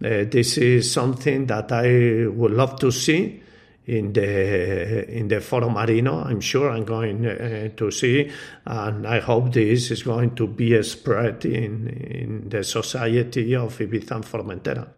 uh, 0.04 0.24
this 0.30 0.58
is 0.58 0.90
something 0.90 1.46
that 1.46 1.72
I 1.72 2.26
would 2.28 2.52
love 2.52 2.78
to 2.80 2.90
see 2.90 3.42
in 3.86 4.12
the 4.12 5.08
in 5.10 5.28
the 5.28 5.40
Foro 5.40 5.68
Marino. 5.68 6.22
I'm 6.24 6.40
sure 6.40 6.70
I'm 6.70 6.84
going 6.84 7.26
uh, 7.26 7.68
to 7.76 7.90
see, 7.90 8.30
and 8.64 9.06
I 9.06 9.20
hope 9.20 9.52
this 9.52 9.90
is 9.90 10.02
going 10.02 10.34
to 10.36 10.46
be 10.46 10.82
spread 10.82 11.44
in 11.44 11.88
in 11.88 12.48
the 12.48 12.64
society 12.64 13.54
of 13.54 13.78
Ibiza 13.78 14.12
and 14.12 14.24
Formentera. 14.24 14.88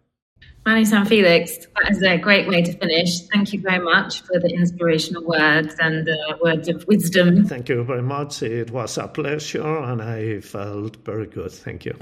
Manu 0.66 0.84
San 0.84 1.06
Felix, 1.06 1.58
that 1.76 1.92
is 1.92 2.02
a 2.02 2.18
great 2.18 2.48
way 2.48 2.60
to 2.60 2.72
finish. 2.72 3.20
Thank 3.32 3.52
you 3.52 3.60
very 3.60 3.78
much 3.78 4.22
for 4.22 4.40
the 4.40 4.48
inspirational 4.48 5.24
words 5.24 5.76
and 5.78 6.04
the 6.04 6.36
words 6.42 6.68
of 6.68 6.84
wisdom. 6.88 7.44
Thank 7.44 7.68
you 7.68 7.84
very 7.84 8.02
much. 8.02 8.42
It 8.42 8.72
was 8.72 8.98
a 8.98 9.06
pleasure 9.06 9.62
and 9.62 10.02
I 10.02 10.40
felt 10.40 10.96
very 11.04 11.26
good. 11.26 11.52
Thank 11.52 11.84
you. 11.84 11.96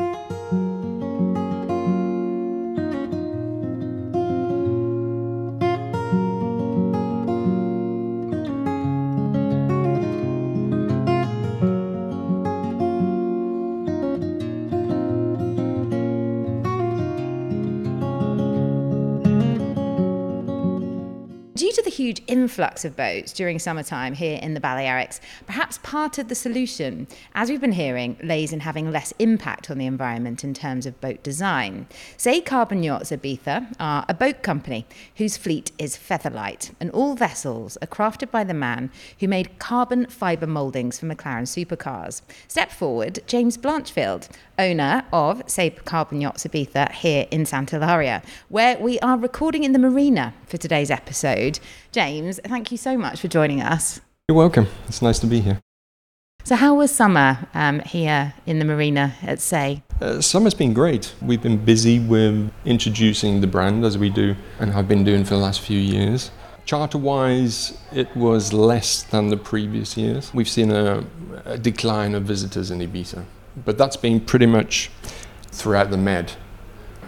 Influx 22.35 22.85
of 22.85 22.97
boats 22.97 23.33
during 23.33 23.61
summertime 23.61 24.13
here 24.13 24.41
in 24.43 24.55
the 24.55 24.61
Balearics, 24.61 25.21
perhaps 25.47 25.79
part 25.79 26.19
of 26.19 26.27
the 26.27 26.35
solution, 26.35 27.07
as 27.33 27.49
we've 27.49 27.61
been 27.61 27.71
hearing, 27.85 28.17
lays 28.25 28.53
in 28.53 28.59
having 28.59 28.91
less 28.91 29.13
impact 29.21 29.71
on 29.71 29.79
the 29.79 29.87
environment 29.87 30.43
in 30.43 30.53
terms 30.53 30.85
of 30.85 31.01
boat 31.01 31.23
design. 31.23 31.87
Say 32.17 32.41
Carbon 32.41 32.83
Yachts 32.83 33.13
Ibiza 33.13 33.77
are 33.79 34.05
a 34.09 34.15
boat 34.15 34.43
company 34.43 34.85
whose 35.15 35.37
fleet 35.37 35.71
is 35.79 35.97
featherlight, 35.97 36.75
and 36.81 36.91
all 36.91 37.15
vessels 37.15 37.79
are 37.81 37.87
crafted 37.87 38.33
by 38.33 38.43
the 38.43 38.53
man 38.53 38.91
who 39.21 39.29
made 39.29 39.61
carbon 39.61 40.07
fibre 40.07 40.49
mouldings 40.49 40.99
for 40.99 41.07
McLaren 41.07 41.47
supercars. 41.47 42.21
Step 42.49 42.73
forward, 42.73 43.21
James 43.29 43.57
Blanchfield, 43.57 44.29
owner 44.59 45.05
of 45.13 45.41
Say 45.47 45.71
Carbon 45.71 46.21
Yachts 46.21 46.45
Ibiza 46.45 46.91
here 46.91 47.27
in 47.31 47.47
Santa 47.47 47.77
Eulalia, 47.77 48.25
where 48.49 48.77
we 48.79 48.99
are 48.99 49.17
recording 49.17 49.63
in 49.63 49.73
the 49.73 49.79
marina 49.79 50.35
for 50.47 50.57
today's 50.57 50.91
episode. 50.91 51.61
James, 51.93 52.24
thank 52.33 52.73
you 52.73 52.79
so 52.79 52.97
much 52.97 53.21
for 53.21 53.29
joining 53.29 53.61
us. 53.61 54.01
You're 54.29 54.39
welcome. 54.39 54.69
It's 54.89 55.03
nice 55.03 55.19
to 55.21 55.27
be 55.27 55.41
here. 55.41 55.61
So, 56.45 56.57
how 56.57 56.75
was 56.75 56.95
summer 56.95 57.49
um, 57.55 57.81
here 57.81 58.35
in 58.45 58.59
the 58.59 58.67
marina 58.67 59.15
at 59.23 59.41
Say? 59.41 59.83
Uh, 60.01 60.21
summer's 60.21 60.53
been 60.53 60.75
great. 60.75 61.15
We've 61.23 61.43
been 61.43 61.65
busy 61.65 61.99
with 61.99 62.53
introducing 62.67 63.41
the 63.41 63.47
brand 63.47 63.85
as 63.85 63.97
we 63.97 64.11
do 64.11 64.37
and 64.61 64.73
have 64.73 64.87
been 64.87 65.05
doing 65.05 65.25
for 65.25 65.31
the 65.31 65.41
last 65.41 65.61
few 65.61 65.79
years. 65.79 66.31
Charter 66.67 66.99
wise, 66.99 67.79
it 67.93 68.15
was 68.15 68.53
less 68.53 69.03
than 69.05 69.29
the 69.29 69.37
previous 69.37 69.97
years. 69.97 70.33
We've 70.35 70.49
seen 70.49 70.71
a, 70.71 71.05
a 71.47 71.57
decline 71.57 72.15
of 72.15 72.25
visitors 72.25 72.71
in 72.71 72.81
Ibiza, 72.81 73.25
but 73.65 73.79
that's 73.79 73.97
been 73.97 74.21
pretty 74.21 74.47
much 74.47 74.91
throughout 75.51 75.91
the 75.91 75.99
Med 75.99 76.33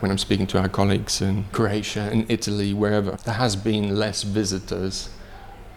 when 0.01 0.11
I'm 0.11 0.18
speaking 0.18 0.47
to 0.49 0.59
our 0.59 0.68
colleagues 0.68 1.20
in 1.20 1.44
Croatia 1.53 2.09
and 2.12 2.30
Italy, 2.30 2.74
wherever, 2.74 3.12
there 3.24 3.34
has 3.34 3.57
been 3.57 3.97
less 3.97 4.22
visitors 4.22 5.11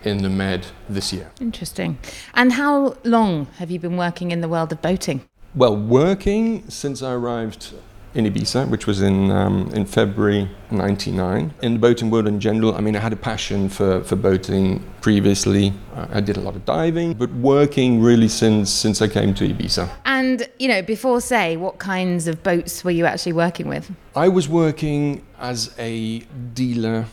in 0.03 0.23
the 0.23 0.29
Med 0.29 0.67
this 0.87 1.11
year. 1.11 1.31
Interesting. 1.41 1.97
And 2.33 2.53
how 2.53 2.97
long 3.03 3.47
have 3.57 3.69
you 3.71 3.79
been 3.79 3.97
working 3.97 4.31
in 4.31 4.41
the 4.41 4.47
world 4.47 4.71
of 4.71 4.81
boating? 4.81 5.27
Well, 5.55 5.75
working 5.75 6.69
since 6.69 7.01
I 7.01 7.13
arrived 7.13 7.73
in 8.13 8.25
Ibiza, 8.25 8.67
which 8.69 8.87
was 8.87 9.01
in 9.01 9.31
um, 9.31 9.69
in 9.73 9.85
February 9.85 10.49
'99. 10.71 11.53
In 11.61 11.73
the 11.73 11.79
boating 11.79 12.09
world 12.09 12.27
in 12.27 12.39
general, 12.39 12.75
I 12.75 12.81
mean, 12.81 12.95
I 12.95 12.99
had 12.99 13.13
a 13.13 13.17
passion 13.17 13.69
for, 13.69 14.03
for 14.03 14.15
boating 14.15 14.83
previously. 15.01 15.73
I 15.95 16.21
did 16.21 16.37
a 16.37 16.41
lot 16.41 16.55
of 16.55 16.65
diving, 16.65 17.13
but 17.13 17.31
working 17.31 18.01
really 18.01 18.27
since 18.27 18.71
since 18.71 19.01
I 19.01 19.07
came 19.07 19.33
to 19.35 19.47
Ibiza. 19.47 19.89
And 20.05 20.49
you 20.57 20.67
know, 20.67 20.81
before 20.81 21.21
say, 21.21 21.57
what 21.57 21.77
kinds 21.79 22.27
of 22.27 22.41
boats 22.43 22.83
were 22.83 22.91
you 22.91 23.05
actually 23.05 23.33
working 23.33 23.67
with? 23.67 23.91
I 24.15 24.27
was 24.27 24.49
working 24.49 25.25
as 25.39 25.73
a 25.77 26.19
dealer 26.53 27.05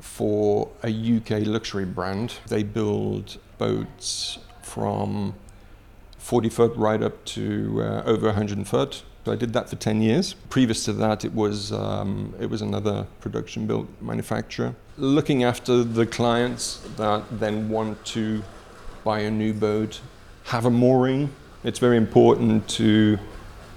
for 0.00 0.70
a 0.82 0.90
UK 0.90 1.46
luxury 1.46 1.84
brand. 1.84 2.34
They 2.48 2.62
build 2.62 3.38
boats 3.58 4.38
from 4.62 5.34
40 6.18 6.48
foot 6.48 6.76
right 6.76 7.02
up 7.02 7.24
to 7.24 7.82
uh, 7.82 8.02
over 8.04 8.26
100 8.26 8.66
foot 8.66 9.02
so 9.24 9.32
I 9.32 9.36
did 9.36 9.52
that 9.52 9.68
for 9.68 9.76
10 9.76 10.00
years. 10.00 10.34
Previous 10.48 10.84
to 10.86 10.92
that, 10.94 11.24
it 11.24 11.34
was, 11.34 11.72
um, 11.72 12.34
it 12.40 12.48
was 12.48 12.62
another 12.62 13.06
production 13.20 13.66
built 13.66 13.86
manufacturer. 14.00 14.74
Looking 14.96 15.44
after 15.44 15.84
the 15.84 16.06
clients 16.06 16.80
that 16.96 17.24
then 17.30 17.68
want 17.68 18.02
to 18.06 18.42
buy 19.04 19.20
a 19.20 19.30
new 19.30 19.52
boat, 19.52 20.00
have 20.44 20.64
a 20.64 20.70
mooring. 20.70 21.30
It's 21.64 21.78
very 21.78 21.98
important 21.98 22.66
to 22.70 23.18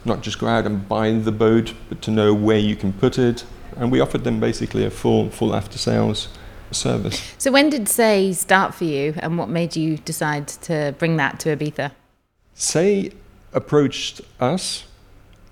not 0.05 0.21
just 0.21 0.39
go 0.39 0.47
out 0.47 0.65
and 0.65 0.87
buy 0.87 1.11
the 1.11 1.31
boat, 1.31 1.73
but 1.89 2.01
to 2.03 2.11
know 2.11 2.33
where 2.33 2.57
you 2.57 2.75
can 2.75 2.93
put 2.93 3.19
it. 3.19 3.45
And 3.75 3.91
we 3.91 3.99
offered 3.99 4.23
them 4.23 4.39
basically 4.39 4.85
a 4.85 4.89
full, 4.89 5.29
full 5.29 5.53
after 5.53 5.77
sales 5.77 6.29
service. 6.71 7.33
So 7.37 7.51
when 7.51 7.69
did 7.69 7.89
Say 7.89 8.31
start 8.33 8.73
for 8.73 8.85
you 8.85 9.13
and 9.17 9.37
what 9.37 9.49
made 9.49 9.75
you 9.75 9.97
decide 9.97 10.47
to 10.47 10.95
bring 10.97 11.17
that 11.17 11.39
to 11.41 11.55
Ibiza? 11.55 11.91
Say 12.53 13.11
approached 13.53 14.21
us 14.39 14.85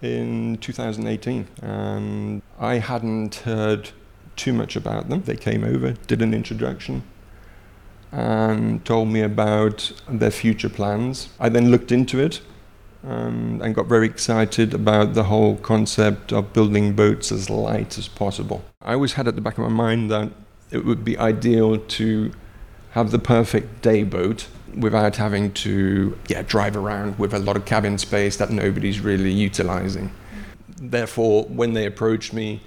in 0.02 0.58
2018, 0.58 1.48
and 1.62 2.42
I 2.60 2.76
hadn't 2.76 3.36
heard 3.36 3.92
too 4.36 4.54
much 4.54 4.76
about 4.76 5.10
them. 5.10 5.24
They 5.24 5.36
came 5.36 5.64
over, 5.64 5.92
did 6.08 6.22
an 6.22 6.34
introduction, 6.34 7.04
and 8.12 8.84
told 8.84 9.10
me 9.10 9.22
about 9.22 9.92
their 10.10 10.32
future 10.32 10.70
plans. 10.70 11.30
I 11.40 11.50
then 11.50 11.70
looked 11.70 11.92
into 11.92 12.20
it 12.20 12.42
and, 13.04 13.62
and 13.62 13.74
got 13.74 13.88
very 13.88 14.08
excited 14.08 14.74
about 14.74 15.14
the 15.14 15.24
whole 15.24 15.58
concept 15.58 16.32
of 16.34 16.54
building 16.54 16.94
boats 16.94 17.32
as 17.32 17.50
light 17.50 17.98
as 17.98 18.08
possible. 18.08 18.64
I 18.82 18.94
always 18.94 19.14
had 19.14 19.28
at 19.28 19.36
the 19.36 19.42
back 19.42 19.58
of 19.58 19.64
my 19.64 19.70
mind 19.70 20.12
that 20.12 20.32
it 20.72 20.86
would 20.86 21.04
be 21.04 21.18
ideal 21.18 21.78
to 21.78 22.32
have 22.92 23.12
the 23.12 23.20
perfect 23.20 23.82
day 23.82 24.04
boat 24.04 24.48
without 24.76 25.16
having 25.16 25.52
to 25.54 26.18
yeah, 26.28 26.42
drive 26.44 26.76
around 26.76 27.18
with 27.20 27.34
a 27.34 27.40
lot 27.40 27.56
of 27.56 27.66
cabin 27.66 27.98
space 27.98 28.38
that 28.38 28.50
nobody's 28.50 29.00
really 29.00 29.32
utilizing. 29.32 30.12
Therefore, 30.78 31.46
when 31.46 31.74
they 31.74 31.86
approached 31.86 32.34
me, 32.34 32.62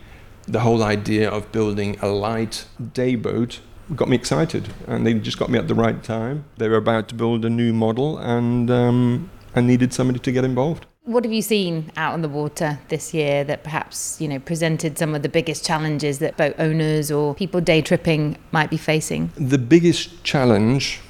the 0.46 0.60
whole 0.60 0.82
idea 0.82 1.28
of 1.28 1.50
building 1.52 1.96
a 2.00 2.08
light 2.08 2.66
day 2.92 3.16
boat 3.16 3.60
got 3.94 4.08
me 4.08 4.16
excited, 4.16 4.72
and 4.86 5.06
they 5.06 5.14
just 5.14 5.38
got 5.38 5.50
me 5.50 5.58
at 5.58 5.68
the 5.68 5.74
right 5.74 6.02
time. 6.02 6.44
They 6.56 6.68
were 6.68 6.76
about 6.76 7.08
to 7.08 7.14
build 7.14 7.44
a 7.44 7.50
new 7.50 7.72
model, 7.72 8.18
and 8.18 8.70
um, 8.70 9.30
I 9.54 9.60
needed 9.60 9.92
somebody 9.92 10.18
to 10.20 10.32
get 10.32 10.44
involved. 10.44 10.86
What 11.06 11.24
have 11.24 11.32
you 11.34 11.42
seen 11.42 11.92
out 11.98 12.14
on 12.14 12.22
the 12.22 12.30
water 12.30 12.78
this 12.88 13.12
year 13.12 13.44
that 13.44 13.62
perhaps, 13.62 14.18
you 14.22 14.26
know, 14.26 14.38
presented 14.38 14.98
some 14.98 15.14
of 15.14 15.22
the 15.22 15.28
biggest 15.28 15.66
challenges 15.66 16.18
that 16.20 16.38
boat 16.38 16.54
owners 16.58 17.10
or 17.10 17.34
people 17.34 17.60
day 17.60 17.82
tripping 17.82 18.38
might 18.52 18.70
be 18.70 18.78
facing? 18.78 19.30
The 19.36 19.58
biggest 19.58 20.24
challenge 20.24 21.00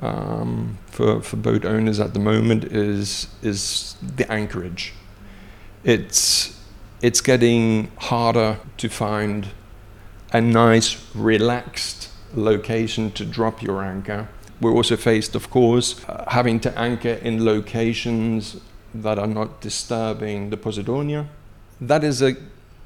um, 0.00 0.78
for, 0.86 1.20
for 1.20 1.36
boat 1.36 1.64
owners 1.64 2.00
at 2.00 2.14
the 2.14 2.20
moment 2.20 2.64
is, 2.64 3.28
is 3.42 3.96
the 4.02 4.30
anchorage. 4.30 4.94
It's, 5.84 6.58
it's 7.02 7.20
getting 7.20 7.90
harder 7.98 8.58
to 8.78 8.88
find 8.88 9.48
a 10.32 10.40
nice, 10.40 11.14
relaxed 11.14 12.10
location 12.34 13.10
to 13.12 13.24
drop 13.24 13.62
your 13.62 13.82
anchor. 13.82 14.28
We're 14.60 14.72
also 14.72 14.96
faced, 14.96 15.34
of 15.34 15.50
course, 15.50 16.04
uh, 16.04 16.24
having 16.28 16.60
to 16.60 16.78
anchor 16.78 17.14
in 17.22 17.44
locations 17.44 18.60
that 18.94 19.18
are 19.18 19.26
not 19.26 19.60
disturbing 19.60 20.50
the 20.50 20.56
Posidonia. 20.56 21.26
That 21.80 22.04
is 22.04 22.22
a, 22.22 22.36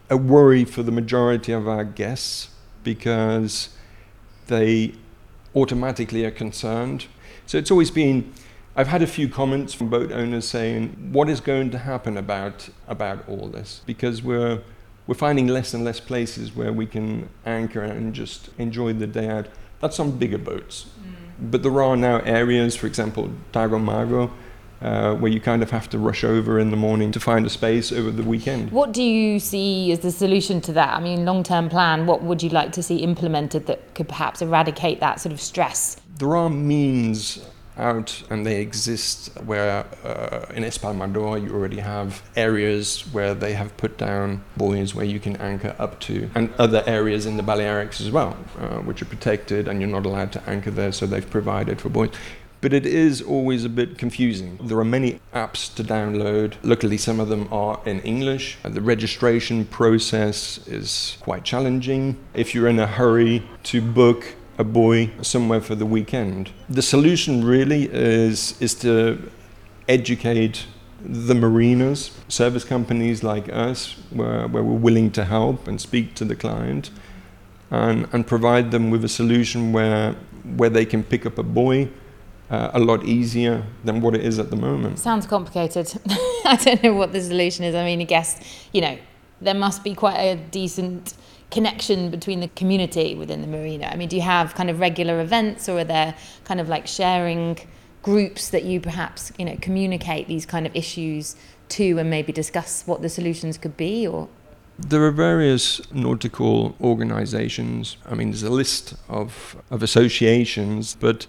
a 0.09 0.17
worry 0.17 0.65
for 0.65 0.83
the 0.83 0.93
majority 0.93 1.53
of 1.53 1.67
our 1.67 1.85
guests 1.85 2.49
because 2.85 3.71
they 4.47 4.95
automatically 5.55 6.25
are 6.25 6.31
concerned. 6.31 7.07
So 7.47 7.59
it's 7.59 7.71
always 7.71 7.91
been, 7.91 8.33
I've 8.77 8.89
had 8.89 9.03
a 9.03 9.07
few 9.07 9.29
comments 9.29 9.75
from 9.75 9.89
boat 9.89 10.11
owners 10.11 10.49
saying, 10.49 11.11
what 11.13 11.29
is 11.29 11.41
going 11.41 11.71
to 11.71 11.79
happen 11.79 12.17
about, 12.17 12.69
about 12.89 13.29
all 13.29 13.49
this? 13.49 13.83
Because 13.87 14.23
we're, 14.23 14.63
we're 15.07 15.15
finding 15.15 15.47
less 15.47 15.75
and 15.75 15.85
less 15.85 16.01
places 16.01 16.57
where 16.57 16.73
we 16.73 16.87
can 16.87 17.29
anchor 17.45 17.83
and 17.83 18.15
just 18.15 18.51
enjoy 18.59 18.93
the 18.93 19.07
day 19.07 19.29
out. 19.29 19.47
That's 19.81 20.01
on 20.01 20.19
bigger 20.19 20.39
boats. 20.39 20.87
Mm. 20.99 21.51
But 21.51 21.63
there 21.63 21.83
are 21.83 21.97
now 21.97 22.21
areas, 22.21 22.75
for 22.77 22.87
example, 22.87 23.31
Tagomago, 23.53 24.31
uh, 24.85 25.15
where 25.15 25.33
you 25.33 25.41
kind 25.41 25.63
of 25.63 25.71
have 25.71 25.89
to 25.89 25.99
rush 25.99 26.23
over 26.23 26.59
in 26.59 26.71
the 26.71 26.77
morning 26.77 27.11
to 27.11 27.19
find 27.19 27.47
a 27.47 27.51
space 27.51 27.91
over 27.91 28.11
the 28.11 28.23
weekend. 28.23 28.71
What 28.71 28.93
do 28.93 29.03
you 29.03 29.41
see 29.41 29.91
as 29.93 30.01
the 30.01 30.13
solution 30.13 30.61
to 30.63 30.73
that? 30.75 30.95
I 30.95 31.01
mean, 31.01 31.25
long 31.25 31.43
term 31.43 31.71
plan, 31.71 32.07
what 32.07 32.23
would 32.23 32.43
you 32.43 32.51
like 32.51 32.73
to 32.73 32.83
see 32.83 32.99
implemented 32.99 33.67
that 33.67 33.95
could 33.95 34.09
perhaps 34.09 34.43
eradicate 34.43 35.01
that 35.01 35.21
sort 35.21 35.33
of 35.33 35.41
stress? 35.41 35.97
There 36.19 36.37
are 36.37 36.51
means 36.51 37.45
out 37.77 38.23
and 38.31 38.47
they 38.47 38.61
exist 38.61 39.37
where 39.45 39.85
uh, 40.05 40.47
in 40.55 40.63
Espalmador 40.63 41.43
you 41.43 41.53
already 41.53 41.81
have 41.81 42.23
areas 42.37 43.01
where 43.13 43.35
they 43.35 43.53
have 43.53 43.77
put 43.77 43.99
down 43.99 44.45
buoys 44.57 44.95
where 44.95 45.05
you 45.05 45.19
can 45.19 45.35
anchor 45.39 45.75
up 45.81 45.99
to 45.99 46.31
and 46.37 46.55
other 46.59 46.85
areas 46.87 47.27
in 47.27 47.37
the 47.37 47.43
Balearics 47.43 48.01
as 48.01 48.13
well 48.13 48.37
uh, 48.61 48.79
which 48.79 49.03
are 49.03 49.07
protected 49.07 49.67
and 49.67 49.81
you're 49.81 49.91
not 49.91 50.07
allowed 50.07 50.31
to 50.31 50.49
anchor 50.49 50.71
there 50.71 50.93
so 50.93 51.05
they've 51.05 51.29
provided 51.29 51.81
for 51.81 51.89
buoys 51.89 52.11
but 52.65 52.73
it 52.73 52.87
is 52.87 53.21
always 53.21 53.67
a 53.67 53.69
bit 53.69 53.99
confusing. 53.99 54.59
There 54.59 54.79
are 54.79 54.87
many 54.87 55.21
apps 55.35 55.63
to 55.75 55.85
download. 55.85 56.55
Luckily, 56.63 56.97
some 56.97 57.21
of 57.21 57.29
them 57.29 57.47
are 57.53 57.79
in 57.85 58.01
English. 58.01 58.57
The 58.63 58.81
registration 58.81 59.67
process 59.67 60.67
is 60.67 61.19
quite 61.21 61.45
challenging. 61.45 62.17
If 62.33 62.55
you're 62.55 62.69
in 62.69 62.79
a 62.79 62.87
hurry 62.87 63.47
to 63.65 63.83
book 63.83 64.35
a 64.57 64.65
buoy 64.65 65.13
somewhere 65.21 65.61
for 65.61 65.75
the 65.75 65.85
weekend, 65.85 66.53
the 66.71 66.81
solution 66.81 67.45
really 67.45 67.83
is, 67.93 68.59
is 68.63 68.75
to 68.77 69.31
educate 69.87 70.65
the 71.03 71.35
marinas, 71.35 72.13
service 72.29 72.65
companies 72.65 73.23
like 73.23 73.47
us, 73.53 73.97
where, 74.09 74.49
where 74.49 74.65
we're 74.65 74.85
willing 74.89 75.11
to 75.11 75.27
help 75.27 75.69
and 75.69 75.83
speak 75.83 76.15
to 76.15 76.25
the 76.25 76.35
client 76.35 76.91
and, 77.71 78.09
and 78.15 78.27
provide 78.27 78.71
them 78.71 78.89
with 78.89 79.05
a 79.05 79.09
solution 79.21 79.71
where, 79.71 80.17
where 80.57 80.71
they 80.71 80.87
can 80.87 81.05
pick 81.05 81.27
up 81.27 81.37
a 81.37 81.43
buoy 81.43 81.91
uh, 82.51 82.71
a 82.75 82.79
lot 82.79 83.05
easier 83.05 83.65
than 83.85 84.01
what 84.01 84.15
it 84.15 84.23
is 84.23 84.39
at 84.39 84.51
the 84.51 84.57
moment. 84.57 84.99
Sounds 84.99 85.27
complicated. 85.27 85.93
I 86.45 86.59
don't 86.63 86.83
know 86.83 86.95
what 86.95 87.13
the 87.13 87.21
solution 87.21 87.65
is. 87.65 87.75
I 87.75 87.85
mean, 87.85 88.01
I 88.01 88.05
guess, 88.05 88.41
you 88.73 88.81
know, 88.81 88.99
there 89.41 89.55
must 89.55 89.83
be 89.83 89.95
quite 89.95 90.19
a 90.19 90.37
decent 90.37 91.15
connection 91.51 92.11
between 92.11 92.41
the 92.41 92.49
community 92.49 93.15
within 93.15 93.41
the 93.41 93.47
marina. 93.47 93.87
I 93.87 93.97
mean, 93.97 94.09
do 94.09 94.17
you 94.17 94.23
have 94.23 94.55
kind 94.55 94.71
of 94.71 94.81
regular 94.81 95.21
events 95.21 95.69
or 95.69 95.79
are 95.79 95.85
there 95.85 96.15
kind 96.45 96.61
of 96.61 96.69
like 96.69 96.87
sharing 96.87 97.59
groups 98.03 98.51
that 98.51 98.65
you 98.65 98.81
perhaps, 98.81 99.33
you 99.39 99.45
know, 99.45 99.57
communicate 99.61 100.29
these 100.29 100.45
kind 100.45 100.67
of 100.67 100.75
issues 100.75 101.37
to 101.71 101.99
and 101.99 102.11
maybe 102.11 102.33
discuss 102.33 102.83
what 102.87 103.03
the 103.03 103.09
solutions 103.09 103.57
could 103.57 103.77
be 103.77 104.07
or 104.07 104.29
there 104.79 105.05
are 105.05 105.13
various 105.13 105.81
nautical 105.93 106.75
organizations. 106.81 107.97
I 108.07 108.15
mean, 108.15 108.31
there's 108.31 108.43
a 108.43 108.51
list 108.51 108.95
of, 109.09 109.57
of 109.71 109.83
associations, 109.83 110.97
but 110.99 111.27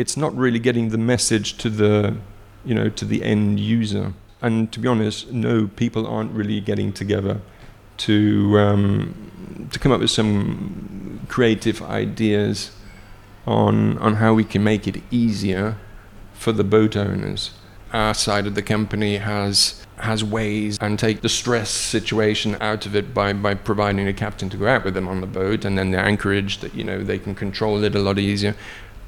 it's 0.00 0.16
not 0.16 0.34
really 0.34 0.58
getting 0.58 0.88
the 0.88 0.98
message 0.98 1.58
to 1.58 1.68
the, 1.68 2.16
you 2.64 2.74
know, 2.74 2.88
to 2.88 3.04
the 3.04 3.22
end 3.22 3.60
user. 3.60 4.14
And 4.40 4.72
to 4.72 4.80
be 4.80 4.88
honest, 4.88 5.30
no, 5.30 5.68
people 5.68 6.06
aren't 6.06 6.32
really 6.32 6.60
getting 6.60 6.92
together 6.92 7.42
to 7.98 8.58
um, 8.58 9.68
to 9.70 9.78
come 9.78 9.92
up 9.92 10.00
with 10.00 10.10
some 10.10 11.20
creative 11.28 11.82
ideas 11.82 12.70
on 13.46 13.98
on 13.98 14.14
how 14.14 14.32
we 14.32 14.44
can 14.44 14.64
make 14.64 14.88
it 14.88 15.02
easier 15.10 15.76
for 16.32 16.52
the 16.52 16.64
boat 16.64 16.96
owners. 16.96 17.50
Our 17.92 18.14
side 18.14 18.46
of 18.46 18.54
the 18.54 18.62
company 18.62 19.18
has 19.18 19.84
has 19.98 20.24
ways 20.24 20.78
and 20.80 20.98
take 20.98 21.20
the 21.20 21.28
stress 21.28 21.68
situation 21.68 22.56
out 22.62 22.86
of 22.86 22.96
it 22.96 23.12
by, 23.12 23.34
by 23.34 23.54
providing 23.54 24.08
a 24.08 24.14
captain 24.14 24.48
to 24.48 24.56
go 24.56 24.66
out 24.66 24.82
with 24.82 24.94
them 24.94 25.06
on 25.06 25.20
the 25.20 25.26
boat 25.26 25.62
and 25.66 25.76
then 25.76 25.90
the 25.90 25.98
anchorage 25.98 26.58
that 26.60 26.74
you 26.74 26.82
know 26.82 27.04
they 27.04 27.18
can 27.18 27.34
control 27.34 27.84
it 27.84 27.94
a 27.94 27.98
lot 27.98 28.18
easier 28.18 28.54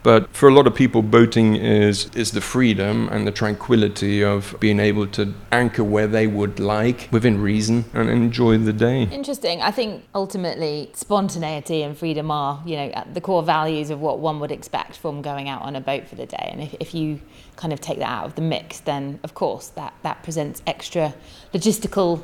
but 0.02 0.34
for 0.34 0.48
a 0.48 0.54
lot 0.54 0.66
of 0.66 0.74
people, 0.74 1.02
boating 1.02 1.56
is, 1.56 2.10
is 2.14 2.32
the 2.32 2.40
freedom 2.40 3.08
and 3.08 3.26
the 3.26 3.30
tranquility 3.30 4.22
of 4.22 4.56
being 4.60 4.80
able 4.80 5.06
to 5.08 5.34
anchor 5.50 5.84
where 5.84 6.06
they 6.06 6.26
would 6.26 6.58
like 6.58 7.08
within 7.12 7.40
reason 7.40 7.84
and 7.94 8.08
enjoy 8.10 8.58
the 8.58 8.72
day. 8.72 9.02
Interesting. 9.04 9.62
I 9.62 9.70
think 9.70 10.04
ultimately 10.14 10.90
spontaneity 10.94 11.82
and 11.82 11.96
freedom 11.96 12.30
are, 12.30 12.62
you 12.66 12.76
know, 12.76 13.04
the 13.12 13.20
core 13.20 13.42
values 13.42 13.90
of 13.90 14.00
what 14.00 14.18
one 14.18 14.40
would 14.40 14.50
expect 14.50 14.96
from 14.96 15.22
going 15.22 15.48
out 15.48 15.62
on 15.62 15.76
a 15.76 15.80
boat 15.80 16.08
for 16.08 16.16
the 16.16 16.26
day. 16.26 16.48
And 16.52 16.62
if, 16.62 16.74
if 16.80 16.94
you 16.94 17.20
kind 17.56 17.72
of 17.72 17.80
take 17.80 17.98
that 17.98 18.08
out 18.08 18.24
of 18.24 18.34
the 18.34 18.42
mix, 18.42 18.80
then 18.80 19.20
of 19.22 19.34
course 19.34 19.68
that, 19.68 19.94
that 20.02 20.22
presents 20.22 20.62
extra 20.66 21.14
logistical 21.54 22.22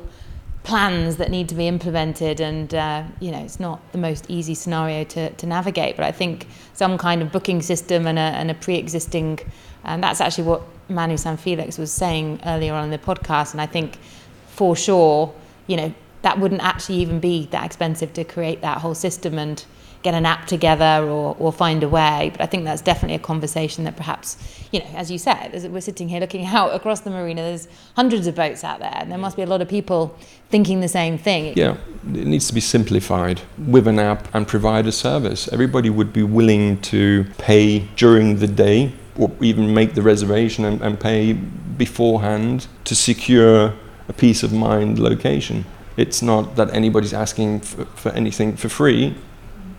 plans 0.69 1.17
that 1.17 1.31
need 1.31 1.49
to 1.49 1.55
be 1.55 1.67
implemented 1.67 2.39
and 2.39 2.75
uh, 2.75 3.03
you 3.19 3.31
know 3.31 3.39
it's 3.39 3.59
not 3.59 3.79
the 3.91 3.97
most 3.97 4.23
easy 4.29 4.53
scenario 4.53 5.03
to, 5.03 5.31
to 5.31 5.47
navigate 5.47 5.97
but 5.97 6.05
I 6.05 6.11
think 6.11 6.45
some 6.73 6.95
kind 6.95 7.23
of 7.23 7.31
booking 7.31 7.63
system 7.63 8.05
and 8.05 8.19
a, 8.19 8.29
and 8.39 8.51
a 8.51 8.53
pre-existing 8.53 9.39
and 9.83 10.03
that's 10.03 10.21
actually 10.21 10.43
what 10.43 10.61
Manu 10.87 11.17
San 11.17 11.37
Felix 11.37 11.79
was 11.79 11.91
saying 11.91 12.39
earlier 12.45 12.75
on 12.75 12.83
in 12.83 12.91
the 12.91 12.99
podcast 12.99 13.53
and 13.53 13.61
I 13.61 13.65
think 13.65 13.97
for 14.45 14.75
sure 14.75 15.33
you 15.65 15.75
know 15.75 15.91
that 16.21 16.37
wouldn't 16.39 16.61
actually 16.61 16.97
even 16.97 17.19
be 17.19 17.47
that 17.47 17.65
expensive 17.65 18.13
to 18.13 18.23
create 18.23 18.61
that 18.61 18.77
whole 18.77 18.93
system 18.93 19.39
and 19.39 19.65
get 20.01 20.13
an 20.13 20.25
app 20.25 20.47
together 20.47 21.05
or, 21.07 21.35
or 21.39 21.51
find 21.51 21.83
a 21.83 21.89
way. 21.89 22.29
But 22.31 22.41
I 22.41 22.45
think 22.45 22.63
that's 22.63 22.81
definitely 22.81 23.15
a 23.15 23.19
conversation 23.19 23.83
that 23.83 23.97
perhaps, 23.97 24.37
you 24.71 24.79
know, 24.79 24.85
as 24.95 25.11
you 25.11 25.17
said, 25.17 25.53
as 25.53 25.67
we're 25.67 25.81
sitting 25.81 26.07
here 26.07 26.19
looking 26.19 26.45
out 26.57 26.73
across 26.73 27.01
the 27.01 27.09
marina, 27.09 27.41
there's 27.41 27.67
hundreds 27.95 28.27
of 28.27 28.35
boats 28.35 28.63
out 28.63 28.79
there, 28.79 28.95
and 28.95 29.11
there 29.11 29.17
must 29.17 29.35
be 29.35 29.43
a 29.43 29.47
lot 29.47 29.61
of 29.61 29.67
people 29.67 30.15
thinking 30.49 30.79
the 30.81 30.87
same 30.87 31.17
thing. 31.17 31.53
Yeah, 31.57 31.77
it 32.13 32.27
needs 32.27 32.47
to 32.47 32.53
be 32.53 32.61
simplified 32.61 33.41
with 33.67 33.87
an 33.87 33.99
app 33.99 34.33
and 34.33 34.47
provide 34.47 34.87
a 34.87 34.91
service. 34.91 35.51
Everybody 35.51 35.89
would 35.89 36.13
be 36.13 36.23
willing 36.23 36.81
to 36.81 37.25
pay 37.37 37.79
during 37.95 38.37
the 38.37 38.47
day 38.47 38.93
or 39.17 39.31
even 39.41 39.73
make 39.73 39.95
the 39.95 40.01
reservation 40.01 40.63
and, 40.63 40.81
and 40.81 40.97
pay 40.99 41.33
beforehand 41.33 42.67
to 42.85 42.95
secure 42.95 43.73
a 44.07 44.13
peace 44.13 44.43
of 44.43 44.53
mind 44.53 44.97
location. 44.97 45.65
It's 45.97 46.21
not 46.21 46.55
that 46.55 46.73
anybody's 46.73 47.13
asking 47.13 47.59
for, 47.59 47.83
for 47.85 48.11
anything 48.11 48.55
for 48.55 48.69
free 48.69 49.15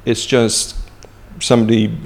it's 0.05 0.25
just 0.27 0.77
somebody 1.41 1.97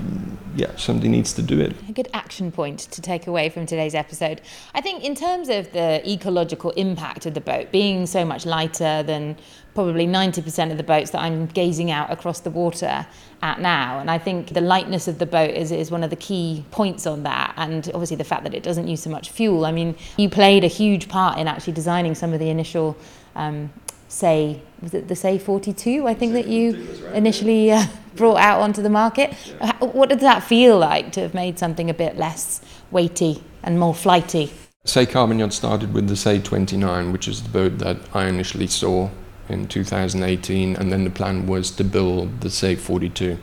yeah, 0.57 0.77
somebody 0.77 1.09
needs 1.09 1.33
to 1.33 1.43
do 1.43 1.61
it. 1.61 1.75
A 1.89 1.93
good 1.93 2.09
action 2.15 2.53
point 2.53 2.79
to 2.79 3.03
take 3.03 3.27
away 3.27 3.49
from 3.49 3.67
today's 3.67 3.95
episode. 3.95 4.41
I 4.73 4.81
think, 4.81 5.03
in 5.03 5.15
terms 5.15 5.49
of 5.49 5.73
the 5.73 6.01
ecological 6.09 6.71
impact 6.73 7.27
of 7.27 7.35
the 7.35 7.41
boat 7.41 7.73
being 7.73 8.07
so 8.07 8.25
much 8.25 8.47
lighter 8.47 9.03
than 9.03 9.37
probably 9.75 10.07
90% 10.07 10.71
of 10.71 10.77
the 10.77 10.85
boats 10.85 11.11
that 11.11 11.21
I'm 11.21 11.47
gazing 11.47 11.91
out 11.91 12.13
across 12.13 12.41
the 12.41 12.51
water 12.51 13.05
at 13.43 13.61
now, 13.61 13.99
and 13.99 14.09
I 14.11 14.19
think 14.19 14.55
the 14.55 14.61
lightness 14.61 15.09
of 15.09 15.19
the 15.19 15.27
boat 15.27 15.51
is, 15.51 15.73
is 15.73 15.91
one 15.91 16.05
of 16.05 16.11
the 16.11 16.17
key 16.17 16.65
points 16.71 17.07
on 17.07 17.25
that, 17.25 17.55
and 17.57 17.91
obviously 17.93 18.17
the 18.17 18.25
fact 18.25 18.45
that 18.45 18.55
it 18.55 18.63
doesn't 18.63 18.87
use 18.87 19.03
so 19.03 19.11
much 19.11 19.31
fuel. 19.31 19.67
I 19.67 19.73
mean, 19.73 19.97
you 20.17 20.29
played 20.29 20.63
a 20.63 20.69
huge 20.69 21.09
part 21.09 21.39
in 21.39 21.49
actually 21.49 21.73
designing 21.73 22.15
some 22.15 22.33
of 22.33 22.39
the 22.39 22.49
initial 22.49 22.97
um, 23.35 23.73
say 24.15 24.61
was 24.81 24.95
it 24.95 25.09
the 25.09 25.17
say 25.17 25.39
42 25.39 26.07
I 26.07 26.15
think 26.15 26.33
that 26.35 26.47
you 26.47 26.73
right. 26.73 27.15
initially 27.15 27.73
uh, 27.73 27.85
brought 28.15 28.39
out 28.39 28.61
onto 28.61 28.81
the 28.81 28.91
market 28.91 29.35
yeah. 29.47 29.73
what 29.79 30.09
did 30.09 30.21
that 30.21 30.43
feel 30.43 30.79
like 30.79 31.13
to 31.13 31.21
have 31.21 31.35
made 31.35 31.59
something 31.59 31.91
a 31.91 31.95
bit 31.95 32.17
less 32.17 32.61
weighty 32.91 33.43
and 33.63 33.79
more 33.79 33.95
flighty 33.95 34.53
say 34.85 35.05
Carbon 35.05 35.51
started 35.51 35.93
with 35.93 36.09
the 36.09 36.17
say 36.17 36.39
29 36.39 37.13
which 37.13 37.27
is 37.27 37.43
the 37.43 37.49
boat 37.49 37.79
that 37.79 37.97
I 38.15 38.27
initially 38.27 38.69
saw 38.69 39.11
in 39.49 39.67
2018 39.69 40.77
and 40.77 40.93
then 40.93 41.05
the 41.05 41.11
plan 41.11 41.47
was 41.47 41.71
to 41.73 41.85
build 41.85 42.41
the 42.41 42.51
say 42.51 42.77
42 42.77 43.37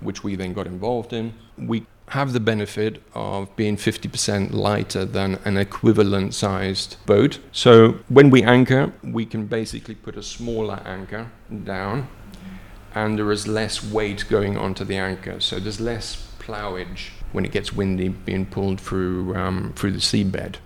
which 0.00 0.22
we 0.22 0.36
then 0.36 0.52
got 0.52 0.66
involved 0.66 1.12
in 1.12 1.34
we 1.58 1.86
have 2.08 2.32
the 2.32 2.40
benefit 2.40 3.02
of 3.14 3.54
being 3.56 3.76
50% 3.76 4.52
lighter 4.52 5.04
than 5.04 5.38
an 5.44 5.56
equivalent 5.56 6.34
sized 6.34 6.96
boat. 7.06 7.38
So 7.50 8.00
when 8.08 8.30
we 8.30 8.42
anchor, 8.42 8.92
we 9.02 9.24
can 9.24 9.46
basically 9.46 9.94
put 9.94 10.16
a 10.16 10.22
smaller 10.22 10.82
anchor 10.84 11.30
down 11.64 12.08
and 12.94 13.18
there 13.18 13.30
is 13.32 13.48
less 13.48 13.82
weight 13.82 14.24
going 14.28 14.56
onto 14.56 14.84
the 14.84 14.96
anchor. 14.96 15.40
So 15.40 15.58
there's 15.58 15.80
less 15.80 16.28
plowage 16.38 17.10
when 17.32 17.44
it 17.44 17.52
gets 17.52 17.72
windy 17.72 18.08
being 18.08 18.46
pulled 18.46 18.80
through, 18.80 19.34
um, 19.34 19.72
through 19.74 19.92
the 19.92 19.98
seabed. 19.98 20.56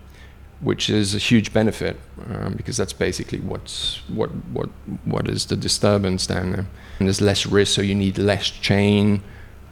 Which 0.61 0.89
is 0.89 1.15
a 1.15 1.19
huge 1.19 1.53
benefit 1.53 1.97
um, 2.29 2.55
because 2.55 2.75
that's 2.75 2.91
basically 2.91 3.39
what's 3.39 4.01
what 4.09 4.29
what 4.51 4.67
what 5.05 5.29
is 5.29 5.45
the 5.45 5.55
disturbance 5.55 6.27
down 6.27 6.51
there. 6.51 6.65
And 6.99 7.07
there's 7.07 7.21
less 7.21 7.45
risk, 7.45 7.75
so 7.75 7.81
you 7.81 7.95
need 7.95 8.17
less 8.17 8.49
chain, 8.49 9.23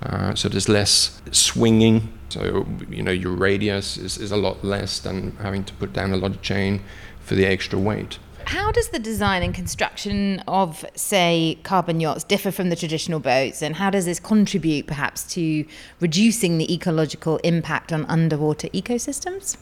uh, 0.03 0.35
so 0.35 0.49
there's 0.49 0.69
less 0.69 1.21
swinging. 1.31 2.13
So 2.29 2.67
you 2.89 3.03
know 3.03 3.11
your 3.11 3.33
radius 3.33 3.97
is, 3.97 4.17
is 4.17 4.31
a 4.31 4.37
lot 4.37 4.63
less 4.63 4.99
than 4.99 5.35
having 5.37 5.63
to 5.65 5.73
put 5.73 5.93
down 5.93 6.11
a 6.11 6.17
lot 6.17 6.31
of 6.31 6.41
chain 6.41 6.81
for 7.21 7.35
the 7.35 7.45
extra 7.45 7.79
weight. 7.79 8.19
How 8.47 8.71
does 8.71 8.89
the 8.89 8.99
design 8.99 9.43
and 9.43 9.53
construction 9.53 10.41
of, 10.47 10.85
say, 10.95 11.59
carbon 11.63 11.99
yachts 11.99 12.23
differ 12.23 12.49
from 12.49 12.69
the 12.69 12.77
traditional 12.77 13.19
boats, 13.19 13.61
and 13.61 13.75
how 13.75 13.89
does 13.89 14.05
this 14.05 14.21
contribute 14.21 14.87
perhaps 14.87 15.23
to 15.33 15.65
reducing 15.99 16.57
the 16.57 16.73
ecological 16.73 17.37
impact 17.43 17.91
on 17.91 18.05
underwater 18.05 18.69
ecosystems? 18.69 19.57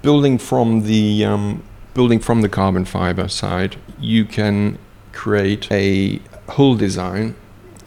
Building 0.00 0.38
from 0.38 0.84
the 0.84 1.26
um, 1.26 1.62
building 1.92 2.20
from 2.20 2.40
the 2.40 2.48
carbon 2.48 2.86
fiber 2.86 3.28
side, 3.28 3.76
you 4.00 4.24
can 4.24 4.78
create 5.12 5.70
a 5.70 6.18
hull 6.48 6.74
design 6.74 7.36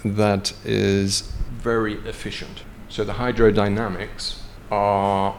that 0.03 0.53
is 0.63 1.31
very 1.65 1.95
efficient. 2.13 2.63
So 2.89 3.03
the 3.03 3.13
hydrodynamics 3.13 4.23
are 4.69 5.35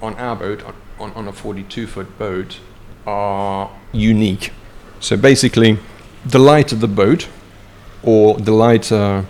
on 0.00 0.14
our 0.14 0.36
boat, 0.36 0.60
on, 0.98 1.12
on 1.18 1.26
a 1.26 1.32
42 1.32 1.88
foot 1.88 2.10
boat, 2.18 2.60
are 3.04 3.70
unique. 3.92 4.52
So 5.00 5.16
basically, 5.16 5.78
the 6.24 6.38
lighter 6.38 6.76
the 6.76 6.92
boat, 7.02 7.28
or 8.02 8.38
the 8.38 8.52
lighter 8.52 9.26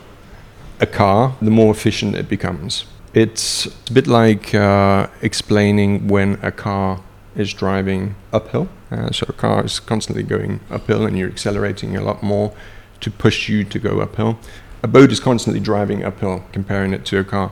a 0.78 0.87
car, 0.87 1.34
the 1.41 1.51
more 1.51 1.72
efficient 1.72 2.14
it 2.14 2.28
becomes. 2.28 2.84
It's 3.14 3.66
a 3.89 3.93
bit 3.93 4.07
like 4.07 4.55
uh, 4.55 5.07
explaining 5.22 6.09
when 6.09 6.39
a 6.43 6.53
car 6.53 7.01
is 7.34 7.55
driving 7.55 8.14
uphill. 8.30 8.68
Uh, 8.91 9.11
so 9.11 9.24
a 9.28 9.32
car 9.32 9.64
is 9.64 9.80
constantly 9.80 10.22
going 10.22 10.61
uphill 10.70 11.07
and 11.07 11.16
you're 11.18 11.30
accelerating 11.30 11.97
a 11.97 12.03
lot 12.03 12.22
more 12.22 12.53
to 13.01 13.11
push 13.11 13.49
you 13.49 13.64
to 13.64 13.78
go 13.78 14.01
uphill 14.01 14.39
a 14.87 14.89
boat 14.89 15.11
is 15.11 15.18
constantly 15.18 15.59
driving 15.59 16.05
uphill, 16.05 16.45
comparing 16.53 16.93
it 16.93 17.05
to 17.05 17.18
a 17.18 17.24
car. 17.24 17.51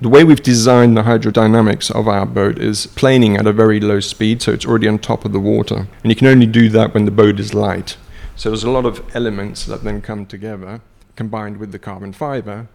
The 0.00 0.08
way 0.08 0.22
we've 0.22 0.40
designed 0.40 0.96
the 0.96 1.02
hydrodynamics 1.02 1.90
of 1.90 2.06
our 2.06 2.24
boat 2.24 2.60
is 2.60 2.86
planing 2.86 3.36
at 3.36 3.44
a 3.44 3.52
very 3.52 3.80
low 3.80 3.98
speed, 3.98 4.40
so 4.40 4.52
it's 4.52 4.64
already 4.64 4.86
on 4.86 5.00
top 5.00 5.24
of 5.24 5.32
the 5.32 5.40
water. 5.40 5.88
And 6.04 6.12
you 6.12 6.14
can 6.14 6.28
only 6.28 6.46
do 6.46 6.68
that 6.68 6.94
when 6.94 7.04
the 7.04 7.10
boat 7.10 7.40
is 7.40 7.52
light. 7.52 7.96
So 8.36 8.50
there's 8.50 8.62
a 8.62 8.70
lot 8.70 8.86
of 8.86 9.04
elements 9.16 9.66
that 9.66 9.82
then 9.82 10.00
come 10.00 10.26
together, 10.26 10.80
combined 11.16 11.56
with 11.56 11.72
the 11.72 11.80
carbon 11.80 12.12
fiber, 12.12 12.68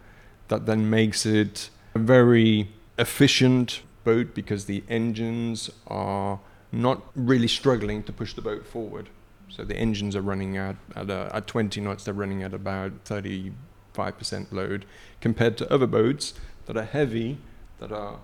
that 0.48 0.66
then 0.66 0.90
makes 0.90 1.24
it 1.24 1.70
a 1.94 1.98
very 1.98 2.68
efficient 2.98 3.80
boat 4.04 4.34
because 4.34 4.66
the 4.66 4.84
engines 4.90 5.70
are 5.86 6.38
not 6.70 7.00
really 7.14 7.48
struggling 7.48 8.02
to 8.02 8.12
push 8.12 8.34
the 8.34 8.42
boat 8.42 8.66
forward. 8.66 9.08
So 9.48 9.64
the 9.64 9.76
engines 9.76 10.14
are 10.14 10.20
running 10.20 10.58
at, 10.58 10.76
at, 10.94 11.08
a, 11.08 11.30
at 11.32 11.46
20 11.46 11.80
knots, 11.80 12.04
they're 12.04 12.12
running 12.12 12.42
at 12.42 12.52
about 12.52 12.92
30 13.06 13.52
5% 13.94 14.52
load 14.52 14.84
compared 15.20 15.56
to 15.58 15.72
other 15.72 15.86
boats 15.86 16.34
that 16.66 16.76
are 16.76 16.84
heavy, 16.84 17.38
that 17.78 17.92
are, 17.92 18.18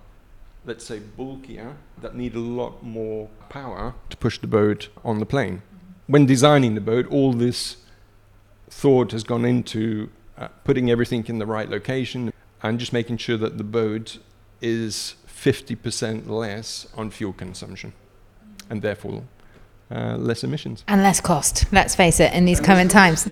let's 0.65 0.85
say, 0.85 0.99
bulkier, 0.99 1.75
that 2.01 2.15
need 2.15 2.35
a 2.35 2.39
lot 2.39 2.83
more 2.83 3.29
power 3.49 3.93
to 4.09 4.17
push 4.17 4.39
the 4.39 4.47
boat 4.47 4.89
on 5.03 5.19
the 5.19 5.25
plane. 5.25 5.61
When 6.07 6.25
designing 6.25 6.75
the 6.75 6.81
boat, 6.81 7.07
all 7.07 7.33
this 7.33 7.77
thought 8.69 9.11
has 9.11 9.23
gone 9.23 9.45
into 9.45 10.09
uh, 10.37 10.47
putting 10.63 10.89
everything 10.89 11.25
in 11.27 11.39
the 11.39 11.45
right 11.45 11.69
location 11.69 12.31
and 12.61 12.79
just 12.79 12.93
making 12.93 13.17
sure 13.17 13.37
that 13.37 13.57
the 13.57 13.63
boat 13.63 14.19
is 14.61 15.15
50% 15.27 16.27
less 16.27 16.87
on 16.95 17.11
fuel 17.11 17.33
consumption 17.33 17.93
and 18.69 18.81
therefore 18.81 19.23
uh, 19.91 20.15
less 20.17 20.43
emissions. 20.43 20.83
And 20.87 21.01
less 21.01 21.19
cost, 21.19 21.65
let's 21.71 21.95
face 21.95 22.19
it, 22.19 22.33
in 22.33 22.45
these 22.45 22.59
current 22.59 22.91
times. 22.91 23.29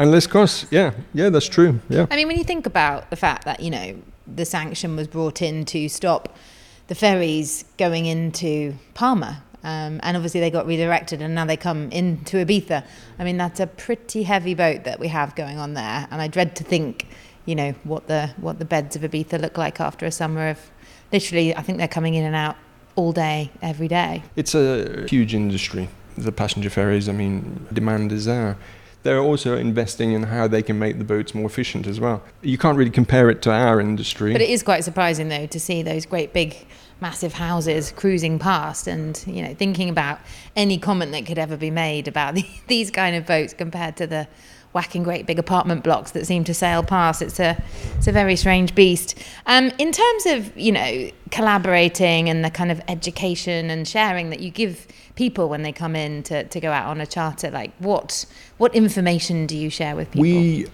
And 0.00 0.10
less 0.10 0.26
costs, 0.26 0.66
yeah, 0.70 0.92
yeah, 1.12 1.28
that's 1.28 1.46
true. 1.46 1.78
Yeah. 1.90 2.06
I 2.10 2.16
mean, 2.16 2.26
when 2.26 2.38
you 2.38 2.44
think 2.44 2.64
about 2.64 3.10
the 3.10 3.16
fact 3.16 3.44
that 3.44 3.60
you 3.60 3.70
know 3.70 3.96
the 4.26 4.46
sanction 4.46 4.96
was 4.96 5.06
brought 5.06 5.42
in 5.42 5.66
to 5.66 5.88
stop 5.90 6.38
the 6.86 6.94
ferries 6.94 7.66
going 7.76 8.06
into 8.06 8.74
Palma, 8.94 9.42
um, 9.62 10.00
and 10.02 10.16
obviously 10.16 10.40
they 10.40 10.50
got 10.50 10.66
redirected, 10.66 11.20
and 11.20 11.34
now 11.34 11.44
they 11.44 11.58
come 11.58 11.90
into 11.90 12.38
Ibiza. 12.38 12.82
I 13.18 13.24
mean, 13.24 13.36
that's 13.36 13.60
a 13.60 13.66
pretty 13.66 14.22
heavy 14.22 14.54
boat 14.54 14.84
that 14.84 14.98
we 14.98 15.08
have 15.08 15.34
going 15.34 15.58
on 15.58 15.74
there, 15.74 16.08
and 16.10 16.22
I 16.22 16.28
dread 16.28 16.56
to 16.56 16.64
think, 16.64 17.06
you 17.44 17.54
know, 17.54 17.72
what 17.84 18.06
the 18.06 18.28
what 18.38 18.58
the 18.58 18.64
beds 18.64 18.96
of 18.96 19.02
Ibiza 19.02 19.38
look 19.38 19.58
like 19.58 19.80
after 19.80 20.06
a 20.06 20.12
summer 20.12 20.48
of 20.48 20.70
literally. 21.12 21.54
I 21.54 21.60
think 21.60 21.76
they're 21.76 21.88
coming 21.88 22.14
in 22.14 22.24
and 22.24 22.34
out 22.34 22.56
all 22.96 23.12
day, 23.12 23.50
every 23.60 23.88
day. 23.88 24.22
It's 24.34 24.54
a 24.54 25.06
huge 25.08 25.34
industry. 25.34 25.90
The 26.16 26.32
passenger 26.32 26.70
ferries. 26.70 27.06
I 27.06 27.12
mean, 27.12 27.66
demand 27.70 28.12
is 28.12 28.24
there 28.24 28.56
they're 29.02 29.20
also 29.20 29.56
investing 29.56 30.12
in 30.12 30.24
how 30.24 30.46
they 30.46 30.62
can 30.62 30.78
make 30.78 30.98
the 30.98 31.04
boats 31.04 31.34
more 31.34 31.46
efficient 31.46 31.86
as 31.86 31.98
well. 31.98 32.22
You 32.42 32.58
can't 32.58 32.76
really 32.76 32.90
compare 32.90 33.30
it 33.30 33.42
to 33.42 33.50
our 33.50 33.80
industry. 33.80 34.32
But 34.32 34.42
it 34.42 34.50
is 34.50 34.62
quite 34.62 34.84
surprising, 34.84 35.28
though, 35.28 35.46
to 35.46 35.60
see 35.60 35.82
those 35.82 36.06
great 36.06 36.32
big 36.32 36.66
massive 37.00 37.32
houses 37.32 37.92
cruising 37.92 38.38
past 38.38 38.86
and 38.86 39.24
you 39.26 39.42
know 39.42 39.54
thinking 39.54 39.88
about 39.88 40.18
any 40.54 40.76
comment 40.76 41.12
that 41.12 41.24
could 41.24 41.38
ever 41.38 41.56
be 41.56 41.70
made 41.70 42.06
about 42.06 42.34
the, 42.36 42.44
these 42.66 42.90
kind 42.90 43.16
of 43.16 43.26
boats 43.26 43.54
compared 43.54 43.96
to 43.96 44.06
the 44.06 44.28
whacking 44.72 45.02
great 45.02 45.26
big 45.26 45.38
apartment 45.38 45.82
blocks 45.82 46.12
that 46.12 46.26
seem 46.26 46.44
to 46.44 46.54
sail 46.54 46.82
past. 46.82 47.22
It's 47.22 47.40
a 47.40 47.60
it's 47.96 48.06
a 48.06 48.12
very 48.12 48.36
strange 48.36 48.74
beast. 48.74 49.18
Um, 49.46 49.72
in 49.78 49.92
terms 49.92 50.26
of 50.26 50.56
you 50.56 50.72
know 50.72 51.10
collaborating 51.30 52.28
and 52.28 52.44
the 52.44 52.50
kind 52.50 52.70
of 52.70 52.80
education 52.88 53.70
and 53.70 53.86
sharing 53.86 54.30
that 54.30 54.40
you 54.40 54.50
give 54.50 54.86
people 55.20 55.50
when 55.50 55.62
they 55.62 55.72
come 55.84 55.94
in 55.94 56.22
to, 56.22 56.44
to 56.44 56.58
go 56.60 56.72
out 56.72 56.86
on 56.86 56.98
a 56.98 57.06
charter, 57.06 57.50
like 57.50 57.72
what 57.78 58.24
what 58.56 58.74
information 58.74 59.46
do 59.46 59.56
you 59.64 59.68
share 59.68 59.94
with 59.94 60.08
people? 60.10 60.22
We 60.22 60.66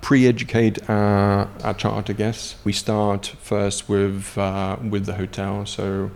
pre-educate 0.00 0.76
our, 0.88 1.46
our 1.62 1.74
charter 1.74 2.14
guests. 2.14 2.56
We 2.64 2.72
start 2.72 3.26
first 3.52 3.88
with 3.90 4.38
uh, 4.38 4.76
with 4.92 5.04
the 5.04 5.16
hotel, 5.22 5.66
so 5.66 6.10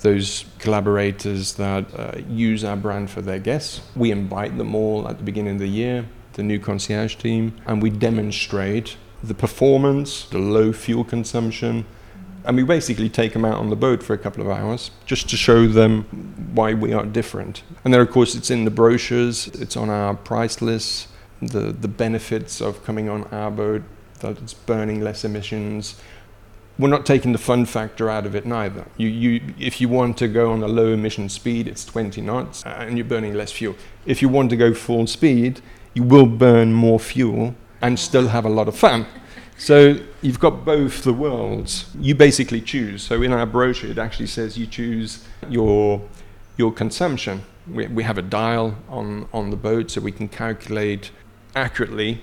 those 0.00 0.44
collaborators 0.58 1.54
that 1.54 1.84
uh, 1.94 2.18
use 2.28 2.64
our 2.64 2.76
brand 2.76 3.10
for 3.10 3.22
their 3.22 3.38
guests. 3.38 3.80
We 3.94 4.10
invite 4.10 4.58
them 4.58 4.74
all 4.74 5.08
at 5.08 5.18
the 5.18 5.24
beginning 5.24 5.54
of 5.54 5.60
the 5.60 5.74
year 5.82 6.06
the 6.34 6.42
new 6.42 6.58
concierge 6.58 7.16
team, 7.16 7.44
and 7.66 7.82
we 7.82 7.90
demonstrate 7.90 8.96
the 9.22 9.34
performance, 9.34 10.24
the 10.24 10.38
low 10.38 10.72
fuel 10.72 11.04
consumption, 11.04 11.84
and 12.44 12.56
we 12.56 12.62
basically 12.62 13.08
take 13.08 13.32
them 13.32 13.44
out 13.44 13.58
on 13.58 13.70
the 13.70 13.76
boat 13.76 14.02
for 14.02 14.14
a 14.14 14.18
couple 14.18 14.42
of 14.42 14.50
hours 14.50 14.90
just 15.06 15.28
to 15.30 15.36
show 15.36 15.66
them 15.66 16.02
why 16.54 16.74
we 16.74 16.92
are 16.92 17.04
different. 17.04 17.62
And 17.84 17.92
then, 17.92 18.00
of 18.00 18.10
course, 18.10 18.34
it's 18.34 18.50
in 18.50 18.64
the 18.64 18.70
brochures, 18.70 19.48
it's 19.48 19.76
on 19.76 19.90
our 19.90 20.14
price 20.14 20.62
list, 20.62 21.08
the, 21.40 21.72
the 21.72 21.88
benefits 21.88 22.60
of 22.60 22.84
coming 22.84 23.08
on 23.08 23.24
our 23.24 23.50
boat, 23.50 23.82
that 24.20 24.38
it's 24.38 24.54
burning 24.54 25.00
less 25.00 25.24
emissions. 25.24 25.96
We're 26.78 26.88
not 26.88 27.04
taking 27.04 27.32
the 27.32 27.38
fun 27.38 27.66
factor 27.66 28.08
out 28.08 28.24
of 28.24 28.34
it 28.34 28.46
neither. 28.46 28.86
You, 28.96 29.08
you, 29.08 29.54
if 29.58 29.80
you 29.80 29.88
want 29.88 30.16
to 30.18 30.28
go 30.28 30.52
on 30.52 30.62
a 30.62 30.68
low 30.68 30.92
emission 30.92 31.28
speed, 31.28 31.68
it's 31.68 31.84
20 31.84 32.22
knots 32.22 32.64
uh, 32.64 32.70
and 32.70 32.96
you're 32.96 33.04
burning 33.04 33.34
less 33.34 33.52
fuel. 33.52 33.76
If 34.06 34.22
you 34.22 34.28
want 34.28 34.50
to 34.50 34.56
go 34.56 34.72
full 34.72 35.06
speed, 35.06 35.60
you 35.92 36.02
will 36.02 36.26
burn 36.26 36.72
more 36.72 36.98
fuel 36.98 37.54
and 37.82 37.98
still 37.98 38.28
have 38.28 38.44
a 38.44 38.48
lot 38.48 38.68
of 38.68 38.76
fun. 38.76 39.06
So 39.60 39.98
you've 40.22 40.40
got 40.40 40.64
both 40.64 41.02
the 41.02 41.12
worlds. 41.12 41.90
You 42.00 42.14
basically 42.14 42.62
choose. 42.62 43.02
So 43.02 43.20
in 43.20 43.30
our 43.30 43.44
brochure, 43.44 43.90
it 43.90 43.98
actually 43.98 44.28
says 44.28 44.56
you 44.56 44.66
choose 44.66 45.22
your 45.50 46.00
your 46.56 46.72
consumption. 46.72 47.42
We, 47.70 47.86
we 47.86 48.02
have 48.04 48.16
a 48.16 48.22
dial 48.22 48.78
on, 48.88 49.28
on 49.34 49.50
the 49.50 49.56
boat 49.56 49.90
so 49.90 50.00
we 50.00 50.12
can 50.12 50.28
calculate 50.28 51.10
accurately 51.54 52.22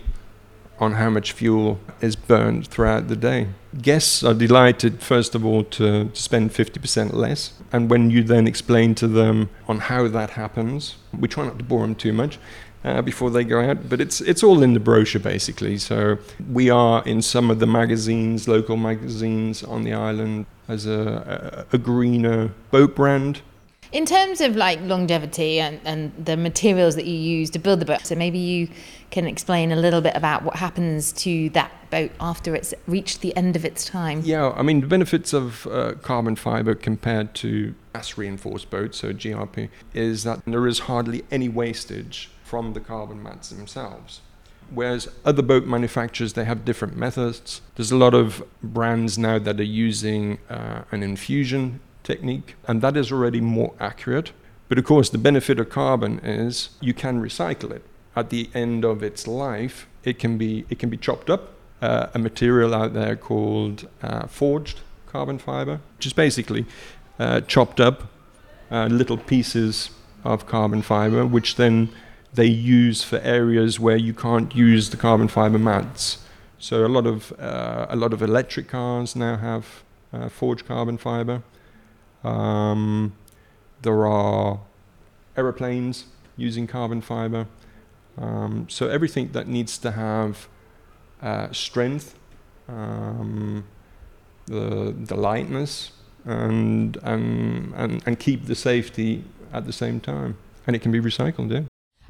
on 0.80 0.94
how 0.94 1.10
much 1.10 1.32
fuel 1.32 1.80
is 2.02 2.16
burned 2.16 2.68
throughout 2.68 3.08
the 3.08 3.16
day. 3.16 3.50
Guests 3.82 4.24
are 4.24 4.34
delighted, 4.34 5.02
first 5.02 5.36
of 5.36 5.46
all, 5.46 5.64
to, 5.64 6.10
to 6.10 6.22
spend 6.22 6.52
50% 6.52 7.14
less. 7.14 7.54
And 7.72 7.90
when 7.90 8.10
you 8.10 8.24
then 8.24 8.48
explain 8.48 8.96
to 8.96 9.08
them 9.08 9.50
on 9.68 9.80
how 9.80 10.08
that 10.08 10.32
happens, 10.32 10.98
we 11.18 11.28
try 11.28 11.46
not 11.46 11.58
to 11.58 11.64
bore 11.64 11.82
them 11.82 11.96
too 11.96 12.14
much, 12.14 12.40
uh, 12.84 13.02
before 13.02 13.30
they 13.30 13.44
go 13.44 13.62
out. 13.62 13.90
But 13.90 14.02
it's 14.02 14.22
it's 14.22 14.44
all 14.44 14.64
in 14.64 14.74
the 14.74 14.80
brochure 14.80 15.22
basically. 15.22 15.78
So 15.78 16.18
we 16.52 16.70
are 16.70 17.04
in 17.06 17.22
some 17.22 17.50
of 17.50 17.60
the 17.60 17.68
magazines, 17.68 18.48
local 18.48 18.78
magazines 18.78 19.64
on 19.64 19.84
the 19.84 19.94
island, 19.94 20.46
as 20.68 20.86
a, 20.86 21.66
a, 21.72 21.76
a 21.76 21.78
greener 21.78 22.52
boat 22.72 22.96
brand. 22.96 23.42
In 23.94 24.06
terms 24.06 24.42
of 24.42 24.58
like 24.58 24.82
longevity 24.82 25.62
and, 25.62 25.80
and 25.86 26.12
the 26.26 26.36
materials 26.36 26.96
that 26.96 27.06
you 27.06 27.16
use 27.16 27.50
to 27.52 27.60
build 27.60 27.80
the 27.80 27.86
boat, 27.86 28.06
so 28.06 28.16
maybe 28.16 28.38
you 28.38 28.68
can 29.12 29.26
explain 29.26 29.72
a 29.72 29.78
little 29.78 30.02
bit 30.02 30.14
about 30.14 30.44
what 30.44 30.58
happens 30.58 31.14
to 31.14 31.50
that 31.52 31.72
boat 31.90 32.12
after 32.20 32.54
it's 32.54 32.74
reached 32.86 33.22
the 33.22 33.36
end 33.38 33.56
of 33.56 33.64
its 33.64 33.86
time. 33.86 34.22
Yeah, 34.26 34.50
I 34.50 34.62
mean, 34.62 34.82
the 34.82 34.88
benefits 34.88 35.32
of 35.32 35.66
uh, 35.68 35.94
carbon 36.02 36.36
fiber 36.36 36.76
compared 36.76 37.34
to 37.36 37.74
glass 37.94 38.18
reinforced 38.18 38.70
boats, 38.70 38.98
so 38.98 39.14
GRP, 39.14 39.70
is 39.94 40.26
that 40.26 40.42
there 40.46 40.68
is 40.68 40.80
hardly 40.80 41.24
any 41.32 41.48
wastage 41.48 42.30
from 42.48 42.74
the 42.74 42.80
carbon 42.80 43.22
mats 43.22 43.50
themselves. 43.50 44.22
Whereas 44.70 45.10
other 45.24 45.42
boat 45.42 45.66
manufacturers, 45.66 46.34
they 46.34 46.46
have 46.46 46.66
different 46.66 46.98
methods. 46.98 47.62
There's 47.76 47.92
a 47.92 47.98
lot 47.98 48.14
of 48.14 48.44
brands 48.62 49.18
now 49.18 49.40
that 49.40 49.60
are 49.60 49.74
using 49.88 50.40
uh, 50.50 50.82
an 50.92 51.04
infusion 51.04 51.80
technique, 52.04 52.56
and 52.68 52.82
that 52.82 52.98
is 52.98 53.12
already 53.12 53.42
more 53.42 53.74
accurate. 53.80 54.32
But 54.70 54.78
of 54.78 54.86
course, 54.86 55.10
the 55.10 55.18
benefit 55.18 55.60
of 55.60 55.70
carbon 55.70 56.20
is 56.20 56.70
you 56.82 56.94
can 56.94 57.22
recycle 57.22 57.72
it. 57.72 57.84
At 58.16 58.30
the 58.30 58.50
end 58.54 58.84
of 58.84 59.04
its 59.04 59.28
life, 59.28 59.88
it 60.04 60.20
can 60.20 60.38
be 60.38 60.66
it 60.70 60.80
can 60.80 60.90
be 60.90 60.98
chopped 60.98 61.30
up. 61.30 61.54
Uh, 61.82 62.08
a 62.16 62.20
material 62.20 62.74
out 62.74 62.94
there 62.94 63.16
called 63.16 63.88
uh, 64.02 64.26
forged 64.28 64.82
carbon 65.06 65.38
fiber, 65.38 65.80
which 65.96 66.08
is 66.08 66.14
basically 66.14 66.66
uh, 67.20 67.42
chopped 67.42 67.80
up 67.80 68.04
uh, 68.72 68.88
little 68.88 69.18
pieces 69.18 69.92
of 70.24 70.46
carbon 70.48 70.82
fiber, 70.82 71.26
which 71.26 71.56
then 71.56 71.90
they 72.38 72.46
use 72.46 73.04
for 73.04 73.18
areas 73.20 73.80
where 73.80 73.98
you 73.98 74.14
can't 74.14 74.56
use 74.56 74.92
the 74.92 74.98
carbon 74.98 75.28
fiber 75.28 75.58
mats. 75.58 76.20
So 76.60 76.86
a 76.86 76.92
lot 76.98 77.08
of 77.08 77.34
uh, 77.40 77.88
a 77.90 77.96
lot 77.96 78.14
of 78.14 78.22
electric 78.22 78.68
cars 78.68 79.16
now 79.16 79.36
have 79.38 79.66
uh, 80.14 80.30
forged 80.30 80.68
carbon 80.68 80.98
fiber. 80.98 81.42
Um, 82.24 83.14
there 83.82 84.06
are 84.06 84.60
aeroplanes 85.36 86.06
using 86.38 86.68
carbon 86.68 87.02
fiber. 87.02 87.48
Um, 88.18 88.68
so 88.70 88.88
everything 88.88 89.32
that 89.32 89.48
needs 89.48 89.78
to 89.80 89.92
have 89.92 90.48
uh, 91.22 91.52
strength, 91.52 92.16
um, 92.68 93.64
the, 94.46 94.96
the 94.98 95.16
lightness, 95.16 95.92
and, 96.26 96.98
and, 97.04 97.74
and, 97.76 98.04
and 98.06 98.20
keep 98.20 98.46
the 98.46 98.56
safety 98.56 99.24
at 99.54 99.66
the 99.66 99.74
same 99.74 100.00
time. 100.00 100.38
And 100.66 100.76
it 100.76 100.82
can 100.82 100.92
be 100.92 101.00
recycled, 101.00 101.52
yeah. 101.52 101.64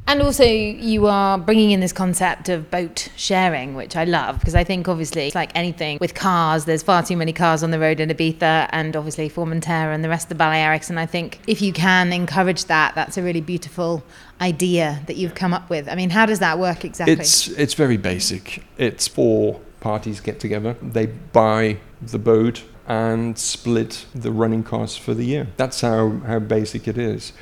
And 0.07 0.21
also, 0.21 0.45
you 0.45 1.07
are 1.07 1.37
bringing 1.37 1.71
in 1.71 1.81
this 1.81 1.91
concept 1.91 2.47
of 2.47 2.71
boat 2.71 3.09
sharing, 3.17 3.75
which 3.75 3.97
I 3.97 4.05
love 4.05 4.39
because 4.39 4.55
I 4.55 4.63
think 4.63 4.87
obviously, 4.87 5.33
like 5.35 5.51
anything 5.53 5.97
with 5.99 6.15
cars, 6.15 6.63
there's 6.63 6.81
far 6.81 7.03
too 7.03 7.17
many 7.17 7.33
cars 7.33 7.61
on 7.61 7.71
the 7.71 7.79
road 7.79 7.99
in 7.99 8.07
Ibiza 8.07 8.69
and 8.71 8.95
obviously 8.95 9.29
Formentera 9.29 9.93
and 9.93 10.05
the 10.05 10.09
rest 10.09 10.31
of 10.31 10.37
the 10.37 10.41
Balearics. 10.41 10.89
And 10.89 10.97
I 10.97 11.05
think 11.05 11.41
if 11.45 11.61
you 11.61 11.73
can 11.73 12.13
encourage 12.13 12.65
that, 12.65 12.95
that's 12.95 13.17
a 13.17 13.21
really 13.21 13.41
beautiful 13.41 14.01
idea 14.39 15.01
that 15.07 15.17
you've 15.17 15.35
come 15.35 15.53
up 15.53 15.69
with. 15.69 15.89
I 15.89 15.95
mean, 15.95 16.09
how 16.09 16.25
does 16.25 16.39
that 16.39 16.57
work 16.57 16.85
exactly? 16.85 17.13
It's 17.15 17.49
it's 17.49 17.73
very 17.73 17.97
basic. 17.97 18.63
It's 18.77 19.09
four 19.09 19.59
parties 19.81 20.21
get 20.21 20.39
together. 20.39 20.77
They 20.81 21.07
buy 21.07 21.79
the 22.01 22.19
boat 22.19 22.63
and 22.87 23.37
split 23.37 24.05
the 24.15 24.31
running 24.31 24.63
costs 24.63 24.97
for 24.97 25.13
the 25.13 25.25
year. 25.25 25.47
That's 25.57 25.81
how, 25.81 26.19
how 26.25 26.39
basic 26.39 26.87
it 26.87 26.97
is. 26.97 27.33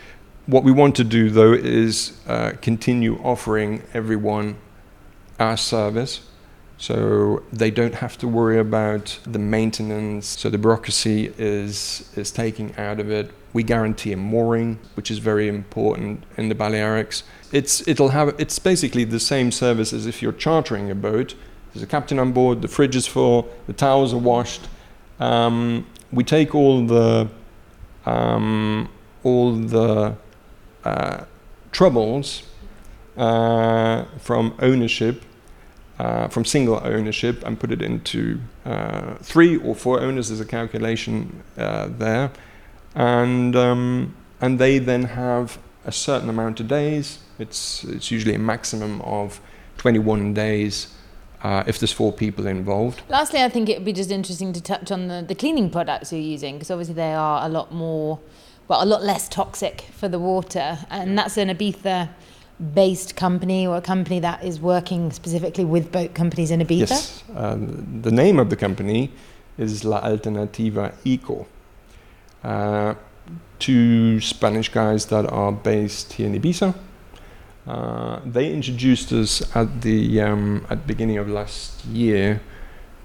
What 0.48 0.64
we 0.64 0.72
want 0.72 0.96
to 0.98 1.04
do, 1.04 1.32
though, 1.32 1.54
is 1.54 2.20
uh, 2.28 2.52
continue 2.62 3.18
offering 3.24 3.82
everyone 3.94 4.58
our 5.40 5.58
service 5.58 6.22
so 6.78 7.42
they 7.52 7.72
don't 7.72 7.96
have 7.96 8.18
to 8.18 8.28
worry 8.28 8.60
about 8.60 9.18
the 9.26 9.40
maintenance. 9.40 10.28
So 10.28 10.50
the 10.50 10.58
bureaucracy 10.58 11.34
is, 11.38 12.12
is 12.16 12.32
taking 12.32 12.76
out 12.78 13.00
of 13.00 13.10
it. 13.10 13.32
We 13.54 13.64
guarantee 13.64 14.12
a 14.12 14.18
mooring, 14.18 14.80
which 14.96 15.10
is 15.10 15.20
very 15.20 15.48
important 15.48 16.24
in 16.38 16.50
the 16.50 16.56
Balearics. 16.56 17.24
It's, 17.52 17.88
it'll 17.88 18.10
have, 18.10 18.36
it's 18.38 18.60
basically 18.60 19.06
the 19.06 19.20
same 19.20 19.52
service 19.52 19.94
as 19.94 20.06
if 20.06 20.22
you're 20.22 20.34
chartering 20.34 20.92
a 20.92 20.96
boat. 20.96 21.36
There's 21.74 21.84
a 21.84 21.88
captain 21.88 22.20
on 22.20 22.34
board, 22.34 22.62
the 22.62 22.68
fridge 22.68 22.96
is 22.96 23.08
full, 23.08 23.50
the 23.68 23.74
towels 23.74 24.14
are 24.14 24.20
washed. 24.20 24.68
Um, 25.20 25.88
we 26.12 26.24
take 26.24 26.54
all 26.54 26.86
the, 26.86 27.30
um, 28.06 28.90
all 29.24 29.56
the 29.56 30.18
uh, 30.86 31.26
troubles 31.72 32.44
uh, 33.18 34.06
from 34.20 34.54
ownership, 34.60 35.24
uh, 36.00 36.28
from 36.28 36.46
single 36.46 36.80
ownership, 36.84 37.44
and 37.46 37.60
put 37.60 37.72
it 37.72 37.82
into 37.82 38.40
uh, 38.66 39.16
three 39.16 39.58
or 39.58 39.76
four 39.76 40.00
owners. 40.00 40.30
There's 40.30 40.40
a 40.40 40.46
calculation 40.46 41.44
uh, 41.58 41.90
there, 41.90 42.32
and 42.94 43.56
um, 43.56 44.16
and 44.40 44.60
they 44.60 44.80
then 44.80 45.04
have 45.04 45.58
a 45.86 45.92
certain 45.92 46.30
amount 46.30 46.60
of 46.60 46.68
days. 46.68 47.20
It's 47.40 47.84
it's 47.84 48.12
usually 48.12 48.36
a 48.36 48.40
maximum 48.40 49.02
of 49.02 49.42
21 49.78 50.34
days. 50.34 50.88
Uh, 51.44 51.64
if 51.68 51.78
there's 51.78 51.92
four 51.92 52.12
people 52.12 52.48
involved. 52.48 53.04
Lastly, 53.08 53.44
I 53.44 53.50
think 53.50 53.70
it 53.70 53.78
would 53.78 53.86
be 53.86 53.94
just 53.94 54.10
interesting 54.10 54.52
to 54.54 54.62
touch 54.62 54.90
on 54.90 55.10
the, 55.10 55.24
the 55.28 55.36
cleaning 55.36 55.70
products 55.70 56.12
you're 56.12 56.20
using 56.20 56.56
because 56.56 56.72
obviously 56.72 56.96
they 56.96 57.14
are 57.14 57.46
a 57.46 57.50
lot 57.50 57.72
more 57.72 58.20
well, 58.68 58.84
a 58.84 58.86
lot 58.86 59.04
less 59.04 59.30
toxic 59.30 59.82
for 59.92 60.08
the 60.08 60.20
water. 60.20 60.80
And 60.90 61.18
that's 61.18 61.38
an 61.38 61.50
Ibiza 61.50 62.10
based 62.74 63.16
company 63.16 63.68
or 63.68 63.78
a 63.78 63.82
company 63.82 64.20
that 64.20 64.44
is 64.44 64.60
working 64.60 65.12
specifically 65.12 65.66
with 65.66 65.92
boat 65.92 66.14
companies 66.14 66.52
in 66.52 66.62
Ibiza? 66.62 66.90
Yes. 66.90 67.24
Um, 67.36 68.02
the 68.02 68.12
name 68.12 68.40
of 68.40 68.50
the 68.50 68.56
company 68.56 69.12
is 69.58 69.84
La 69.84 70.00
Alternativa 70.02 70.94
Eco. 71.04 71.48
Uh, 72.44 72.96
two 73.60 74.22
Spanish 74.22 74.70
guys 74.70 75.08
that 75.08 75.26
are 75.32 75.52
based 75.52 76.14
here 76.14 76.28
in 76.28 76.40
Ibiza. 76.40 76.76
Uh, 77.68 78.20
they 78.26 78.54
introduced 78.54 79.12
us 79.12 79.42
at 79.56 79.82
the 79.82 80.22
um, 80.22 80.66
at 80.70 80.82
the 80.82 80.88
beginning 80.88 81.18
of 81.18 81.28
last 81.28 81.84
year 81.86 82.40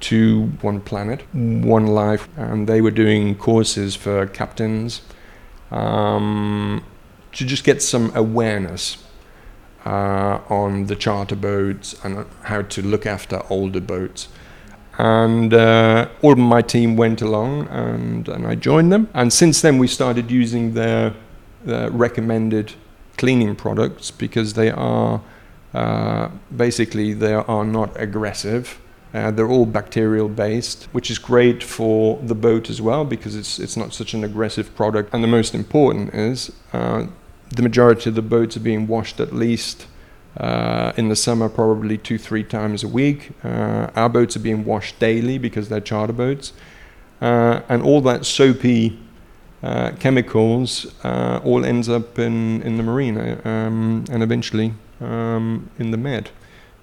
to 0.00 0.46
One 0.60 0.80
Planet, 0.80 1.22
One 1.32 1.86
Life, 1.86 2.28
and 2.36 2.66
they 2.66 2.82
were 2.82 2.90
doing 2.90 3.36
courses 3.36 3.96
for 3.96 4.26
captains 4.26 5.00
um, 5.70 6.84
to 7.32 7.44
just 7.44 7.64
get 7.64 7.82
some 7.82 8.12
awareness 8.14 8.98
uh, 9.86 10.40
on 10.48 10.86
the 10.86 10.96
charter 10.96 11.36
boats 11.36 11.94
and 12.04 12.26
how 12.42 12.62
to 12.62 12.82
look 12.82 13.06
after 13.06 13.42
older 13.48 13.80
boats. 13.80 14.28
And 14.98 15.54
uh, 15.54 16.08
all 16.20 16.32
of 16.32 16.38
my 16.38 16.60
team 16.60 16.96
went 16.96 17.22
along 17.22 17.68
and, 17.68 18.28
and 18.28 18.46
I 18.46 18.54
joined 18.54 18.92
them. 18.92 19.08
And 19.14 19.32
since 19.32 19.62
then, 19.62 19.78
we 19.78 19.86
started 19.86 20.30
using 20.30 20.74
their, 20.74 21.14
their 21.64 21.90
recommended 21.90 22.74
cleaning 23.16 23.56
products 23.56 24.10
because 24.10 24.54
they 24.54 24.70
are 24.70 25.22
uh, 25.72 26.28
basically 26.54 27.12
they 27.12 27.32
are 27.32 27.64
not 27.64 27.98
aggressive 28.00 28.80
uh, 29.12 29.30
they're 29.30 29.48
all 29.48 29.66
bacterial 29.66 30.28
based, 30.28 30.84
which 30.92 31.10
is 31.10 31.18
great 31.18 31.62
for 31.62 32.18
the 32.22 32.34
boat 32.34 32.70
as 32.70 32.80
well 32.80 33.04
because 33.04 33.34
it's 33.34 33.58
it's 33.58 33.76
not 33.76 33.92
such 33.92 34.14
an 34.14 34.22
aggressive 34.22 34.74
product. 34.76 35.12
And 35.12 35.22
the 35.24 35.28
most 35.28 35.54
important 35.54 36.14
is 36.14 36.52
uh, 36.72 37.06
the 37.48 37.62
majority 37.62 38.08
of 38.08 38.14
the 38.14 38.22
boats 38.22 38.56
are 38.56 38.60
being 38.60 38.86
washed 38.86 39.18
at 39.18 39.32
least 39.32 39.86
uh, 40.36 40.92
in 40.96 41.08
the 41.08 41.16
summer, 41.16 41.48
probably 41.48 41.98
two 41.98 42.18
three 42.18 42.44
times 42.44 42.84
a 42.84 42.88
week. 42.88 43.32
Uh, 43.42 43.88
our 43.96 44.08
boats 44.08 44.36
are 44.36 44.40
being 44.40 44.64
washed 44.64 44.98
daily 45.00 45.38
because 45.38 45.68
they're 45.68 45.80
charter 45.80 46.12
boats, 46.12 46.52
uh, 47.20 47.62
and 47.68 47.82
all 47.82 48.00
that 48.00 48.24
soapy. 48.24 48.98
Uh, 49.62 49.92
chemicals 50.00 50.86
all 51.04 51.66
ends 51.66 51.86
up 51.86 52.18
in, 52.18 52.62
in 52.62 52.78
the 52.78 52.82
marina 52.82 53.38
um, 53.44 54.06
and 54.10 54.22
eventually 54.22 54.72
um, 55.02 55.68
in 55.78 55.90
the 55.90 55.98
med. 55.98 56.30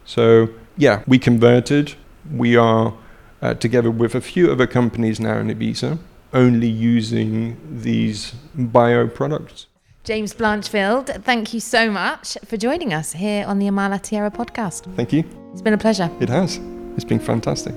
So 0.05 0.49
yeah, 0.77 1.01
we 1.07 1.17
converted 1.17 1.95
we 2.31 2.55
are 2.55 2.93
uh, 3.41 3.53
together 3.53 3.91
with 3.91 4.15
a 4.15 4.21
few 4.21 4.51
other 4.51 4.67
companies 4.67 5.19
now 5.19 5.37
in 5.37 5.47
Ibiza 5.47 5.99
only 6.33 6.67
using 6.67 7.57
these 7.81 8.33
bio 8.53 9.07
products. 9.07 9.67
James 10.03 10.33
Blanchfield, 10.33 11.23
thank 11.23 11.53
you 11.53 11.59
so 11.59 11.91
much 11.91 12.37
for 12.45 12.55
joining 12.55 12.93
us 12.93 13.13
here 13.13 13.45
on 13.45 13.59
the 13.59 13.67
Amala 13.67 14.01
Tierra 14.01 14.31
podcast. 14.31 14.93
Thank 14.95 15.11
you. 15.11 15.23
It's 15.51 15.61
been 15.61 15.73
a 15.73 15.77
pleasure. 15.77 16.09
It 16.21 16.29
has. 16.29 16.59
It's 16.95 17.03
been 17.03 17.19
fantastic. 17.19 17.75